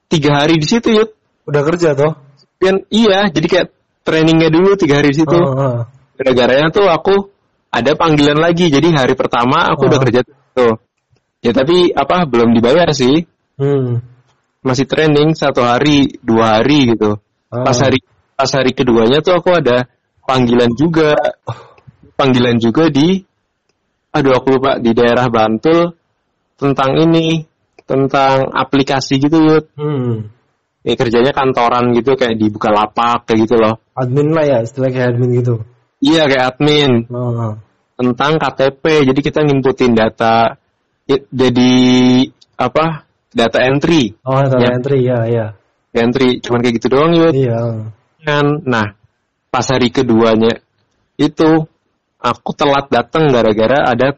tiga 0.08 0.46
hari 0.46 0.62
di 0.62 0.68
situ 0.70 0.94
yuk. 0.94 1.10
Udah 1.50 1.62
kerja 1.66 1.98
tuh? 1.98 2.14
Dan 2.62 2.86
iya, 2.94 3.28
jadi 3.34 3.48
kayak 3.50 3.68
trainingnya 4.06 4.54
dulu 4.54 4.78
tiga 4.78 5.02
hari 5.02 5.12
di 5.12 5.26
situ. 5.26 5.36
Ah, 5.36 5.58
ah. 5.58 5.78
Gara-garanya 6.16 6.70
tuh 6.72 6.88
aku 6.88 7.34
ada 7.74 7.92
panggilan 7.98 8.40
lagi. 8.40 8.72
Jadi 8.72 8.94
hari 8.96 9.18
pertama 9.18 9.68
aku 9.74 9.90
udah 9.90 10.00
Oh. 10.00 10.04
kerja 10.06 10.20
tuh. 10.26 10.80
Ya 11.44 11.52
tapi 11.52 11.92
apa 11.92 12.24
belum 12.26 12.56
dibayar 12.56 12.88
sih. 12.96 13.28
Hmm. 13.60 14.02
Masih 14.66 14.90
training 14.90 15.38
satu 15.38 15.62
hari, 15.62 16.18
dua 16.24 16.58
hari 16.62 16.96
gitu. 16.96 17.20
Ah. 17.52 17.66
Pas 17.66 17.78
hari 17.78 18.00
pas 18.38 18.50
hari 18.50 18.72
keduanya 18.72 19.20
tuh 19.22 19.36
aku 19.36 19.52
ada 19.54 19.90
panggilan 20.24 20.72
juga. 20.78 21.14
Panggilan 22.16 22.56
juga 22.64 22.88
di 22.88 23.20
aduh 24.16 24.40
aku 24.40 24.56
lupa 24.56 24.80
di 24.80 24.96
daerah 24.96 25.28
Bantul 25.28 25.92
tentang 26.56 26.96
ini 26.96 27.44
tentang 27.86 28.50
aplikasi 28.52 29.22
gitu 29.22 29.38
Yud. 29.38 29.66
Hmm. 29.78 30.30
Ya, 30.86 30.94
kerjanya 30.94 31.34
kantoran 31.34 31.98
gitu 31.98 32.14
kayak 32.14 32.38
di 32.38 32.54
Bukalapak 32.54 33.26
kayak 33.26 33.50
gitu 33.50 33.56
loh. 33.58 33.82
Admin 33.98 34.34
lah 34.38 34.46
ya, 34.46 34.58
istilah 34.62 34.94
kayak 34.94 35.18
admin 35.18 35.42
gitu. 35.42 35.66
Iya 35.98 36.30
kayak 36.30 36.46
admin. 36.58 37.10
Ah, 37.10 37.18
ah. 37.18 37.54
tentang 37.96 38.38
KTP. 38.38 39.08
Jadi 39.08 39.20
kita 39.24 39.40
ngimputin 39.48 39.96
data 39.96 40.60
jadi 41.32 41.74
apa? 42.60 43.08
Data 43.36 43.60
entry. 43.66 44.16
Oh, 44.24 44.40
data 44.40 44.62
Ya. 44.62 44.70
entry 44.76 45.00
ya, 45.04 45.20
ya. 45.28 45.46
Entry 45.96 46.40
cuman 46.44 46.60
kayak 46.64 46.76
gitu 46.80 46.88
doang 46.92 47.14
yuk. 47.16 47.34
Iya. 47.34 47.92
Kan. 48.26 48.46
Nah, 48.68 48.96
pas 49.52 49.66
hari 49.72 49.90
keduanya 49.92 50.60
itu 51.16 51.66
aku 52.20 52.52
telat 52.58 52.92
datang 52.92 53.32
gara-gara 53.32 53.92
ada 53.92 54.16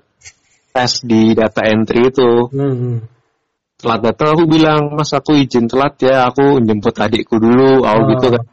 tes 0.73 0.91
di 1.05 1.33
data 1.33 1.61
entry 1.65 2.09
itu. 2.09 2.49
Hmm. 2.49 3.05
Hmm. 3.77 3.81
Telat 3.85 3.99
datang 4.01 4.33
aku 4.33 4.43
bilang, 4.49 4.97
"Mas, 4.97 5.13
aku 5.13 5.37
izin 5.37 5.69
telat 5.69 6.01
ya, 6.01 6.25
aku 6.25 6.57
jemput 6.65 6.97
adikku 6.97 7.37
dulu." 7.37 7.85
Oh, 7.85 7.85
Ah. 7.85 8.01
gitu 8.09 8.33
kan. 8.33 8.43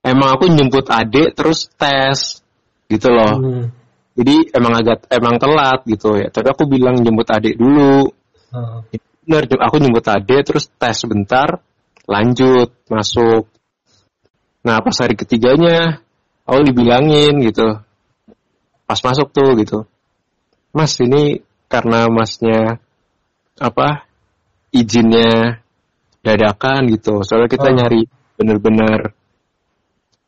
Emang 0.00 0.28
aku 0.34 0.50
jemput 0.50 0.90
adik 0.90 1.36
terus 1.38 1.70
tes 1.76 2.42
gitu 2.90 3.08
loh. 3.12 3.34
Hmm. 3.38 3.64
Jadi 4.18 4.50
emang 4.50 4.74
agak 4.74 5.06
emang 5.12 5.38
telat 5.38 5.86
gitu 5.86 6.18
ya. 6.18 6.32
Tapi 6.32 6.50
aku 6.50 6.66
bilang 6.66 6.98
jemput 7.04 7.30
adik 7.30 7.54
dulu. 7.54 8.10
Ah. 8.50 8.82
Bener, 9.22 9.46
aku 9.46 9.76
jemput 9.78 10.02
adik 10.10 10.42
terus 10.42 10.66
tes 10.74 10.98
sebentar, 10.98 11.62
lanjut 12.10 12.74
masuk. 12.90 13.46
Nah 14.66 14.82
pas 14.82 14.96
hari 14.98 15.14
ketiganya, 15.14 16.02
aku 16.42 16.60
dibilangin 16.66 17.38
gitu. 17.46 17.78
Pas 18.88 18.98
masuk 18.98 19.30
tuh 19.30 19.54
gitu. 19.62 19.86
Mas 20.74 20.98
ini 20.98 21.46
karena 21.70 22.10
masnya 22.10 22.82
apa 23.60 24.09
izinnya 24.70 25.60
dadakan 26.22 26.90
gitu. 26.92 27.22
Soalnya 27.26 27.50
kita 27.50 27.68
Oh. 27.70 27.76
nyari 27.76 28.02
bener-bener 28.38 29.12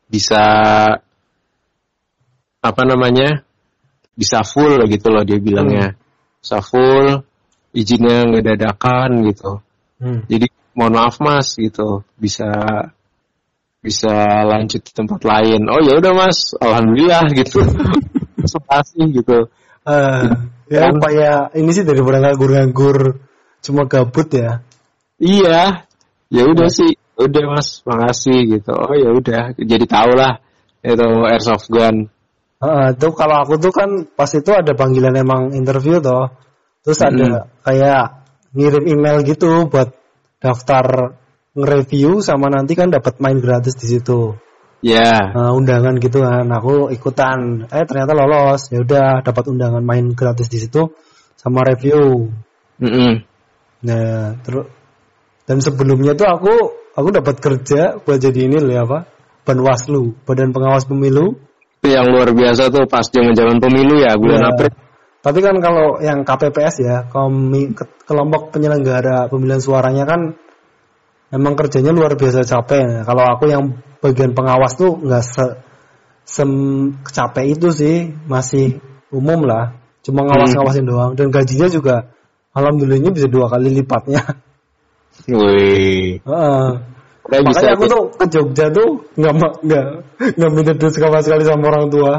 bisa 0.07 0.43
apa 2.63 2.81
namanya 2.85 3.41
bisa 4.13 4.45
full 4.45 4.85
gitu 4.87 5.09
loh 5.09 5.25
dia 5.25 5.41
bilangnya 5.41 5.97
bisa 6.37 6.61
full 6.61 7.25
izinnya 7.73 8.29
nggak 8.29 8.45
dadakan 8.53 9.25
gitu 9.27 9.59
Hmm. 9.97 10.21
jadi 10.29 10.51
mohon 10.77 10.93
maaf 10.99 11.17
mas 11.23 11.55
gitu 11.57 12.03
bisa 12.19 12.45
bisa 13.83 14.43
lanjut 14.47 14.79
di 14.79 14.91
tempat 14.95 15.23
lain. 15.27 15.67
Oh 15.67 15.79
ya 15.83 15.99
udah 15.99 16.11
mas, 16.15 16.55
alhamdulillah 16.55 17.27
gitu. 17.35 17.59
Terima 18.39 18.61
kasih 18.71 19.03
gitu. 19.11 19.37
Eh, 19.83 20.23
ya 20.71 20.79
Kan- 20.87 20.99
upaya 21.03 21.31
ini 21.55 21.71
sih 21.75 21.83
daripada 21.83 22.23
nganggur-nganggur 22.23 23.19
cuma 23.63 23.87
gabut 23.87 24.27
ya. 24.29 24.61
Iya, 25.17 25.87
ya 26.27 26.43
udah 26.43 26.67
sih, 26.67 26.99
udah 27.15 27.43
mas, 27.47 27.79
makasih 27.87 28.59
gitu. 28.59 28.75
Oh 28.75 28.91
ya 28.91 29.09
udah, 29.15 29.55
jadi 29.55 29.85
tau 29.87 30.11
lah 30.11 30.43
itu 30.83 31.07
airsoft 31.31 31.71
gun. 31.71 32.11
Heeh, 32.63 32.87
itu 32.95 33.07
kalau 33.15 33.43
aku 33.43 33.59
tuh 33.59 33.71
kan 33.71 34.07
pas 34.15 34.27
itu 34.31 34.51
ada 34.51 34.75
panggilan 34.75 35.15
emang 35.15 35.55
interview 35.55 36.03
toh. 36.03 36.31
Terus 36.83 36.99
ada 36.99 37.47
kayak 37.63 38.03
ngirim 38.51 38.83
email 38.87 39.23
gitu 39.23 39.71
buat 39.71 39.95
daftar 40.43 41.15
nge-review 41.55 42.19
sama 42.19 42.51
nanti 42.51 42.75
kan 42.75 42.91
dapat 42.91 43.19
main 43.23 43.39
gratis 43.39 43.79
di 43.79 43.87
situ. 43.87 44.35
Ya, 44.83 45.31
Nah, 45.31 45.55
undangan 45.55 45.95
gitu 45.95 46.19
kan. 46.19 46.43
Aku 46.51 46.91
ikutan. 46.91 47.71
Eh 47.71 47.87
ternyata 47.87 48.11
lolos. 48.11 48.67
Ya 48.67 48.83
udah 48.83 49.23
dapat 49.23 49.47
undangan 49.47 49.79
main 49.79 50.11
gratis 50.11 50.51
di 50.51 50.59
situ 50.59 50.91
sama 51.39 51.63
review. 51.63 52.31
mm-mm. 52.83 53.23
Nah, 53.83 54.39
terus 54.43 54.65
dan 55.43 55.59
sebelumnya 55.59 56.15
tuh 56.15 56.27
aku 56.27 56.53
aku 56.95 57.09
dapat 57.11 57.35
kerja 57.43 57.99
buat 57.99 58.19
jadi 58.19 58.47
ini 58.47 58.57
loh 58.63 58.73
ya 58.73 58.83
apa? 58.87 58.99
Banwaslu, 59.43 60.23
Badan 60.23 60.55
Pengawas 60.55 60.87
Pemilu. 60.87 61.35
itu 61.83 61.91
yang 61.91 62.07
luar 62.15 62.31
biasa 62.31 62.71
tuh 62.71 62.87
pas 62.87 63.03
zaman 63.03 63.35
zaman 63.35 63.59
pemilu 63.59 63.99
ya 63.99 64.15
bulan 64.15 64.39
Ya. 64.39 64.47
April. 64.55 64.71
Tapi 65.19 65.39
kan 65.43 65.55
kalau 65.59 65.99
yang 65.99 66.23
KPPS 66.23 66.75
ya, 66.79 66.95
komi, 67.11 67.75
ke- 67.75 68.07
kelompok 68.07 68.55
penyelenggara 68.55 69.27
pemilihan 69.27 69.59
suaranya 69.59 70.07
kan 70.07 70.39
emang 71.27 71.59
kerjanya 71.59 71.91
luar 71.91 72.15
biasa 72.15 72.47
capek. 72.47 73.03
Kalau 73.03 73.23
aku 73.27 73.51
yang 73.51 73.83
bagian 73.99 74.31
pengawas 74.31 74.79
tuh 74.79 74.95
nggak 74.95 75.23
se 75.27 75.45
sem 76.23 76.51
capek 77.03 77.51
itu 77.51 77.67
sih, 77.75 78.15
masih 78.31 78.79
umum 79.11 79.43
lah. 79.43 79.75
Cuma 80.07 80.23
ngawas-ngawasin 80.23 80.87
doang 80.87 81.11
dan 81.19 81.35
gajinya 81.35 81.67
juga 81.67 82.15
alhamdulillahnya 82.53 83.11
bisa 83.13 83.27
dua 83.29 83.49
kali 83.49 83.69
lipatnya. 83.73 84.21
Wih, 85.29 86.17
Heeh. 86.25 86.67
Kayak 87.23 87.43
bisa 87.47 87.59
Makanya 87.63 87.73
aku 87.79 87.83
tuh 87.87 88.03
ke 88.19 88.25
Jogja 88.27 88.65
tuh 88.73 88.87
nggak 89.15 89.33
nggak 89.63 89.85
nggak 90.35 90.51
minta 90.51 90.73
duit 90.75 90.93
sama 90.93 91.19
sekali 91.23 91.43
sama 91.47 91.63
orang 91.71 91.87
tua. 91.87 92.13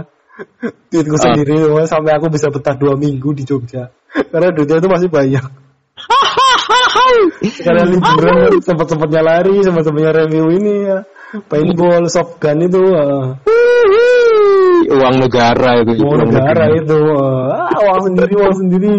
Duitku 0.91 1.17
Ah. 1.21 1.23
sendiri 1.23 1.55
pokoknya 1.63 1.89
sampai 1.91 2.13
aku 2.19 2.27
bisa 2.33 2.51
betah 2.51 2.75
dua 2.75 2.95
minggu 2.99 3.31
di 3.37 3.45
Jogja. 3.47 3.93
Karena 4.11 4.51
duitnya 4.51 4.81
itu 4.81 4.89
masih 4.91 5.09
banyak. 5.13 5.45
Sekalian 7.45 7.89
liburan 7.95 8.59
sempat-sempatnya 8.65 9.23
lari, 9.23 9.61
sempat-sempatnya 9.63 10.13
review 10.25 10.47
ini 10.57 10.75
ya. 10.89 10.99
Paintball, 11.51 12.07
soft 12.07 12.39
gun 12.39 12.63
itu, 12.63 12.79
uh, 12.79 13.35
uang 14.91 15.17
negara 15.23 15.71
itu. 15.83 15.93
uang 16.03 16.31
negara 16.31 16.65
itu, 16.75 16.97
uh, 16.97 17.71
ah, 17.71 17.79
uang 17.81 18.01
sendiri, 18.11 18.33
uang 18.39 18.55
sendiri. 18.57 18.95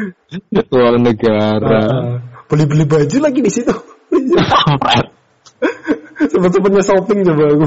uang 0.76 0.96
negara. 1.04 1.80
Uh, 1.84 2.16
beli-beli 2.48 2.84
baju 2.88 3.16
lagi 3.20 3.40
di 3.42 3.50
situ. 3.52 3.74
Sempat-sempatnya 6.16 6.80
shopping 6.80 7.28
coba 7.28 7.44
aku. 7.52 7.66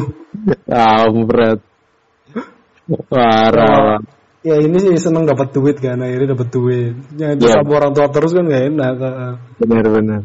Kampret. 0.66 1.60
Parah. 3.10 4.02
Ya 4.40 4.56
ini 4.58 4.80
sih 4.80 4.96
seneng 4.98 5.28
dapat 5.28 5.52
duit 5.52 5.78
kan, 5.84 6.00
akhirnya 6.00 6.34
dapat 6.34 6.48
duit. 6.50 6.96
Ya 7.20 7.36
itu 7.36 7.46
Iya. 7.46 7.62
sama 7.62 7.76
orang 7.76 7.92
tua 7.92 8.08
terus 8.10 8.32
kan 8.34 8.48
gak 8.48 8.72
enak. 8.72 8.94
Benar 9.60 9.86
benar. 9.86 10.22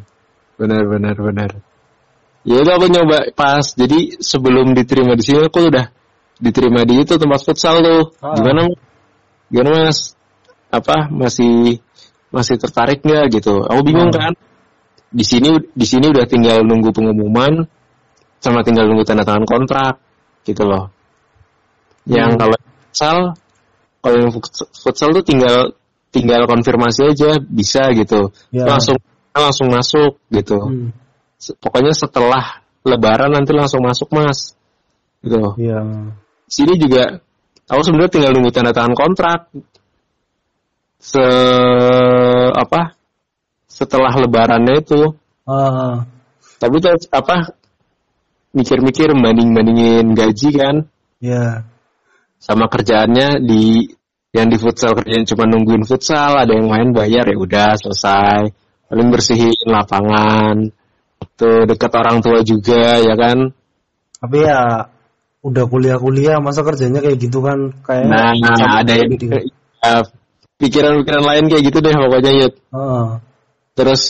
Benar 0.55 0.83
benar 0.87 1.17
benar. 1.19 1.51
Ya 2.47 2.63
itu 2.63 2.71
aku 2.71 2.87
nyoba 2.89 3.35
pas. 3.35 3.75
Jadi 3.75 4.23
sebelum 4.23 4.77
diterima 4.77 5.19
di 5.19 5.25
sini 5.25 5.49
aku 5.49 5.67
udah 5.67 5.91
diterima 6.45 6.85
di 6.85 7.01
itu 7.01 7.17
tempat 7.17 7.41
futsal 7.41 7.81
tuh. 7.81 8.13
Ah. 8.21 8.37
Gimana? 8.37 8.69
Gimana 9.49 9.89
Mas? 9.89 10.13
Apa 10.69 11.09
masih 11.09 11.81
masih 12.29 12.61
tertarik 12.61 13.01
nggak 13.01 13.41
gitu? 13.41 13.65
Aku 13.65 13.81
bingung 13.81 14.13
Ah. 14.13 14.29
kan. 14.29 14.33
Di 15.15 15.25
sini 15.25 15.57
di 15.73 15.87
sini 15.89 16.11
udah 16.13 16.27
tinggal 16.29 16.61
nunggu 16.67 16.93
pengumuman 16.93 17.65
sama 18.43 18.61
tinggal 18.61 18.85
nunggu 18.91 19.09
tanda 19.09 19.25
tangan 19.25 19.49
kontrak 19.49 20.03
gitu 20.45 20.69
loh. 20.69 20.93
Yang 22.05 22.37
Hmm. 22.37 22.41
kalau 22.45 22.57
futsal 22.61 23.19
kalau 24.05 24.17
yang 24.21 24.31
futs- 24.35 24.69
futsal 24.77 25.09
tuh 25.17 25.25
tinggal 25.25 25.73
tinggal 26.13 26.45
konfirmasi 26.45 27.17
aja 27.17 27.41
bisa 27.41 27.89
gitu. 27.97 28.29
Ya. 28.53 28.69
Langsung 28.69 29.01
langsung 29.33 29.73
masuk 29.73 30.21
gitu. 30.29 30.59
Hmm. 30.61 30.91
Pokoknya 31.59 31.91
setelah 31.97 32.63
lebaran 32.85 33.33
nanti 33.33 33.51
langsung 33.57 33.81
masuk 33.81 34.13
Mas. 34.13 34.55
Gitu 35.25 35.41
loh. 35.41 35.57
Iya. 35.57 35.81
Sini 36.49 36.77
juga 36.77 37.21
aku 37.69 37.81
sebenarnya 37.83 38.13
tinggal 38.13 38.33
nunggu 38.37 38.53
tanda 38.53 38.73
tangan 38.77 38.95
kontrak. 38.97 39.49
Se 41.01 41.25
apa? 42.53 42.97
Setelah 43.69 44.13
lebarannya 44.15 44.81
itu. 44.81 45.13
Ah, 45.45 46.09
Tapi 46.63 46.81
tuh 46.81 46.95
apa? 47.13 47.53
Mikir-mikir 48.55 49.11
banding-bandingin 49.13 50.15
gaji 50.15 50.51
kan 50.55 50.87
ya. 51.19 51.67
sama 52.39 52.71
kerjaannya 52.71 53.43
di 53.43 53.83
yang 54.31 54.47
di 54.47 54.59
futsal 54.59 54.95
kerjaan 54.95 55.27
cuma 55.27 55.47
nungguin 55.47 55.83
futsal, 55.87 56.39
ada 56.39 56.55
yang 56.55 56.71
main 56.71 56.91
bayar 56.95 57.27
ya 57.27 57.37
udah 57.39 57.75
selesai. 57.79 58.51
Paling 58.91 59.09
bersihin 59.11 59.55
lapangan. 59.67 60.71
Tuh 61.35 61.67
dekat 61.67 61.93
orang 61.99 62.23
tua 62.23 62.47
juga 62.47 63.03
ya 63.03 63.15
kan. 63.19 63.51
Tapi 64.23 64.39
ya 64.43 64.87
udah 65.45 65.65
kuliah-kuliah 65.69 66.41
masa 66.41 66.65
kerjanya 66.65 67.05
kayak 67.05 67.21
gitu 67.21 67.45
kan 67.45 67.77
kayak 67.85 68.09
Nah, 68.09 68.33
capek 68.33 68.81
ada 68.81 68.93
yang 68.97 69.11
gitu. 69.13 69.25
ya, 69.29 70.01
pikiran-pikiran 70.57 71.25
lain 71.25 71.45
kayak 71.53 71.63
gitu 71.69 71.79
deh 71.85 71.93
pokoknya 71.93 72.33
ya. 72.33 72.49
Heeh. 72.49 73.07
Terus 73.77 74.03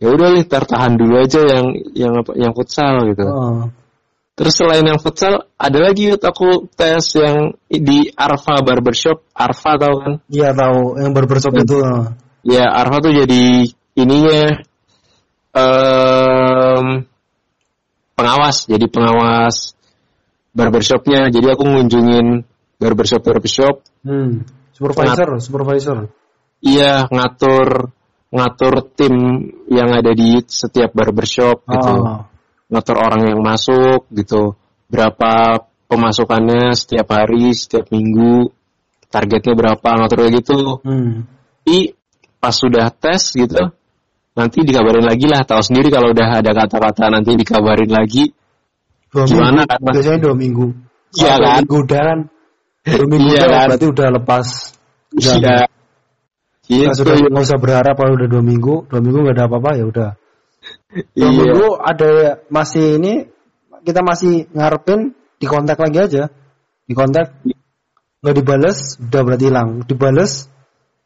ya 0.00 0.08
udah 0.08 0.28
nih 0.32 0.44
tertahan 0.48 0.96
dulu 0.96 1.20
aja 1.20 1.40
yang 1.44 1.66
yang 1.92 2.12
apa 2.16 2.32
yang 2.40 2.56
futsal 2.56 3.04
gitu. 3.12 3.28
Heeh. 3.28 3.68
Terus 4.38 4.54
selain 4.54 4.86
yang 4.86 5.02
futsal 5.02 5.50
ada 5.58 5.78
lagi 5.82 6.14
Yud, 6.14 6.22
aku 6.22 6.70
tes 6.72 7.02
yang 7.18 7.58
di 7.66 8.06
Arfa 8.14 8.62
Barbershop. 8.62 9.26
Arfa 9.34 9.74
tau 9.76 9.94
kan? 10.00 10.12
Iya 10.30 10.54
tahu 10.54 10.96
yang 11.02 11.10
barbershop 11.12 11.52
Hmm. 11.58 11.62
itu. 11.66 11.76
heeh. 11.84 12.06
Ya 12.46 12.64
Arfa 12.72 13.02
tuh 13.04 13.12
jadi 13.12 13.66
ininya 13.98 14.62
em 15.58 16.86
pengawas, 18.14 18.66
jadi 18.70 18.86
pengawas 18.86 19.74
barbershopnya. 20.58 21.30
Jadi 21.30 21.46
aku 21.46 21.62
ngunjungin 21.62 22.42
barbershop 22.82 23.22
barbershop 23.22 23.86
Hmm. 24.02 24.46
Supervisor, 24.74 25.42
supervisor. 25.42 25.98
Iya, 26.62 27.10
ngatur 27.10 27.90
ngatur 28.28 28.74
tim 28.92 29.14
yang 29.72 29.90
ada 29.90 30.12
di 30.12 30.38
setiap 30.44 30.92
barbershop 30.92 31.64
gitu. 31.64 31.92
Ah. 32.04 32.28
Ngatur 32.68 32.96
orang 33.00 33.22
yang 33.32 33.40
masuk 33.40 34.06
gitu. 34.12 34.54
Berapa 34.88 35.64
pemasukannya 35.88 36.76
setiap 36.76 37.08
hari, 37.16 37.56
setiap 37.56 37.88
minggu, 37.88 38.52
targetnya 39.08 39.56
berapa, 39.56 39.88
ngatur 40.04 40.18
kayak 40.24 40.34
gitu. 40.44 40.78
Hmm. 40.84 41.24
Tapi 41.64 41.96
pas 42.38 42.54
sudah 42.54 42.88
tes 42.92 43.34
gitu, 43.34 43.72
nanti 44.36 44.58
dikabarin 44.64 45.04
lagi 45.04 45.26
lah. 45.28 45.44
Tahu 45.44 45.60
sendiri 45.64 45.88
kalau 45.92 46.12
udah 46.12 46.40
ada 46.40 46.52
kata-kata 46.52 47.08
nanti 47.12 47.36
dikabarin 47.36 47.90
lagi. 47.92 48.32
Dua 49.08 49.24
Gimana 49.24 49.62
minggu. 49.64 49.70
kan, 49.72 49.78
Mas? 49.80 49.92
Biasanya 49.96 50.20
dua 50.20 50.34
minggu. 50.36 50.66
Iya 51.16 51.34
kan? 51.40 51.56
Minggu 51.64 51.76
udah 51.84 52.00
kan. 52.04 52.18
Dua 52.84 53.06
minggu 53.08 53.28
Iya 53.28 53.40
udah 53.40 53.48
kan? 53.48 53.66
berarti 53.72 53.86
udah 53.88 54.08
lepas. 54.20 54.46
Udah, 55.08 55.34
Iya. 55.38 55.56
Gitu. 56.68 56.92
sudah 57.00 57.14
nggak 57.16 57.44
usah 57.48 57.56
berharap 57.56 57.94
kalau 57.96 58.12
udah 58.12 58.28
dua 58.28 58.42
minggu, 58.44 58.74
dua 58.92 59.00
minggu 59.00 59.18
nggak 59.24 59.36
ada 59.40 59.44
apa-apa 59.48 59.70
ya 59.80 59.84
udah. 59.88 60.10
Dua 61.16 61.16
Iya. 61.16 61.28
minggu 61.32 61.66
ada 61.80 62.08
masih 62.52 62.86
ini 63.00 63.12
kita 63.80 64.00
masih 64.04 64.44
ngarepin 64.52 65.16
di 65.40 65.46
kontak 65.48 65.80
lagi 65.80 65.98
aja. 65.98 66.22
Di 66.84 66.92
kontak 66.92 67.40
nggak 68.20 68.34
dibales, 68.36 69.00
udah 69.00 69.20
berarti 69.24 69.44
hilang. 69.48 69.68
Dibales, 69.88 70.52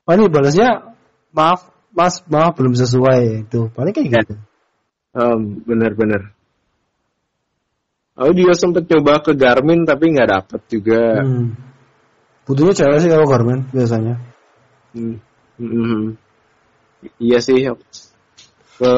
oh 0.02 0.12
ini 0.16 0.26
balasnya 0.26 0.98
maaf, 1.30 1.70
mas, 1.94 2.24
maaf 2.26 2.58
belum 2.58 2.74
sesuai 2.74 3.46
itu. 3.46 3.70
Paling 3.70 3.92
kayak 3.94 4.08
Ya. 4.10 4.20
gitu. 4.26 4.34
Em, 5.12 5.40
bener-bener. 5.62 6.32
Aku 8.12 8.30
juga 8.36 8.52
sempet 8.52 8.84
coba 8.92 9.24
ke 9.24 9.32
Garmin 9.32 9.88
tapi 9.88 10.12
nggak 10.12 10.28
dapet 10.28 10.60
juga. 10.68 11.24
Hmm. 11.24 11.56
Butuhnya 12.44 12.76
cewek 12.76 12.98
sih 13.00 13.10
kalau 13.10 13.24
Garmin 13.24 13.64
biasanya. 13.72 14.20
Hmm. 14.92 15.16
Mhm. 15.56 16.20
Iya 17.16 17.38
sih. 17.40 17.64
Ke 18.76 18.92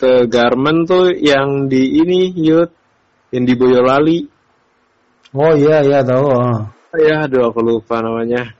ke 0.00 0.12
Garmin 0.24 0.88
tuh 0.88 1.12
yang 1.12 1.68
di 1.68 2.00
ini 2.00 2.32
Yud, 2.32 2.72
yang 3.36 3.44
di 3.44 3.54
Boyolali. 3.58 4.24
Oh 5.36 5.52
iya 5.52 5.84
iya 5.84 6.00
tahu. 6.00 6.26
ah. 6.32 6.72
Ya, 6.96 7.28
aduh 7.28 7.52
aku 7.52 7.60
lupa 7.60 8.00
namanya. 8.00 8.56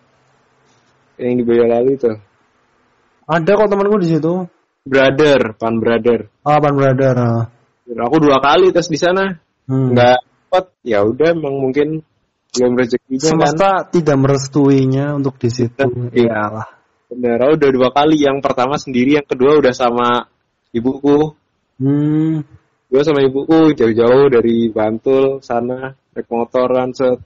Yang 1.17 1.33
di 1.41 1.43
Boyolali 1.49 1.97
tuh. 1.97 2.21
Ada 3.25 3.57
kok 3.57 3.69
temanku 3.73 3.97
di 4.05 4.09
situ. 4.13 4.45
Brother, 4.85 5.57
Pan 5.57 5.81
Brother. 5.81 6.29
Ah, 6.45 6.61
Pan 6.61 6.77
Brother. 6.77 7.17
ah. 7.17 7.45
Aku 7.89 8.17
dua 8.21 8.39
kali 8.45 8.69
tes 8.69 8.89
di 8.93 9.01
sana, 9.01 9.41
Hmm. 9.65 9.97
nggak 9.97 10.19
dapat. 10.49 10.65
Ya 10.85 11.05
udah, 11.05 11.33
emang 11.33 11.57
mungkin 11.61 12.05
belum 12.57 12.73
rezekinya 12.77 13.21
kan. 13.21 13.31
Semesta 13.37 13.71
tidak 13.93 14.17
merestuinya 14.17 15.17
untuk 15.17 15.37
di 15.37 15.49
situ. 15.53 15.85
Iya. 16.13 16.25
Iyalah. 16.29 16.69
Bener, 17.09 17.37
aku 17.41 17.53
udah 17.57 17.71
dua 17.73 17.89
kali. 17.93 18.17
Yang 18.25 18.39
pertama 18.45 18.77
sendiri, 18.77 19.21
yang 19.21 19.29
kedua 19.29 19.61
udah 19.61 19.73
sama 19.73 20.29
ibuku. 20.73 21.33
Hmm. 21.81 22.45
Gue 22.89 23.03
sama 23.05 23.21
ibuku 23.21 23.77
jauh-jauh 23.77 24.33
dari 24.33 24.73
Bantul 24.73 25.45
sana 25.45 25.93
naik 26.17 26.29
motor 26.33 26.73
kan 26.73 26.91
set. 26.97 27.21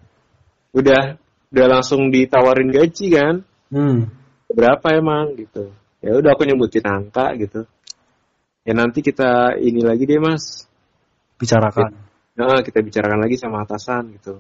Udah 0.75 1.17
udah 1.55 1.67
langsung 1.71 2.11
ditawarin 2.11 2.75
gaji 2.75 3.07
kan. 3.15 3.35
Hmm. 3.71 4.11
Berapa 4.51 4.99
emang 4.99 5.39
gitu. 5.39 5.71
Ya 6.03 6.19
udah 6.19 6.35
aku 6.35 6.43
nyebutin 6.45 6.83
angka 6.83 7.39
gitu. 7.39 7.63
Ya 8.63 8.73
nanti 8.79 9.03
kita 9.03 9.59
ini 9.59 9.83
lagi 9.83 10.07
deh 10.07 10.23
mas. 10.23 10.71
Bicarakan. 11.39 11.91
Nah, 12.39 12.63
kita 12.63 12.79
bicarakan 12.81 13.21
lagi 13.21 13.37
sama 13.37 13.67
atasan 13.67 14.15
gitu. 14.17 14.39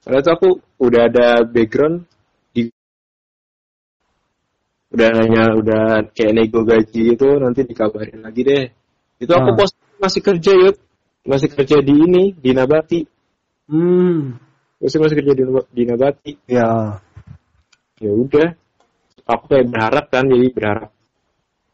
Soalnya 0.00 0.22
itu 0.22 0.30
aku 0.30 0.48
udah 0.78 1.02
ada 1.10 1.28
background 1.42 2.06
di 2.54 2.70
udah 4.94 5.08
nanya 5.12 5.44
udah 5.58 5.84
kayak 6.14 6.32
nego 6.32 6.62
gaji 6.64 7.18
itu 7.18 7.28
nanti 7.42 7.66
dikabarin 7.66 8.22
lagi 8.22 8.40
deh. 8.46 8.64
Itu 9.18 9.34
aku 9.34 9.50
Ah. 9.52 9.56
pos 9.58 9.70
masih 9.98 10.22
kerja 10.22 10.52
yuk, 10.54 10.76
masih 11.26 11.50
kerja 11.50 11.82
di 11.82 11.94
ini 11.98 12.24
di 12.38 12.50
Nabati. 12.54 13.02
Hmm. 13.68 14.38
Masih 14.78 14.98
masih 15.02 15.16
kerja 15.18 15.32
di, 15.34 15.42
di 15.74 15.82
Nabati. 15.82 16.32
Ya. 16.46 17.02
Ya 17.98 18.12
udah, 18.14 18.54
aku 19.26 19.44
kayak 19.50 19.66
berharap 19.74 20.06
kan 20.06 20.30
jadi 20.30 20.54
berharap 20.54 20.94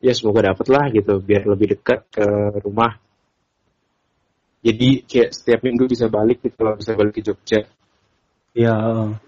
ya 0.05 0.13
semoga 0.13 0.53
dapet 0.53 0.67
lah 0.69 0.93
gitu 0.93 1.17
biar 1.25 1.49
lebih 1.49 1.81
dekat 1.81 2.05
ke 2.13 2.27
rumah. 2.61 3.01
Jadi 4.61 5.05
kayak 5.09 5.33
setiap 5.33 5.61
minggu 5.65 5.89
bisa 5.89 6.13
balik 6.13 6.45
gitu 6.45 6.57
kalau 6.61 6.77
bisa 6.77 6.93
balik 6.93 7.17
ke 7.17 7.25
Jogja. 7.25 7.65
Ya. 8.55 8.79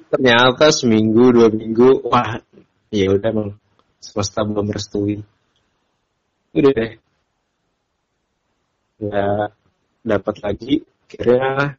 ternyata 0.06 0.70
seminggu 0.70 1.34
dua 1.34 1.50
minggu 1.50 2.06
wah 2.06 2.38
ya 2.94 3.10
udah 3.10 3.26
emang 3.34 3.50
semesta 3.98 4.46
belum 4.46 4.70
merestui 4.70 5.18
udah 6.54 6.70
deh 6.70 6.92
nggak 9.02 9.48
dapat 10.06 10.36
lagi 10.46 10.74
kira 11.10 11.74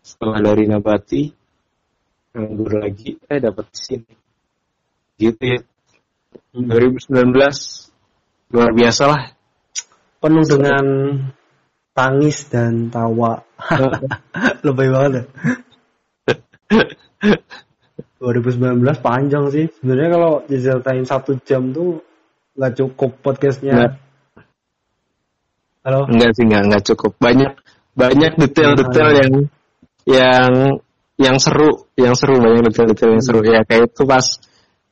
setelah 0.00 0.40
dari 0.40 0.64
nabati 0.64 1.28
nganggur 2.32 2.80
lagi 2.80 3.20
eh 3.28 3.36
dapat 3.36 3.68
di 3.68 3.78
sini 3.84 4.14
gitu 5.20 5.42
ya 5.44 5.60
2019 6.56 7.87
luar 8.48 8.72
biasa 8.72 9.02
lah 9.08 9.22
Penuh 10.18 10.42
dengan 10.42 10.84
tangis 11.94 12.50
dan 12.50 12.90
tawa. 12.90 13.38
Lebay 14.66 14.88
banget 14.90 15.12
ya. 15.14 15.24
2019 18.18 18.82
panjang 18.98 19.44
sih. 19.50 19.66
Sebenarnya 19.78 20.10
kalau 20.14 20.32
diceritain 20.46 21.06
satu 21.06 21.38
jam 21.46 21.70
tuh 21.70 22.02
nggak 22.58 22.74
cukup 22.82 23.10
Nggak. 23.14 23.22
podcastnya. 23.22 23.74
Halo. 25.86 26.10
enggak 26.10 26.30
sih 26.34 26.44
enggak 26.44 26.62
enggak 26.66 26.84
cukup 26.92 27.12
banyak 27.16 27.52
banyak 27.94 28.32
detail-detail 28.36 29.08
yang 29.14 29.34
yang 30.04 30.50
yang 31.16 31.36
seru 31.40 31.88
yang 31.96 32.12
seru 32.12 32.36
banyak 32.36 32.66
detail-detail 32.68 33.10
yang 33.16 33.24
seru 33.24 33.40
ya 33.46 33.62
kayak 33.64 33.88
itu 33.88 34.02
pas 34.04 34.26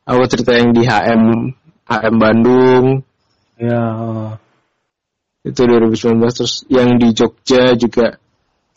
aku 0.08 0.24
cerita 0.30 0.56
yang 0.56 0.72
di 0.72 0.86
HM 0.88 1.52
HM 1.84 2.14
Bandung 2.16 3.05
Ya. 3.56 3.82
itu 5.46 5.60
2019 5.62 6.20
terus 6.28 6.54
yang 6.68 7.00
di 7.00 7.14
Jogja 7.16 7.72
juga 7.78 8.20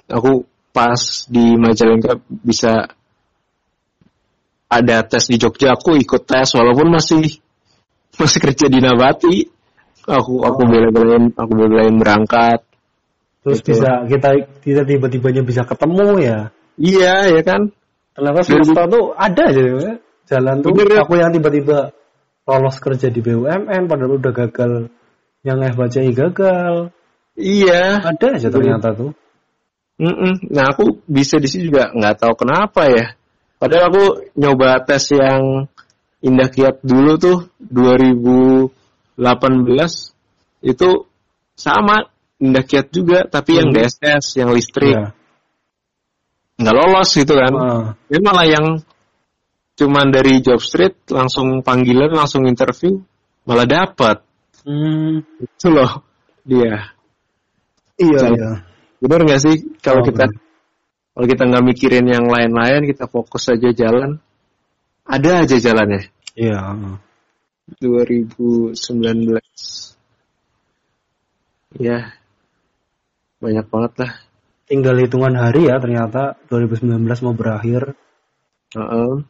aku 0.07 0.47
pas 0.71 1.27
di 1.27 1.57
Majalengka 1.59 2.15
bisa 2.29 2.87
ada 4.69 4.97
tes 5.03 5.27
di 5.27 5.35
Jogja 5.41 5.73
aku 5.75 5.97
ikut 5.97 6.23
tes 6.23 6.53
walaupun 6.55 6.93
masih 6.93 7.41
masih 8.15 8.39
kerja 8.39 8.69
di 8.69 8.79
Nabati 8.79 9.49
aku 10.07 10.45
aku 10.45 10.61
bela-belain 10.63 11.33
aku 11.33 11.51
bela-belain 11.57 11.95
berangkat 11.97 12.63
Terus 13.39 13.63
Betul. 13.63 13.71
bisa 13.71 13.89
kita 14.05 14.29
kita 14.59 14.81
tiba-tibanya 14.83 15.41
bisa 15.47 15.61
ketemu 15.63 16.19
ya. 16.19 16.39
iya 16.75 17.31
ya 17.31 17.41
kan 17.41 17.71
Ternyata 18.11 18.41
semesta 18.43 18.83
tuh 18.91 19.15
ada 19.15 19.43
aja 19.47 19.61
ya. 19.63 19.93
Jalan 20.27 20.59
tuh 20.59 20.75
Bener 20.75 20.99
ya. 20.99 21.07
aku 21.07 21.13
yang 21.15 21.31
tiba-tiba 21.31 21.95
lolos 22.49 22.81
kerja 22.81 23.13
di 23.13 23.21
BUMN 23.21 23.85
padahal 23.85 24.17
udah 24.17 24.33
gagal 24.33 24.89
yang 25.45 25.61
FHCI 25.61 26.11
gagal. 26.17 26.89
iya 27.37 28.01
Ada 28.01 28.35
aja 28.41 28.49
ternyata 28.49 28.91
tuh. 28.97 29.13
Mm-mm. 29.99 30.49
Nah 30.49 30.71
aku 30.73 31.03
bisa 31.05 31.37
di 31.37 31.47
sini 31.51 31.69
juga 31.69 31.91
nggak 31.93 32.25
tahu 32.25 32.33
kenapa 32.43 32.89
ya. 32.89 33.13
Padahal 33.59 33.91
aku 33.91 34.03
nyoba 34.39 34.79
tes 34.87 35.11
yang 35.11 35.67
Indah 36.23 36.49
Kiat 36.51 36.83
dulu 36.83 37.15
tuh 37.15 37.37
2018 37.63 38.71
itu 40.63 40.89
sama 41.55 42.07
Indah 42.39 42.63
Kiat 42.63 42.91
juga 42.91 43.27
tapi 43.27 43.59
yang. 43.59 43.71
DSS 43.75 44.39
yang 44.39 44.51
listrik 44.55 44.95
Iya. 44.95 45.11
nggak 46.59 46.75
lolos 46.75 47.09
gitu 47.15 47.33
kan. 47.35 47.53
Ah. 47.55 47.85
Ini 48.11 48.19
malah 48.19 48.47
yang 48.47 48.65
cuman 49.79 50.11
dari 50.11 50.43
job 50.43 50.59
street 50.59 51.07
langsung 51.07 51.63
panggilan 51.63 52.11
langsung 52.11 52.43
interview 52.43 52.99
malah 53.47 53.63
dapat 53.63 54.19
Hmm. 54.67 55.23
itu 55.39 55.67
loh 55.71 56.03
dia. 56.43 56.91
Iya, 57.95 58.19
Saya- 58.19 58.35
iya. 58.35 58.51
Bener 58.99 59.23
nggak 59.23 59.39
sih 59.39 59.55
kalau 59.79 60.03
Oh, 60.03 60.05
kita 60.05 60.27
bener. 60.27 60.35
kalau 61.15 61.27
kita 61.31 61.43
nggak 61.47 61.63
mikirin 61.63 62.03
yang 62.11 62.27
lain-lain, 62.27 62.83
kita 62.83 63.07
fokus 63.07 63.47
aja 63.47 63.71
jalan, 63.71 64.19
ada 65.07 65.47
aja 65.47 65.55
jalannya. 65.55 66.11
Iya. 66.35 66.75
2019, 67.79 69.95
ya 71.79 72.11
banyak 73.39 73.65
banget 73.71 73.93
lah. 74.03 74.11
Tinggal 74.67 74.99
hitungan 74.99 75.39
hari 75.39 75.71
ya 75.71 75.79
ternyata 75.79 76.35
2019 76.51 77.23
mau 77.23 77.31
berakhir. 77.33 77.95
Heeh. 78.75 79.23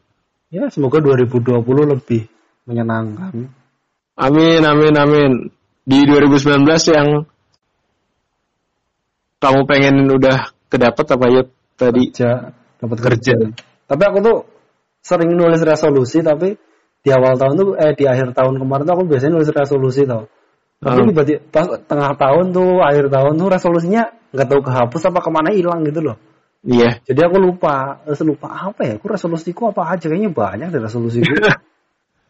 Ya 0.50 0.66
semoga 0.66 0.98
2020 0.98 1.62
lebih 1.86 2.26
menyenangkan. 2.66 3.30
Amin, 4.18 4.60
amin, 4.66 4.94
amin. 4.98 5.30
Di 5.86 6.02
2019 6.04 6.66
yang 6.90 7.08
kamu 9.40 9.60
pengen 9.64 9.96
udah 10.10 10.50
kedapat 10.66 11.06
apa 11.06 11.26
ya 11.30 11.42
tadi? 11.78 12.10
Kerja, 12.10 12.50
dapat 12.82 12.98
Kerja. 12.98 13.34
kerja. 13.38 13.48
Tapi 13.86 14.02
aku 14.04 14.18
tuh 14.20 14.38
sering 15.00 15.32
nulis 15.32 15.62
resolusi 15.62 16.20
tapi 16.20 16.58
di 17.00 17.10
awal 17.14 17.40
tahun 17.40 17.54
tuh 17.56 17.68
eh 17.80 17.96
di 17.96 18.04
akhir 18.04 18.36
tahun 18.36 18.60
kemarin 18.60 18.84
tuh 18.84 18.94
aku 19.00 19.04
biasanya 19.08 19.40
nulis 19.40 19.48
resolusi 19.54 20.04
tau. 20.04 20.28
Tapi 20.80 21.00
Hmm. 21.00 21.08
tiba-tiba 21.12 21.40
pas 21.52 21.66
tengah 21.88 22.12
tahun 22.18 22.52
tuh 22.52 22.82
akhir 22.84 23.06
tahun 23.08 23.32
tuh 23.38 23.48
resolusinya 23.48 24.02
nggak 24.34 24.48
tahu 24.50 24.60
kehapus 24.66 25.02
apa 25.14 25.18
ke 25.22 25.30
mana 25.32 25.48
hilang 25.54 25.80
gitu 25.86 26.00
loh. 26.04 26.16
Iya. 26.60 27.00
Jadi 27.08 27.20
aku 27.24 27.36
lupa, 27.40 28.04
terus 28.04 28.20
lupa 28.20 28.52
apa 28.52 28.84
ya? 28.84 28.92
Aku 29.00 29.08
resolusiku 29.08 29.72
apa 29.72 29.96
aja 29.96 30.12
kayaknya 30.12 30.28
banyak 30.32 30.68
deh 30.72 30.82
resolusiku. 30.82 31.28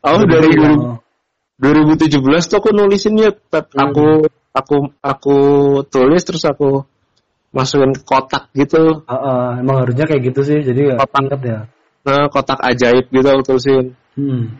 Oh 0.01 0.25
dari 0.25 0.57
Oh. 0.57 0.97
2017 1.61 2.25
tuh 2.49 2.57
aku 2.57 2.73
nulisinnya 2.73 3.37
Pep. 3.37 3.69
Hmm. 3.77 3.93
aku 3.93 4.07
aku 4.49 4.77
aku 5.05 5.37
tulis 5.93 6.25
terus 6.25 6.41
aku 6.49 6.89
masukin 7.53 7.93
ke 7.93 8.01
kotak 8.09 8.49
gitu 8.57 9.05
Heeh, 9.05 9.61
emang 9.61 9.85
harusnya 9.85 10.09
kayak 10.09 10.33
gitu 10.33 10.41
sih, 10.41 10.65
jadi 10.65 10.97
Kotak. 10.97 11.45
ya. 11.45 11.61
nah 12.01 12.33
kotak 12.33 12.65
ajaib 12.65 13.13
gitu 13.13 13.29
aku 13.29 13.43
tulisin 13.45 13.93
Hmm. 14.17 14.57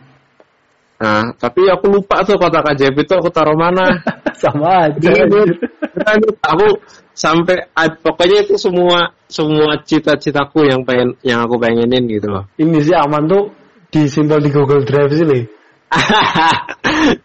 Nah 1.01 1.33
tapi 1.33 1.65
aku 1.65 1.89
lupa 1.89 2.21
tuh 2.21 2.37
kotak 2.37 2.77
ajaib 2.77 2.93
itu 2.93 3.13
aku 3.17 3.33
taruh 3.33 3.57
mana 3.57 3.89
Sama 4.41 4.89
aja. 4.89 4.97
Jadi, 4.97 5.53
lanjut. 6.01 6.33
aku 6.41 6.65
sampai 7.13 7.61
ah, 7.77 7.93
pokoknya 7.93 8.41
itu 8.41 8.57
semua 8.57 9.13
semua 9.29 9.77
cita-citaku 9.85 10.65
yang 10.65 10.81
pengen 10.81 11.13
yang 11.21 11.45
aku 11.45 11.61
pengenin 11.61 12.09
gitu 12.09 12.25
loh 12.25 12.49
Ini 12.57 12.81
sih 12.81 12.97
aman 12.97 13.29
tuh 13.29 13.53
disimpan 13.93 14.41
di 14.41 14.49
Google 14.49 14.81
Drive 14.81 15.13
sih 15.13 15.29
nih. 15.29 15.45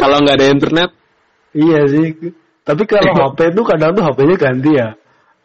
kalau 0.00 0.16
nggak 0.22 0.36
ada 0.38 0.46
internet 0.50 0.90
Iya 1.54 1.80
sih. 1.86 2.06
Tapi 2.66 2.82
kalau 2.86 3.14
HP 3.14 3.54
tuh 3.54 3.62
kadang 3.62 3.94
tuh 3.94 4.02
HP-nya 4.02 4.36
ganti 4.38 4.70
ya. 4.74 4.88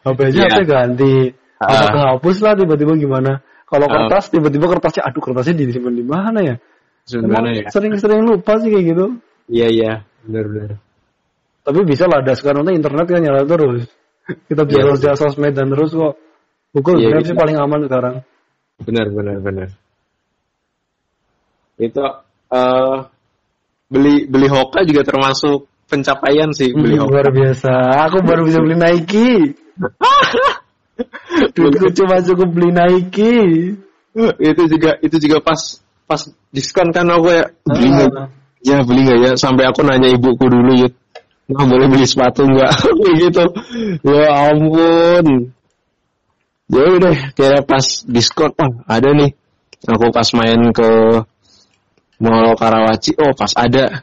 HP-nya 0.02 0.42
Iya. 0.42 0.50
HP 0.50 0.58
ganti. 0.66 1.14
Apa 1.58 1.74
Ah. 1.86 1.90
kehapus 1.92 2.36
lah 2.42 2.52
tiba-tiba 2.58 2.92
gimana. 2.94 3.32
Kalau 3.66 3.86
Ah. 3.86 3.90
kertas 4.06 4.30
tiba-tiba 4.30 4.66
kertasnya 4.66 5.06
aduh 5.06 5.22
kertasnya 5.22 5.54
disimpan 5.66 5.94
di 5.94 6.02
mana 6.02 6.38
ya? 6.42 6.54
Sebenarnya 7.08 7.52
ya 7.64 7.68
Sering-sering 7.70 8.22
lupa 8.26 8.58
sih 8.60 8.68
kayak 8.68 8.84
gitu. 8.90 9.06
iya 9.48 9.66
iya 9.70 9.92
benar-benar 10.24 10.76
Tapi 11.60 11.80
bisa 11.84 12.04
lah 12.08 12.24
ada 12.24 12.32
sekarang 12.34 12.64
tuh 12.64 12.72
internet 12.72 13.06
kan 13.06 13.20
nyala 13.20 13.44
terus. 13.44 13.84
Kita 14.48 14.62
bisa 14.64 14.80
terus 14.80 15.00
di 15.00 15.08
sosmed 15.12 15.52
dan 15.54 15.68
terus 15.70 15.92
kok. 15.92 16.14
Google 16.72 17.02
gitu. 17.02 17.30
sih 17.30 17.36
paling 17.36 17.56
aman 17.58 17.82
sekarang. 17.84 18.14
benar 18.80 19.06
benar 19.12 19.36
benar 19.44 19.68
itu 21.76 22.00
eh 22.52 22.96
beli 23.88 24.28
beli 24.28 24.48
hoka 24.48 24.84
juga 24.84 25.02
termasuk 25.02 25.66
pencapaian 25.88 26.52
sih 26.52 26.70
beli 26.70 26.94
Hmm, 26.96 27.04
Hoka. 27.04 27.12
luar 27.12 27.28
biasa. 27.28 27.72
Aku 28.08 28.22
baru 28.22 28.46
bisa 28.46 28.60
beli 28.62 28.76
Nike. 28.78 29.56
Duitku 31.56 31.88
cuma 31.96 32.20
cukup 32.20 32.48
beli 32.52 32.70
Nike. 32.70 33.36
itu 34.38 34.62
juga 34.68 34.98
itu 35.00 35.16
juga 35.18 35.38
pas 35.40 35.58
pas 36.10 36.26
diskon 36.50 36.90
kan 36.90 37.06
aku 37.06 37.30
ya 37.30 37.44
beli 37.62 37.88
nggak? 37.94 38.10
Ah. 38.18 38.26
ya 38.66 38.82
beli 38.82 39.00
nggak 39.06 39.18
ya? 39.22 39.32
Sampai 39.38 39.70
aku 39.70 39.86
nanya 39.86 40.10
ibuku 40.10 40.50
dulu 40.50 40.74
ya 40.74 40.90
nggak 41.46 41.66
boleh 41.70 41.86
beli 41.86 42.06
sepatu 42.10 42.42
nggak? 42.50 42.72
Gitu. 43.22 43.44
Ya 44.02 44.50
ampun. 44.50 45.26
Ya 46.70 46.82
udah 46.98 47.16
kayak 47.38 47.62
pas 47.70 47.86
diskon 48.10 48.50
oh 48.58 48.82
ada 48.90 49.14
nih. 49.14 49.30
Aku 49.86 50.10
pas 50.10 50.26
main 50.34 50.60
ke 50.74 50.90
Mall 52.18 52.58
Karawaci 52.58 53.14
oh 53.14 53.30
pas 53.38 53.54
ada. 53.54 54.02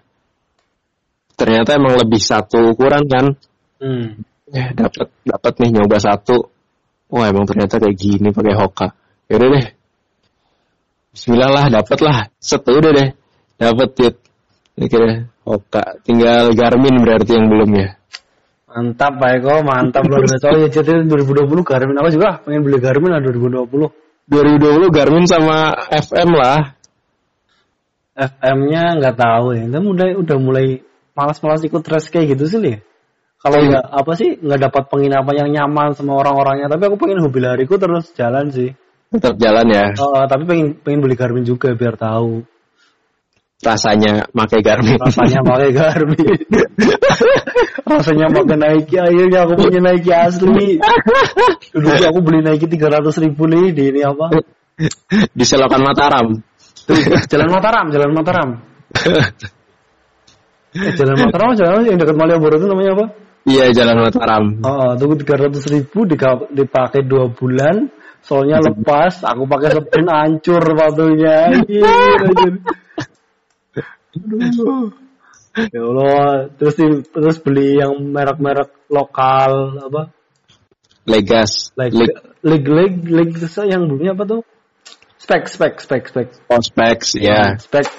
Ternyata 1.35 1.75
emang 1.75 1.99
lebih 1.99 2.23
satu 2.23 2.71
ukuran 2.71 3.03
kan? 3.11 3.35
Hmm. 3.77 4.25
ya 4.47 4.73
dapat 4.73 5.11
dapat 5.27 5.53
nih 5.59 5.69
nyoba 5.75 5.99
satu. 5.99 6.49
Wah 7.11 7.27
emang 7.27 7.43
ternyata 7.43 7.83
kayak 7.83 7.99
gini 7.99 8.31
pakai 8.31 8.55
Hoka. 8.55 8.87
Yaudah 9.27 9.47
deh 9.53 9.76
Bismillah 11.17 11.49
lah 11.49 11.65
dapat 11.73 11.97
lah 12.05 12.17
set 12.37 12.61
udah 12.61 12.93
deh 12.93 13.09
dapat 13.57 13.89
tit 13.97 14.15
kira 14.77 15.25
Hoka 15.41 15.97
tinggal 16.05 16.53
Garmin 16.53 17.01
berarti 17.01 17.33
yang 17.33 17.49
belum 17.49 17.73
ya 17.73 17.97
Mantap 18.67 19.17
Pak 19.17 19.41
Eko, 19.41 19.65
mantap 19.65 20.05
luar 20.05 20.21
biasa. 20.21 20.53
Ya 20.53 20.69
jadi 20.69 21.01
2020 21.09 21.49
Garmin 21.65 21.97
aku 21.97 22.13
juga 22.13 22.37
pengen 22.45 22.61
beli 22.61 22.77
Garmin 22.77 23.09
lah 23.09 23.25
2020. 23.25 23.65
2020 24.29 24.93
Garmin 24.93 25.25
sama 25.25 25.73
FM 25.89 26.29
lah 26.37 26.77
FM-nya 28.13 29.01
nggak 29.01 29.17
tahu 29.17 29.57
ya. 29.57 29.65
Itu 29.65 29.81
udah 29.81 30.07
udah 30.21 30.37
mulai 30.37 30.85
malas-malas 31.17 31.65
ikut 31.65 31.81
race 31.89 32.13
kayak 32.13 32.37
gitu 32.37 32.45
sih 32.45 32.59
Li. 32.61 32.73
Kalau 33.41 33.57
Iya. 33.61 33.81
nggak 33.81 33.85
apa 33.93 34.11
sih 34.13 34.29
nggak 34.41 34.61
dapat 34.69 34.83
penginapan 34.93 35.35
yang 35.41 35.49
nyaman 35.53 35.97
sama 35.97 36.13
orang-orangnya. 36.17 36.69
Tapi 36.69 36.83
aku 36.85 37.01
pengen 37.01 37.25
hobi 37.25 37.39
lariku 37.41 37.81
terus 37.81 38.13
jalan 38.13 38.53
sih. 38.53 38.77
Tetap 39.13 39.35
jalan 39.39 39.67
ya 39.71 39.85
Oh, 40.03 40.23
tapi 40.27 40.43
pengen 40.43 40.67
pengen 40.83 40.99
beli 41.03 41.15
Garmin 41.15 41.45
juga 41.47 41.71
biar 41.73 41.95
tahu 41.95 42.43
rasanya 43.57 44.29
pakai 44.29 44.59
Garmin 44.61 44.99
rasanya 45.01 45.41
pakai 45.41 45.69
Garmin. 45.73 46.37
rasanya 47.89 48.27
pakai 48.29 48.57
Nike. 48.59 48.95
Akhirnya 49.01 49.39
aku 49.47 49.53
punya 49.57 49.79
Nike 49.81 50.11
asli. 50.13 50.77
Dulu 51.73 51.87
aku 51.89 52.19
beli 52.21 52.39
Nike 52.45 52.67
300 52.69 53.23
ribu 53.23 53.49
nih 53.49 53.73
di 53.73 53.83
ini 53.95 54.01
apa? 54.05 54.29
di 55.33 55.41
selokan 55.41 55.81
Mataram 55.81 56.37
Jalan 57.27 57.49
Mataram, 57.49 57.85
Jalan 57.89 58.11
Mataram. 58.13 58.49
Eh, 60.77 60.93
jalan 60.93 61.17
Mataram, 61.17 61.57
jalan 61.57 61.81
yang 61.89 61.97
dekat 61.97 62.13
Malioboro 62.13 62.61
itu 62.61 62.67
namanya 62.69 62.91
apa? 62.93 63.05
iya 63.49 63.71
jalan 63.73 64.05
Mataram 64.05 64.43
Oh, 64.61 64.93
tunggu 64.99 65.17
tiga 65.17 65.35
ratus 65.47 65.65
ribu 65.71 66.05
dipakai 66.05 67.01
dua 67.07 67.31
bulan, 67.33 67.89
soalnya 68.25 68.61
lepas, 68.61 69.21
aku 69.23 69.43
pakai 69.45 69.69
sepin 69.75 70.05
hancur 70.07 70.61
sepatunya. 70.61 71.37
Anjir. 71.53 72.53
Aduh. 74.17 74.89
Ya 75.57 75.81
Allah, 75.81 76.53
terus 76.53 76.75
di- 76.77 77.05
terus 77.09 77.37
beli 77.41 77.81
yang 77.81 77.97
merek-merek 78.13 78.77
lokal 78.93 79.81
apa? 79.81 80.13
Legas 81.07 81.71
Leg 81.79 81.95
leg 82.43 82.63
leg 82.67 82.93
leg 83.09 83.29
yang 83.65 83.89
bunyi 83.89 84.13
apa 84.13 84.23
tuh? 84.27 84.41
Spek 85.17 85.49
spek 85.49 85.81
spek 85.81 86.03
spek. 86.13 86.27
Prospects 86.45 87.17
ya 87.17 87.57
spek 87.57 87.89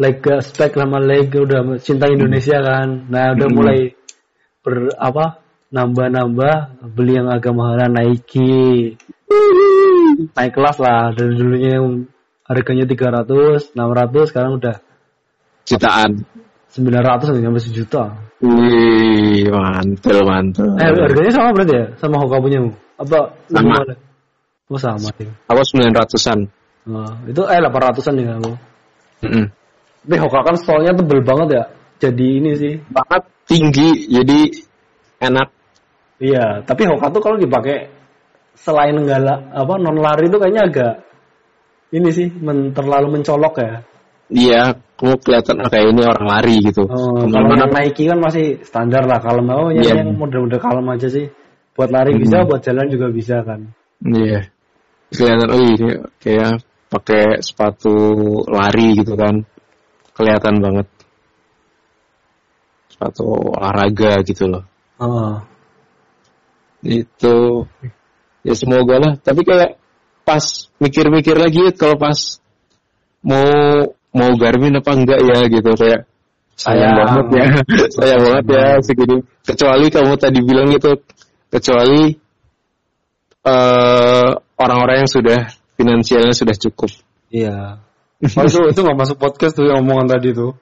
leg 0.00 0.16
spek 0.40 0.72
sama 0.72 0.96
leg 1.02 1.28
udah 1.28 1.76
cinta 1.82 2.08
Indonesia 2.08 2.56
kan 2.64 3.04
nah 3.12 3.36
udah 3.36 3.48
Hmm. 3.52 3.56
mulai 3.58 3.80
ber 4.64 4.96
apa 4.96 5.44
nambah-nambah 5.72 6.54
beli 6.96 7.20
yang 7.20 7.28
agak 7.28 7.52
mahalan 7.52 7.92
Nike 7.92 8.96
naik 10.36 10.52
kelas 10.54 10.76
lah 10.78 11.10
dari 11.12 11.32
dulunya 11.36 11.70
yang 11.80 11.86
harganya 12.46 12.84
300 12.86 13.74
600 13.74 14.30
sekarang 14.30 14.52
udah 14.60 14.76
jutaan 15.64 16.10
900 16.72 17.30
sampai 17.32 17.62
sejuta 17.62 18.02
Wih, 18.42 19.46
mantul, 19.46 20.18
mantul. 20.26 20.74
eh 20.82 20.90
harganya 20.90 21.30
sama 21.30 21.48
berarti 21.54 21.74
ya 21.78 21.86
sama 22.00 22.16
Hoka 22.18 22.42
punyamu 22.42 22.70
apa 22.98 23.18
Sama. 23.46 23.60
gimana? 23.62 23.94
oh 24.66 24.80
sama 24.80 25.08
sih 25.14 25.28
Aku 25.46 25.62
900-an. 25.62 26.38
oh, 26.90 27.12
itu 27.30 27.42
eh 27.46 27.60
800an 27.62 28.14
ya 28.18 28.32
aku 28.40 28.52
Mm-mm. 29.22 29.44
tapi 30.02 30.16
Hoka 30.18 30.40
kan 30.42 30.56
stolnya 30.58 30.92
tebel 30.96 31.22
banget 31.22 31.48
ya 31.54 31.64
jadi 32.02 32.26
ini 32.42 32.50
sih 32.58 32.74
Banget 32.90 33.22
tinggi, 33.46 34.06
jadi 34.10 34.38
enak. 35.22 35.48
Iya, 36.18 36.62
tapi 36.66 36.82
Hoka 36.86 37.10
tuh 37.10 37.22
kalau 37.22 37.38
dipakai 37.38 37.90
selain 38.54 38.94
enggak 38.94 39.20
la- 39.22 39.42
apa 39.52 39.74
non 39.80 39.98
lari 39.98 40.28
itu 40.28 40.36
kayaknya 40.38 40.62
agak 40.68 40.94
ini 41.92 42.08
sih 42.08 42.28
men, 42.40 42.72
terlalu 42.72 43.20
mencolok 43.20 43.54
ya. 43.60 43.72
Iya, 44.32 44.62
kamu 44.96 45.20
kelihatan 45.20 45.60
ah, 45.60 45.68
kayak 45.68 45.92
ini 45.92 46.02
orang 46.08 46.24
lari 46.24 46.56
gitu. 46.64 46.88
Oh, 46.88 47.20
kalau 47.28 47.52
yang 47.52 47.68
Nike 47.68 48.08
kan 48.08 48.16
masih 48.16 48.64
standar 48.64 49.04
lah. 49.04 49.20
Kalau 49.20 49.44
mau 49.44 49.68
yang, 49.68 49.84
Iya. 49.84 49.94
yang 50.00 50.16
model-model 50.16 50.56
kalem 50.56 50.88
aja 50.88 51.08
sih. 51.12 51.28
Buat 51.76 51.92
lari 51.92 52.16
Hmm. 52.16 52.20
bisa, 52.24 52.36
buat 52.48 52.64
jalan 52.64 52.88
juga 52.88 53.12
bisa 53.12 53.44
kan. 53.44 53.76
Iya. 54.08 54.48
Kelihatan, 55.12 55.48
oh 55.52 55.60
ini 55.60 55.88
kayak 56.16 56.64
pakai 56.88 57.44
sepatu 57.44 57.92
lari 58.48 58.96
gitu 59.04 59.12
kan. 59.12 59.44
Kelihatan 60.16 60.64
banget. 60.64 60.88
Sepatu 62.88 63.52
olahraga 63.52 64.24
gitu 64.24 64.48
loh. 64.48 64.64
Oh. 64.96 65.44
Itu 66.80 67.68
ya 68.42 68.54
semoga 68.54 68.96
lah. 68.98 69.12
Tapi 69.18 69.40
kayak 69.46 69.78
pas 70.22 70.44
mikir-mikir 70.78 71.34
lagi 71.34 71.74
kalau 71.74 71.98
pas 71.98 72.38
mau 73.22 73.46
mau 74.12 74.30
Garmin 74.38 74.78
apa 74.78 74.92
enggak 74.94 75.20
ya 75.22 75.38
gitu 75.50 75.70
kayak 75.74 76.06
sayang 76.54 76.94
Sayang. 76.94 76.94
banget 76.98 77.26
ya 77.32 77.46
sayang 77.98 78.20
banget 78.22 78.44
ya 78.54 78.64
segini 78.84 79.16
kecuali 79.42 79.86
kamu 79.90 80.14
tadi 80.20 80.38
bilang 80.46 80.68
gitu 80.70 80.90
kecuali 81.50 82.14
eh 83.42 84.30
orang-orang 84.62 84.96
yang 85.02 85.10
sudah 85.10 85.50
finansialnya 85.74 86.34
sudah 86.36 86.54
cukup 86.54 86.92
Iya. 87.32 87.80
Oh, 88.22 88.44
itu 88.44 88.60
itu 88.70 88.80
nggak 88.84 88.98
masuk 89.00 89.16
podcast 89.18 89.56
tuh 89.56 89.66
yang 89.66 89.82
omongan 89.82 90.14
tadi 90.14 90.36
tuh. 90.36 90.52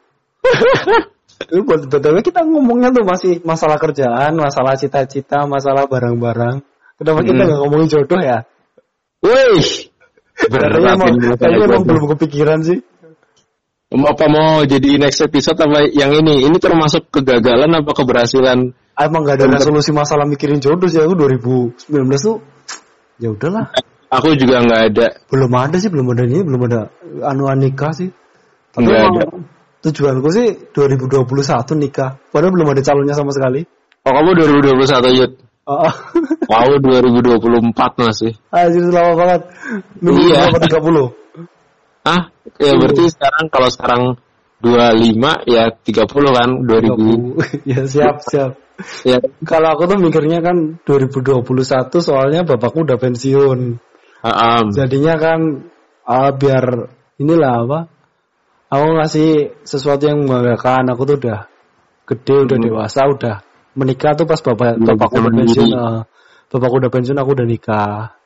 itu 1.50 1.60
buat 1.66 1.82
btw 1.90 2.22
kita 2.22 2.46
ngomongnya 2.46 2.94
tuh 2.94 3.04
masih 3.04 3.42
masalah 3.42 3.76
kerjaan, 3.76 4.38
masalah 4.38 4.78
cita-cita, 4.78 5.44
masalah 5.44 5.84
barang-barang. 5.90 6.62
Kenapa 7.00 7.24
kita 7.24 7.32
Hmm. 7.40 7.48
nggak 7.48 7.60
ngomongin 7.64 7.88
jodoh 7.88 8.20
ya? 8.20 8.38
Wih! 9.24 9.88
Berat 10.52 10.72
emang, 10.76 11.00
kayaknya 11.40 11.64
emang 11.64 11.84
belum 11.88 12.04
kepikiran 12.16 12.60
sih. 12.60 12.78
apa 13.90 14.24
mau 14.30 14.62
jadi 14.68 15.00
next 15.00 15.24
episode 15.24 15.56
apa 15.56 15.88
yang 15.96 16.12
ini? 16.12 16.44
Ini 16.44 16.56
termasuk 16.60 17.08
kegagalan 17.08 17.72
apa 17.72 17.90
keberhasilan? 17.96 18.76
Emang 19.00 19.24
gak 19.24 19.40
ada 19.40 19.56
resolusi 19.56 19.96
masalah 19.96 20.28
mikirin 20.28 20.60
jodoh 20.60 20.86
sih 20.86 21.00
aku 21.00 21.16
2019 21.16 22.20
tuh 22.20 22.36
ya 23.16 23.32
udahlah. 23.32 23.72
Aku 24.12 24.36
juga 24.36 24.60
nggak 24.60 24.82
ada. 24.92 25.06
Belum 25.32 25.52
ada 25.56 25.76
sih 25.80 25.88
belum 25.88 26.12
ada 26.12 26.22
ini 26.28 26.44
belum 26.44 26.60
ada 26.68 26.80
anu 27.24 27.48
nikah 27.56 27.96
sih. 27.96 28.12
Tapi 28.76 28.92
emang 28.92 29.24
ada. 29.24 29.26
tujuanku 29.80 30.28
sih 30.36 30.46
2021 30.76 31.80
nikah 31.80 32.20
padahal 32.28 32.52
belum 32.52 32.68
ada 32.76 32.80
calonnya 32.84 33.16
sama 33.16 33.32
sekali. 33.32 33.64
Oh 34.04 34.12
kamu 34.12 34.36
2021 34.36 35.18
Yud 35.18 35.32
oh, 35.70 35.94
Wow 36.50 36.70
2024 36.82 37.70
masih 38.02 38.34
Anjir 38.50 38.90
lama 38.90 39.12
banget. 39.14 39.40
Nunggu 40.02 40.22
Iya. 40.26 40.50
berapa 40.50 40.58
30 40.66 41.14
Ah, 42.02 42.22
ya 42.58 42.72
berarti 42.80 43.04
sekarang 43.12 43.44
kalau 43.52 43.68
sekarang 43.70 44.02
25 44.64 45.44
ya 45.48 45.68
30 45.72 46.36
kan 46.36 46.48
2000 46.64 47.38
ya 47.70 47.80
siap 47.86 48.24
siap. 48.26 48.52
Ya. 49.04 49.20
kalau 49.44 49.76
aku 49.76 49.84
tuh 49.84 50.00
mikirnya 50.00 50.40
kan 50.40 50.80
2021 50.88 51.44
soalnya 52.00 52.40
bapakku 52.48 52.88
udah 52.88 52.96
pensiun. 52.96 53.76
Um, 54.20 54.64
jadinya 54.72 55.16
kan 55.20 55.68
ah, 56.04 56.32
biar 56.32 56.88
inilah 57.20 57.52
apa 57.68 57.78
aku 58.72 58.86
ngasih 58.96 59.30
sesuatu 59.64 60.08
yang 60.08 60.24
membanggakan. 60.24 60.88
Aku 60.96 61.04
tuh 61.04 61.20
udah 61.20 61.48
gede 62.08 62.34
udah 62.48 62.56
Hmm. 62.56 62.64
dewasa 62.64 63.00
udah 63.06 63.36
menikah 63.78 64.18
tuh 64.18 64.26
pas 64.26 64.40
bapak 64.40 64.78
bisa 64.82 64.92
udah 64.96 65.32
pensiun 65.34 65.68
ah. 65.74 66.02
bapakku 66.50 66.76
udah 66.82 66.90
pensiun 66.90 67.18
aku 67.18 67.30
udah 67.36 67.46
nikah 67.48 68.16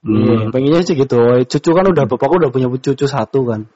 Hmm. 0.00 0.16
Iya, 0.16 0.48
pengennya 0.48 0.80
sih 0.80 0.96
gitu 0.96 1.44
cucu 1.44 1.70
kan 1.76 1.84
udah 1.84 2.08
bapakku 2.08 2.40
udah 2.40 2.48
punya 2.48 2.72
cucu 2.72 3.04
satu 3.04 3.44
kan 3.44 3.68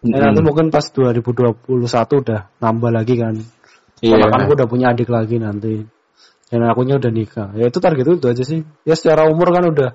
Hmm. 0.00 0.16
Ya, 0.16 0.32
nanti 0.32 0.40
mungkin 0.40 0.72
pas 0.72 0.84
2021 0.88 1.60
udah 2.20 2.48
nambah 2.56 2.88
lagi 2.92 3.20
kan 3.20 3.36
Iya. 4.00 4.16
Ponakanku 4.16 4.56
udah 4.56 4.68
punya 4.68 4.96
adik 4.96 5.12
lagi 5.12 5.36
nanti 5.36 5.84
dan 6.52 6.68
akunya 6.68 6.96
udah 7.00 7.12
nikah 7.12 7.48
ya 7.56 7.68
itu 7.68 7.78
target 7.80 8.16
itu 8.16 8.26
aja 8.28 8.44
sih 8.44 8.60
ya 8.84 8.92
secara 8.96 9.28
umur 9.28 9.52
kan 9.52 9.72
udah 9.72 9.90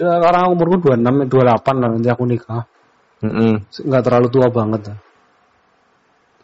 udah 0.00 0.12
sekarang 0.20 0.42
umurku 0.52 0.80
26 0.80 1.28
28 1.28 1.80
lah 1.80 1.88
nanti 1.96 2.08
aku 2.08 2.24
nikah 2.24 2.64
Mm-mm. 3.24 3.64
nggak 3.72 4.02
terlalu 4.04 4.28
tua 4.28 4.48
banget. 4.52 5.00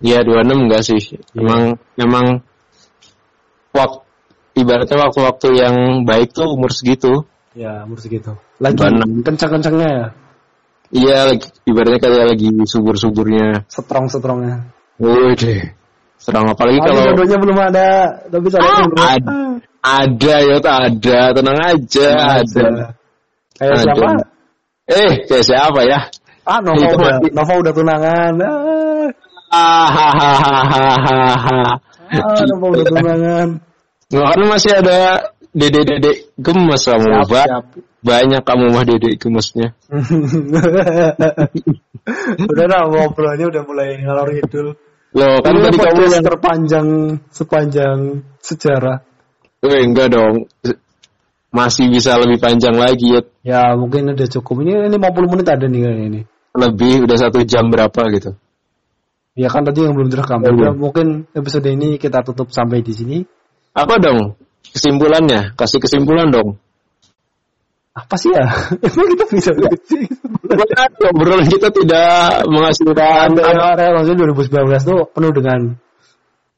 Iya 0.01 0.25
26 0.25 0.65
enggak 0.65 0.81
sih. 0.81 1.01
Emang 1.37 1.77
emang 2.01 2.41
waktu 3.71 3.99
ibaratnya 4.59 4.97
waktu-waktu 5.09 5.49
yang 5.57 5.75
baik 6.05 6.35
tuh 6.35 6.51
umur 6.53 6.71
segitu. 6.75 7.25
Ya, 7.55 7.83
umur 7.87 7.99
segitu. 7.99 8.35
Lagi 8.62 8.79
kencang-kencangnya 9.25 9.89
ya, 9.89 10.07
Iya, 10.91 11.18
lagi, 11.31 11.47
ibaratnya 11.71 11.99
kayak 12.03 12.27
lagi 12.35 12.49
subur-suburnya. 12.66 13.62
strong-strongnya. 13.71 14.75
Wih 14.99 15.39
deh. 15.39 15.62
Serang 16.21 16.51
apalagi 16.53 16.77
Tapi 16.85 16.89
kalau 16.93 17.03
jodohnya 17.14 17.39
belum 17.41 17.59
ada, 17.73 17.89
tapi 18.29 18.47
Ah, 18.61 18.85
belum 18.85 19.01
ada, 19.01 19.37
ada 19.81 20.35
ya 20.45 20.57
ada, 20.61 21.21
tenang 21.33 21.59
aja, 21.64 22.09
ada. 22.45 22.64
Kayak 23.57 23.73
Ada. 23.73 23.81
siapa? 23.81 24.09
Eh, 24.91 25.12
kayak 25.25 25.45
siapa 25.49 25.81
ya? 25.89 25.99
Ah, 26.45 26.61
Nova 26.61 26.85
udah, 26.93 27.12
Nova 27.33 27.53
udah 27.57 27.73
tunangan. 27.73 28.35
Ah, 28.45 29.09
Ah, 29.51 29.89
ah 31.49 31.73
Nova 32.19 32.67
udah 32.75 32.85
tunangan. 32.91 33.49
Kan 34.11 34.41
masih 34.51 34.73
ada 34.75 34.99
dede-dede 35.55 36.35
gemes 36.39 36.83
kamu, 36.87 37.09
Siap, 37.11 37.31
Ba- 37.31 37.47
siap. 37.47 37.65
Banyak 38.01 38.43
kamu 38.49 38.65
mah 38.73 38.85
dede 38.89 39.11
gemesnya. 39.21 39.77
udah 42.51 42.67
lah, 42.67 42.83
ngobrolnya 42.89 43.47
udah 43.53 43.63
mulai 43.69 44.01
ngalor 44.01 44.29
ngidul. 44.33 44.69
Loh, 45.11 45.43
kan 45.43 45.59
tadi 45.59 45.79
kamu 45.79 46.01
yang... 46.07 46.25
terpanjang 46.25 46.89
sepanjang 47.35 47.99
sejarah. 48.41 49.03
Eh, 49.61 49.83
enggak 49.85 50.17
dong. 50.17 50.49
Masih 51.51 51.91
bisa 51.91 52.15
lebih 52.17 52.39
panjang 52.39 52.79
lagi 52.79 53.19
ya. 53.19 53.21
Ya 53.43 53.63
mungkin 53.75 54.15
udah 54.15 54.29
cukup. 54.39 54.63
Ini 54.63 54.87
ini 54.87 54.97
50 54.97 55.33
menit 55.35 55.47
ada 55.51 55.67
nih 55.67 55.81
kayaknya 55.83 56.05
ini. 56.07 56.21
Lebih, 56.55 57.05
udah 57.05 57.17
satu 57.19 57.43
jam 57.43 57.69
berapa 57.69 58.01
gitu. 58.15 58.39
Ya 59.41 59.49
kan 59.49 59.64
tadi 59.64 59.88
yang 59.88 59.97
belum 59.97 60.12
direkam. 60.12 60.45
Oh, 60.45 60.53
Udah, 60.53 60.68
iya. 60.68 60.76
mungkin 60.76 61.24
episode 61.32 61.64
ini 61.64 61.97
kita 61.97 62.20
tutup 62.20 62.53
sampai 62.53 62.84
di 62.84 62.93
sini. 62.93 63.18
Apa 63.72 63.97
dong 63.97 64.36
kesimpulannya? 64.61 65.57
Kasih 65.57 65.80
kesimpulan 65.80 66.28
dong. 66.28 66.61
Apa 67.97 68.20
sih 68.20 68.28
ya? 68.28 68.45
Emang 68.86 69.09
kita 69.16 69.24
bisa? 69.32 69.51
Bukan, 69.57 70.91
obrolan 71.09 71.49
kita 71.49 71.72
tidak 71.72 72.45
menghasilkan 72.53 73.32
ya, 73.41 73.88
maksudnya 73.97 74.28
2019 74.28 74.84
tuh 74.84 75.01
penuh 75.09 75.32
dengan 75.32 75.61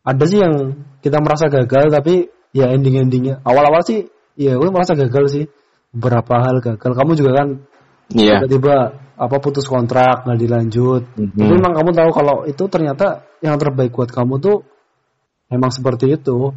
ada 0.02 0.24
sih 0.26 0.42
yang 0.42 0.82
kita 0.98 1.22
merasa 1.22 1.46
gagal 1.46 1.92
tapi 1.92 2.26
ya 2.50 2.72
ending-endingnya 2.74 3.44
awal-awal 3.46 3.84
sih 3.86 4.10
ya 4.34 4.58
gue 4.58 4.68
merasa 4.72 4.96
gagal 4.98 5.24
sih 5.30 5.44
beberapa 5.92 6.40
hal 6.40 6.58
gagal 6.64 6.92
kamu 6.96 7.12
juga 7.14 7.30
kan 7.44 7.48
Iya. 8.12 8.44
tiba-tiba 8.44 8.76
apa 9.12 9.36
putus 9.38 9.68
kontrak 9.68 10.24
nggak 10.26 10.38
dilanjut 10.40 11.02
Mhm. 11.16 11.36
tapi 11.38 11.52
memang 11.52 11.72
kamu 11.76 11.90
tahu 11.94 12.10
kalau 12.12 12.36
itu 12.48 12.64
ternyata 12.66 13.26
yang 13.44 13.56
terbaik 13.60 13.92
buat 13.94 14.10
kamu 14.10 14.40
tuh 14.42 14.64
emang 15.48 15.70
seperti 15.70 16.16
itu 16.16 16.52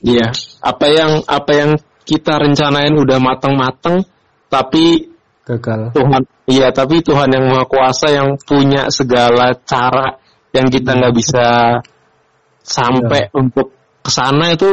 Iya. 0.00 0.32
Apa 0.64 0.88
yang 0.88 1.20
apa 1.28 1.52
yang 1.52 1.70
kita 2.08 2.40
rencanain 2.40 2.96
udah 2.96 3.20
matang-matang 3.20 4.00
tapi 4.48 5.12
gagal 5.44 5.92
Tuhan 5.92 6.22
iya 6.48 6.72
tapi 6.72 7.04
Tuhan 7.04 7.28
yang 7.30 7.52
Maha 7.52 7.68
Kuasa 7.68 8.08
yang 8.08 8.40
punya 8.40 8.88
segala 8.88 9.52
cara 9.62 10.16
yang 10.56 10.66
kita 10.72 10.96
nggak 10.96 11.14
bisa 11.14 11.46
sampai 12.64 13.30
untuk 13.36 13.70
ke 14.00 14.10
sana 14.10 14.52
itu 14.56 14.72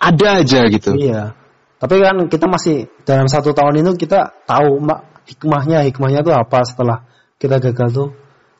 ada 0.00 0.44
aja 0.44 0.60
gitu. 0.68 0.92
iya 0.96 1.34
tapi 1.80 1.96
kan 2.00 2.28
kita 2.28 2.44
masih 2.44 2.88
dalam 3.08 3.26
satu 3.26 3.56
tahun 3.56 3.80
itu 3.80 4.04
kita 4.06 4.44
tahu 4.44 4.76
mak 4.84 5.09
hikmahnya 5.30 5.86
hikmahnya 5.86 6.26
tuh 6.26 6.34
apa 6.34 6.66
setelah 6.66 7.06
kita 7.38 7.62
gagal 7.62 7.88
tuh? 7.94 8.08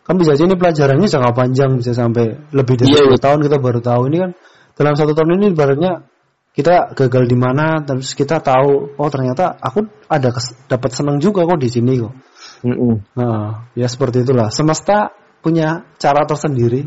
Kan 0.06 0.16
bisa 0.16 0.34
aja 0.34 0.46
ini 0.46 0.56
pelajarannya 0.56 1.06
jangka 1.06 1.32
panjang 1.34 1.70
bisa 1.78 1.92
sampai 1.92 2.38
lebih 2.54 2.78
dari 2.78 2.90
Iya, 2.94 3.10
dua 3.10 3.18
iya. 3.18 3.22
tahun 3.22 3.38
kita 3.46 3.56
baru 3.58 3.80
tahu. 3.82 4.02
Ini 4.10 4.16
kan 4.22 4.30
dalam 4.78 4.94
satu 4.96 5.12
tahun 5.12 5.38
ini 5.38 5.52
ibaratnya 5.52 6.06
kita 6.50 6.98
gagal 6.98 7.30
di 7.30 7.36
mana 7.38 7.78
terus 7.86 8.18
kita 8.18 8.42
tahu 8.42 8.98
oh 8.98 9.08
ternyata 9.12 9.54
aku 9.54 9.86
ada 10.10 10.34
dapat 10.66 10.90
senang 10.90 11.22
juga 11.22 11.46
kok 11.46 11.60
di 11.62 11.70
sini 11.70 12.00
kok. 12.00 12.14
Mm-mm. 12.60 13.16
nah 13.16 13.70
ya 13.78 13.86
seperti 13.86 14.26
itulah. 14.26 14.50
Semesta 14.50 15.14
punya 15.40 15.86
cara 15.96 16.26
tersendiri. 16.26 16.84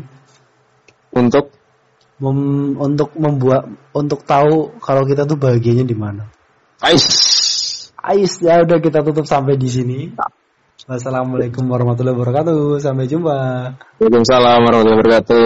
Untuk? 1.14 1.54
Mem- 2.14 2.78
untuk 2.78 3.10
membuat 3.18 3.66
untuk 3.90 4.22
tahu 4.22 4.78
kalau 4.78 5.02
kita 5.02 5.26
tuh 5.26 5.34
bahagianya 5.34 5.82
di 5.82 5.98
mana. 5.98 6.30
Ais. 6.78 7.33
Ais 8.04 8.36
ya 8.44 8.60
udah 8.60 8.84
kita 8.84 9.00
tutup 9.00 9.24
sampai 9.24 9.56
di 9.56 9.72
sini. 9.72 9.98
Wassalamualaikum 10.84 11.64
warahmatullahi 11.64 12.12
wabarakatuh. 12.12 12.76
Sampai 12.76 13.08
jumpa. 13.08 13.36
Waalaikumsalam 13.96 14.60
warahmatullahi 14.60 15.00
wabarakatuh. 15.00 15.42